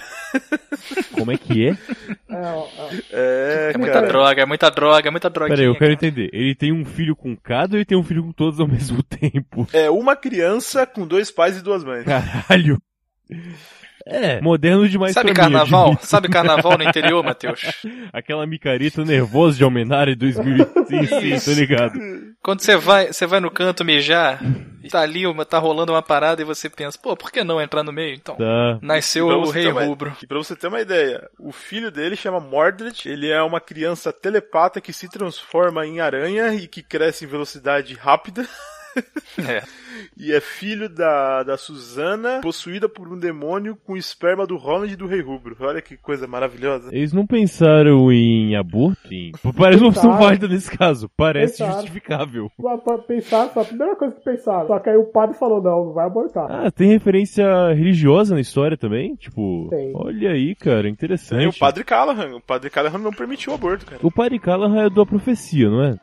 Como 1.13 1.31
é 1.33 1.37
que 1.37 1.69
é? 1.69 1.77
É, 3.11 3.73
É 3.75 3.79
muita 3.79 3.95
cara. 3.95 4.07
droga, 4.09 4.43
é 4.43 4.47
muita 4.47 4.71
droga, 4.71 5.09
é 5.09 5.11
muita 5.11 5.31
droguinha. 5.31 5.57
Peraí, 5.57 5.67
eu 5.67 5.75
quero 5.75 5.97
cara. 5.97 6.09
entender. 6.09 6.31
Ele 6.33 6.55
tem 6.55 6.73
um 6.73 6.85
filho 6.85 7.15
com 7.17 7.37
cada 7.37 7.75
ou 7.75 7.79
ele 7.79 7.85
tem 7.85 7.99
um 7.99 8.05
filho 8.05 8.23
com 8.23 8.33
todos 8.33 8.61
ao 8.61 8.69
mesmo 8.69 9.03
tempo? 9.05 9.67
É 9.73 9.91
uma 9.91 10.17
criança 10.17 10.87
com 10.87 11.07
dois 11.07 11.31
pais 11.31 11.57
e 11.57 11.63
duas 11.63 11.85
mães. 11.85 12.05
Caralho. 12.05 12.81
É, 14.07 14.41
moderno 14.41 14.89
demais 14.89 15.13
Sabe 15.13 15.33
pra 15.33 15.45
mim, 15.47 15.53
carnaval? 15.53 15.85
admito. 15.89 16.07
Sabe 16.07 16.29
carnaval 16.29 16.79
no 16.79 16.85
interior, 16.85 17.23
Matheus? 17.25 17.61
Aquela 18.13 18.47
micareta 18.47 19.05
nervosa 19.05 19.57
de 19.59 19.65
Almenara 19.65 20.11
em 20.11 20.17
2000. 20.17 20.67
Sim, 20.87 21.39
sim, 21.39 21.45
tô 21.45 21.59
ligado. 21.59 21.93
Quando 22.43 22.61
você 22.63 22.77
vai, 22.77 23.13
você 23.13 23.27
vai 23.27 23.41
no 23.41 23.51
canto 23.51 23.85
mijar, 23.85 24.41
tá 24.91 25.01
ali, 25.01 25.27
uma- 25.27 25.45
tá 25.45 25.59
rolando 25.59 25.93
uma 25.93 26.01
parada 26.03 26.41
e 26.41 26.45
você 26.45 26.71
pensa, 26.71 26.99
pô, 27.01 27.15
por 27.17 27.31
que 27.31 27.45
não 27.45 27.61
entrar 27.61 27.83
no 27.83 27.93
meio? 27.93 28.15
Então, 28.15 28.37
Tá. 28.37 28.79
nasceu 28.81 29.27
o 29.29 29.51
Rei 29.51 29.67
uma- 29.71 29.85
Rubro. 29.85 30.17
E 30.23 30.27
pra 30.27 30.39
você 30.39 30.57
ter 30.57 30.69
uma 30.69 30.81
ideia, 30.81 31.29
o 31.39 31.53
filho 31.53 31.91
dele 31.91 32.17
chama 32.17 32.41
Mordred, 32.41 33.03
ele 33.09 33.29
é 33.31 33.43
uma 33.43 33.61
criança 33.61 34.13
telepata 34.13 34.81
que 34.81 34.93
se 34.93 35.09
transforma 35.09 35.87
em 35.87 36.01
aranha 36.01 36.55
e 36.55 36.67
que 36.67 36.83
cresce 36.83 37.25
em 37.25 37.29
velocidade 37.29 37.95
rápida. 37.95 38.47
É. 39.47 39.63
E 40.17 40.33
é 40.33 40.41
filho 40.41 40.89
da, 40.89 41.43
da 41.43 41.57
Susana, 41.57 42.41
possuída 42.43 42.89
por 42.89 43.09
um 43.09 43.19
demônio 43.19 43.77
com 43.85 43.97
esperma 43.97 44.47
do 44.47 44.57
Holland 44.57 44.93
e 44.93 44.97
do 44.97 45.07
Rei 45.07 45.21
Rubro. 45.21 45.57
Olha 45.61 45.81
que 45.81 45.97
coisa 45.97 46.27
maravilhosa. 46.27 46.95
Eles 46.95 47.13
não 47.13 47.27
pensaram 47.27 48.11
em 48.13 48.57
aborto? 48.57 49.09
Sim. 49.09 49.33
Parece 49.57 49.83
uma 49.83 49.91
opção 49.91 50.17
válida 50.17 50.49
nesse 50.49 50.71
caso. 50.77 51.11
Parece 51.17 51.59
Pensaram. 51.59 51.73
justificável. 51.75 52.51
Pensar, 53.07 53.49
foi 53.49 53.63
a 53.63 53.67
primeira 53.67 53.97
coisa 53.97 54.15
que 54.15 54.25
pensaram. 54.25 54.67
Só 54.67 54.79
que 54.79 54.91
aí 54.91 54.97
o 54.97 55.07
padre 55.07 55.37
falou, 55.37 55.63
não, 55.63 55.87
não 55.87 55.93
vai 55.93 56.07
abortar. 56.07 56.47
Ah, 56.51 56.71
tem 56.71 56.89
referência 56.89 57.73
religiosa 57.73 58.35
na 58.35 58.41
história 58.41 58.77
também? 58.77 59.15
Tipo, 59.17 59.69
Tem. 59.71 59.93
olha 59.95 60.31
aí, 60.31 60.55
cara, 60.55 60.89
interessante. 60.89 61.45
E 61.45 61.49
o 61.49 61.59
Padre 61.59 61.85
Callahan. 61.85 62.37
O 62.37 62.41
Padre 62.41 62.71
Callahan 62.71 62.99
não 62.99 63.13
permitiu 63.13 63.53
o 63.53 63.55
aborto, 63.55 63.87
cara. 63.87 64.01
O 64.03 64.11
Padre 64.11 64.39
Callahan 64.39 64.87
é 64.87 64.91
da 64.91 65.05
profecia, 65.05 65.69
não 65.69 65.83
é? 65.83 65.97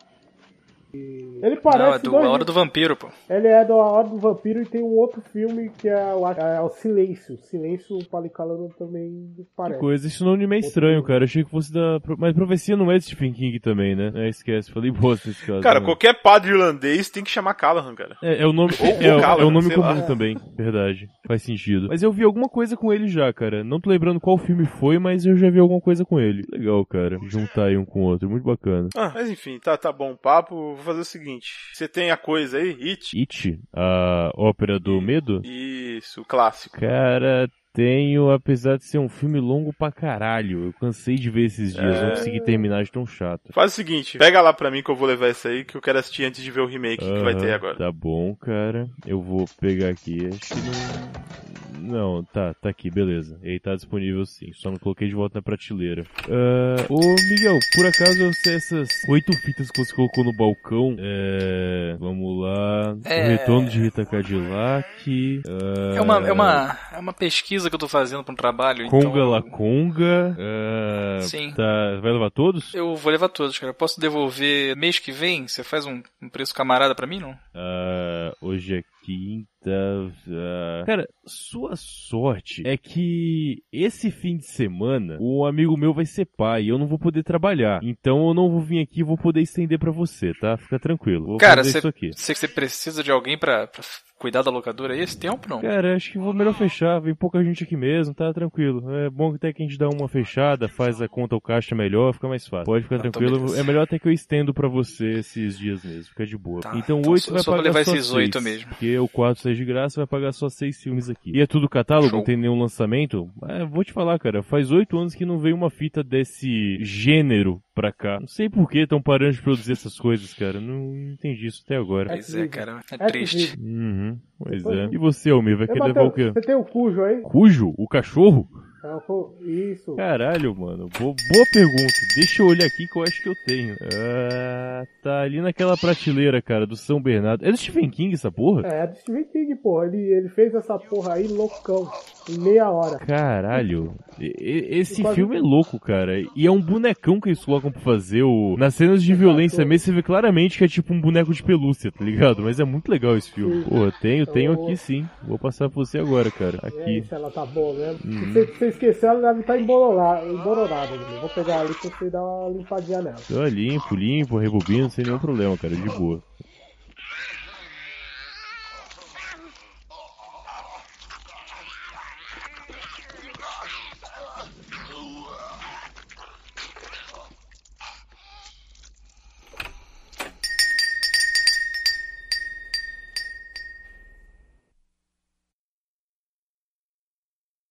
Ele 1.41 1.55
parece 1.57 1.83
Não, 1.83 1.93
é 1.93 1.99
do, 1.99 2.11
dois- 2.11 2.25
a 2.25 2.29
hora 2.29 2.45
do 2.45 2.53
vampiro, 2.53 2.95
pô. 2.95 3.07
Ele 3.29 3.47
é 3.47 3.63
da 3.63 3.75
Hora 3.75 4.07
do 4.07 4.17
Vampiro 4.17 4.61
e 4.61 4.65
tem 4.65 4.81
um 4.81 4.95
outro 4.97 5.21
filme 5.21 5.69
que 5.77 5.87
é, 5.87 6.11
eu 6.11 6.25
acho- 6.25 6.39
é 6.39 6.61
o 6.61 6.69
Silêncio. 6.69 7.37
Silêncio, 7.43 7.97
o 7.97 8.05
Palicalano 8.05 8.69
também 8.77 9.29
parece. 9.55 9.79
Coisa, 9.79 10.07
isso 10.07 10.25
não 10.25 10.33
é 10.33 10.47
meio 10.47 10.59
estranho, 10.59 11.03
cara. 11.03 11.25
Achei 11.25 11.43
que 11.43 11.49
fosse 11.51 11.71
da. 11.71 11.99
Mas 12.17 12.33
profecia 12.33 12.75
não 12.75 12.91
é 12.91 12.97
de 12.97 13.03
Stephen 13.05 13.33
King 13.33 13.59
também, 13.59 13.95
né? 13.95 14.11
É, 14.15 14.29
esquece, 14.29 14.71
falei 14.71 14.91
bosta 14.91 15.27
nesse 15.29 15.45
caso. 15.45 15.61
Cara, 15.61 15.79
né? 15.79 15.85
qualquer 15.85 16.21
padre 16.21 16.51
irlandês 16.51 17.09
tem 17.09 17.23
que 17.23 17.29
chamar 17.29 17.53
Callahan, 17.53 17.93
cara. 17.95 18.17
É, 18.23 18.41
é 18.41 18.45
o 18.47 18.53
nome, 18.53 18.73
Ou- 18.79 18.87
ou 18.87 18.93
é, 18.93 19.07
é 19.17 19.21
Callahan, 19.21 19.47
o 19.47 19.51
nome 19.51 19.69
comum 19.73 19.81
lá. 19.81 20.01
também, 20.03 20.35
verdade. 20.55 21.07
Faz 21.27 21.43
sentido. 21.43 21.87
Mas 21.89 22.01
eu 22.01 22.11
vi 22.11 22.23
alguma 22.23 22.47
coisa 22.49 22.75
com 22.75 22.91
ele 22.91 23.07
já, 23.07 23.31
cara. 23.33 23.63
Não 23.63 23.79
tô 23.79 23.89
lembrando 23.89 24.19
qual 24.19 24.37
filme 24.37 24.65
foi, 24.65 24.97
mas 24.97 25.25
eu 25.25 25.35
já 25.37 25.49
vi 25.49 25.59
alguma 25.59 25.81
coisa 25.81 26.03
com 26.03 26.19
ele. 26.19 26.43
Legal, 26.51 26.85
cara. 26.85 27.17
Juntar 27.27 27.65
aí 27.65 27.77
um 27.77 27.85
com 27.85 28.01
o 28.01 28.05
outro, 28.05 28.29
muito 28.29 28.43
bacana. 28.43 28.87
Ah, 28.95 29.11
mas 29.13 29.29
enfim, 29.29 29.59
tá, 29.59 29.77
tá 29.77 29.91
bom 29.91 30.11
o 30.13 30.17
papo. 30.17 30.55
Vou 30.55 30.77
fazer 30.77 31.01
o 31.01 31.05
seguinte. 31.05 31.26
Você 31.73 31.87
tem 31.87 32.11
a 32.11 32.17
coisa 32.17 32.57
aí, 32.57 32.91
It? 32.91 33.19
It, 33.19 33.59
a 33.73 34.31
ópera 34.35 34.79
do 34.79 35.01
medo? 35.01 35.41
Isso, 35.43 36.21
o 36.21 36.25
clássico. 36.25 36.79
Cara, 36.79 37.49
tenho, 37.77 38.31
apesar 38.31 38.75
de 38.77 38.85
ser 38.85 38.97
um 38.97 39.07
filme 39.07 39.39
longo 39.39 39.71
pra 39.71 39.91
caralho. 39.91 40.65
Eu 40.65 40.73
cansei 40.73 41.13
de 41.15 41.29
ver 41.29 41.45
esses 41.45 41.75
dias, 41.75 41.95
É. 41.95 42.01
não 42.03 42.09
consegui 42.15 42.41
terminar 42.41 42.83
de 42.83 42.91
tão 42.91 43.05
chato. 43.05 43.53
Faz 43.53 43.71
o 43.71 43.75
seguinte, 43.75 44.17
pega 44.17 44.41
lá 44.41 44.51
pra 44.51 44.71
mim 44.71 44.81
que 44.81 44.89
eu 44.89 44.95
vou 44.95 45.07
levar 45.07 45.27
esse 45.29 45.47
aí, 45.47 45.63
que 45.63 45.75
eu 45.77 45.81
quero 45.81 45.99
assistir 45.99 46.25
antes 46.25 46.43
de 46.43 46.49
ver 46.49 46.61
o 46.61 46.65
remake 46.65 47.05
que 47.05 47.19
vai 47.23 47.35
ter 47.35 47.53
agora. 47.53 47.75
Tá 47.77 47.91
bom, 47.91 48.35
cara. 48.35 48.87
Eu 49.05 49.21
vou 49.21 49.45
pegar 49.61 49.89
aqui. 49.89 50.27
Acho 50.27 50.39
que 50.55 50.59
não. 50.61 51.37
Não, 51.79 52.23
tá, 52.33 52.53
tá 52.55 52.69
aqui, 52.69 52.89
beleza. 52.89 53.39
Ele 53.41 53.59
tá 53.59 53.73
disponível 53.75 54.25
sim. 54.25 54.51
Só 54.53 54.69
não 54.71 54.77
coloquei 54.77 55.07
de 55.07 55.13
volta 55.15 55.37
na 55.37 55.41
prateleira. 55.41 56.03
Ah, 56.27 56.85
ô, 56.89 56.99
Miguel, 57.29 57.57
por 57.75 57.85
acaso 57.85 58.19
eu 58.21 58.33
sei 58.33 58.55
essas 58.55 58.89
oito 59.07 59.31
fitas 59.37 59.69
que 59.71 59.85
você 59.85 59.95
colocou 59.95 60.23
no 60.25 60.35
balcão. 60.35 60.95
É. 60.99 61.95
Vamos 61.99 62.41
lá. 62.41 62.97
É. 63.05 63.25
O 63.25 63.29
retorno 63.29 63.69
de 63.69 63.79
Rita 63.79 64.03
Cadillac. 64.05 65.41
ah, 65.47 65.95
É 65.95 66.01
uma, 66.01 66.27
é 66.27 66.31
uma, 66.31 66.77
é 66.97 66.99
uma 66.99 67.13
pesquisa 67.13 67.69
que 67.69 67.75
eu 67.75 67.79
tô 67.79 67.87
fazendo 67.87 68.23
pra 68.23 68.33
um 68.33 68.35
trabalho. 68.35 68.89
Conga 68.89 69.07
então... 69.07 69.29
La 69.29 69.41
Conga. 69.41 70.35
ah, 70.39 71.21
Sim. 71.21 71.51
Tá, 71.51 71.99
vai 72.01 72.11
levar 72.11 72.31
todos? 72.31 72.73
Eu 72.73 72.95
vou 72.95 73.11
levar 73.11 73.29
todos, 73.29 73.57
cara. 73.59 73.69
Eu 73.69 73.75
posso 73.75 73.99
devolver 74.01 74.75
mês 74.75 74.97
que 74.97 75.11
vem? 75.11 75.47
Você 75.47 75.63
faz 75.63 75.85
um, 75.85 76.01
um 76.21 76.29
preço 76.29 76.55
camarada 76.55 76.95
pra 76.95 77.05
mim, 77.05 77.19
não? 77.19 77.37
Ah, 77.53 78.33
hoje 78.41 78.77
é 78.77 78.81
quinta. 79.05 79.47
ah, 79.69 80.83
Cara, 80.85 81.07
sua 81.25 81.75
sorte 81.75 82.63
é 82.65 82.75
que 82.75 83.63
esse 83.71 84.09
fim 84.09 84.37
de 84.37 84.47
semana 84.47 85.17
um 85.21 85.45
amigo 85.45 85.77
meu 85.77 85.93
vai 85.93 86.05
ser 86.05 86.25
pai 86.25 86.63
e 86.63 86.69
eu 86.69 86.79
não 86.79 86.87
vou 86.87 86.97
poder 86.97 87.23
trabalhar. 87.23 87.79
Então 87.83 88.27
eu 88.27 88.33
não 88.33 88.49
vou 88.49 88.59
vir 88.61 88.81
aqui 88.81 89.01
e 89.01 89.03
vou 89.03 89.17
poder 89.17 89.41
estender 89.41 89.77
pra 89.77 89.91
você, 89.91 90.33
tá? 90.33 90.57
Fica 90.57 90.79
tranquilo. 90.79 91.25
Vou 91.25 91.37
Cara, 91.37 91.63
você 91.63 92.47
precisa 92.47 93.03
de 93.03 93.11
alguém 93.11 93.37
pra, 93.37 93.67
pra 93.67 93.83
cuidar 94.19 94.41
da 94.41 94.51
locadora 94.51 94.93
aí 94.93 95.01
esse 95.01 95.17
tempo, 95.17 95.47
não? 95.49 95.61
Cara, 95.61 95.95
acho 95.95 96.11
que 96.11 96.17
vou 96.17 96.33
melhor 96.33 96.53
fechar. 96.53 96.99
Vem 96.99 97.13
pouca 97.15 97.43
gente 97.43 97.63
aqui 97.63 97.75
mesmo, 97.77 98.13
tá 98.13 98.33
tranquilo. 98.33 98.89
É 98.95 99.09
bom 99.09 99.33
até 99.35 99.53
que 99.53 99.61
a 99.63 99.65
gente 99.65 99.77
dá 99.77 99.87
uma 99.89 100.07
fechada, 100.07 100.67
faz 100.67 101.01
a 101.01 101.07
conta 101.07 101.35
o 101.35 101.41
caixa 101.41 101.75
melhor, 101.75 102.13
fica 102.13 102.27
mais 102.27 102.47
fácil. 102.47 102.65
Pode 102.65 102.83
ficar 102.83 102.95
Ah, 102.97 102.99
tranquilo. 102.99 103.55
É 103.55 103.63
melhor 103.63 103.83
até 103.83 103.99
que 103.99 104.07
eu 104.07 104.11
estendo 104.11 104.53
pra 104.53 104.67
você 104.67 105.19
esses 105.19 105.57
dias 105.57 105.83
mesmo, 105.83 106.03
fica 106.05 106.25
de 106.25 106.37
boa. 106.37 106.61
Tá, 106.61 106.75
então 106.77 106.99
então 106.99 107.17
só- 107.17 107.31
vai 107.33 107.43
só 107.43 107.51
pagar 107.51 107.63
levar 107.63 107.85
só 107.85 107.93
esses 107.93 108.05
seis, 108.07 108.15
oito 108.15 108.41
mesmo. 108.41 108.69
Porque 108.69 108.97
o 108.97 109.07
4 109.07 109.41
sai 109.43 109.53
de 109.53 109.63
graça, 109.65 109.99
vai 110.01 110.07
pagar 110.07 110.31
só 110.31 110.49
seis 110.49 110.81
filmes 110.81 111.09
aqui. 111.09 111.31
E 111.35 111.41
é 111.41 111.45
tudo 111.47 111.69
catálogo, 111.69 112.09
Show. 112.09 112.17
não 112.19 112.25
tem 112.25 112.35
nenhum 112.37 112.59
lançamento? 112.59 113.29
É, 113.47 113.65
vou 113.65 113.83
te 113.83 113.93
falar, 113.93 114.17
cara, 114.19 114.41
faz 114.41 114.71
oito 114.71 114.97
anos 114.97 115.13
que 115.13 115.25
não 115.25 115.37
veio 115.37 115.55
uma 115.55 115.69
fita 115.69 116.03
desse 116.03 116.77
gênero 116.83 117.61
pra 117.75 117.91
cá. 117.91 118.19
Não 118.19 118.27
sei 118.27 118.49
por 118.49 118.67
que 118.69 118.79
estão 118.79 119.01
parando 119.01 119.33
de 119.33 119.41
produzir 119.41 119.73
essas 119.73 119.97
coisas, 119.99 120.33
cara. 120.33 120.59
Não 120.59 120.95
entendi 121.13 121.45
isso 121.45 121.61
até 121.63 121.75
agora. 121.77 122.09
Pois 122.09 122.33
é, 122.33 122.47
cara. 122.47 122.79
É 122.91 122.95
É 122.95 123.07
triste. 123.07 123.35
possível. 123.55 124.06
Uhum, 124.11 124.19
pois 124.39 124.63
Foi. 124.63 124.79
é. 124.79 124.89
E 124.91 124.97
você, 124.97 125.29
Almir, 125.29 125.57
vai 125.57 125.67
querer 125.67 125.83
levar 125.83 126.03
o 126.03 126.11
quê? 126.11 126.31
Você 126.31 126.41
tem 126.41 126.55
o 126.55 126.63
Cujo 126.63 127.03
aí? 127.03 127.21
Cujo? 127.21 127.73
O 127.77 127.87
cachorro? 127.87 128.47
É, 128.83 129.49
Isso. 129.71 129.95
Caralho, 129.95 130.55
mano. 130.55 130.87
Bo- 130.99 131.15
boa 131.31 131.45
pergunta. 131.51 131.93
Deixa 132.15 132.41
eu 132.43 132.47
olhar 132.47 132.65
aqui 132.65 132.85
que 132.87 132.99
eu 132.99 133.03
acho 133.03 133.21
que 133.23 133.29
eu 133.29 133.33
tenho. 133.45 133.75
Ah, 133.93 134.83
tá 135.03 135.21
ali 135.21 135.41
naquela 135.41 135.75
prateleira, 135.75 136.41
cara, 136.41 136.65
do 136.65 136.75
São 136.75 137.01
Bernardo. 137.01 137.45
É 137.45 137.51
do 137.51 137.57
Stephen 137.57 137.89
King 137.89 138.13
essa 138.13 138.31
porra? 138.31 138.67
É, 138.67 138.83
é 138.83 138.87
do 138.87 138.95
Stephen 138.97 139.25
King, 139.25 139.55
porra. 139.55 139.87
Ele, 139.87 139.97
ele 139.97 140.29
fez 140.29 140.53
essa 140.53 140.77
porra 140.77 141.15
aí 141.15 141.27
loucão. 141.27 141.89
Em 142.29 142.37
meia 142.39 142.69
hora. 142.69 142.97
Caralho. 142.99 143.93
E- 144.19 144.67
Esse 144.79 145.01
Quase- 145.01 145.15
filme 145.15 145.37
é 145.37 145.39
louco, 145.39 145.79
cara. 145.79 146.19
E 146.35 146.45
é 146.45 146.51
um 146.51 146.61
bonecão 146.61 147.19
que 147.19 147.29
eles 147.29 147.43
colocam 147.43 147.71
pra 147.71 147.81
fazer 147.81 148.23
o. 148.23 148.55
Nas 148.57 148.75
cenas 148.75 149.01
de 149.03 149.13
violência 149.13 149.65
mesmo, 149.65 149.85
você 149.85 149.91
vê 149.93 150.03
claramente 150.03 150.57
que 150.57 150.63
é 150.63 150.67
tipo 150.67 150.93
um 150.93 151.01
boneco 151.01 151.33
de 151.33 151.41
pelúcia, 151.43 151.91
tá 151.91 152.03
ligado? 152.03 152.41
Mas 152.43 152.59
é 152.59 152.63
muito 152.65 152.89
legal 152.89 153.15
esse 153.17 153.31
filme. 153.31 153.63
Sim. 153.63 153.69
Pô, 153.69 153.91
tenho, 154.01 154.25
tenho 154.27 154.51
Então- 154.53 154.65
aqui 154.65 154.77
sim. 154.77 155.05
Vou 155.23 155.39
passar 155.39 155.69
pra 155.69 155.75
você 155.83 155.97
agora, 155.99 156.29
cara. 156.29 156.59
É, 156.63 156.67
Aqui. 156.67 157.01
se 157.03 157.13
ela 157.13 157.31
tá 157.31 157.45
boa 157.45 157.73
mesmo. 157.73 157.99
Uhum. 158.11 158.33
Se 158.33 158.45
você, 158.45 158.66
você 158.67 158.69
esquecer, 158.69 159.07
ela 159.07 159.21
deve 159.21 159.41
estar 159.41 159.57
embolorada. 159.57 160.27
embolorada 160.27 160.95
eu 160.95 161.19
vou 161.19 161.29
pegar 161.29 161.61
ali 161.61 161.73
pra 161.73 161.89
você 161.89 162.09
dar 162.09 162.23
uma 162.23 162.49
limpadinha 162.49 163.01
nela. 163.01 163.23
Tô 163.27 163.45
limpo, 163.47 163.95
limpo, 163.95 164.37
rebobino, 164.37 164.89
sem 164.89 165.05
nenhum 165.05 165.19
problema, 165.19 165.57
cara, 165.57 165.75
de 165.75 165.89
boa. 165.89 166.21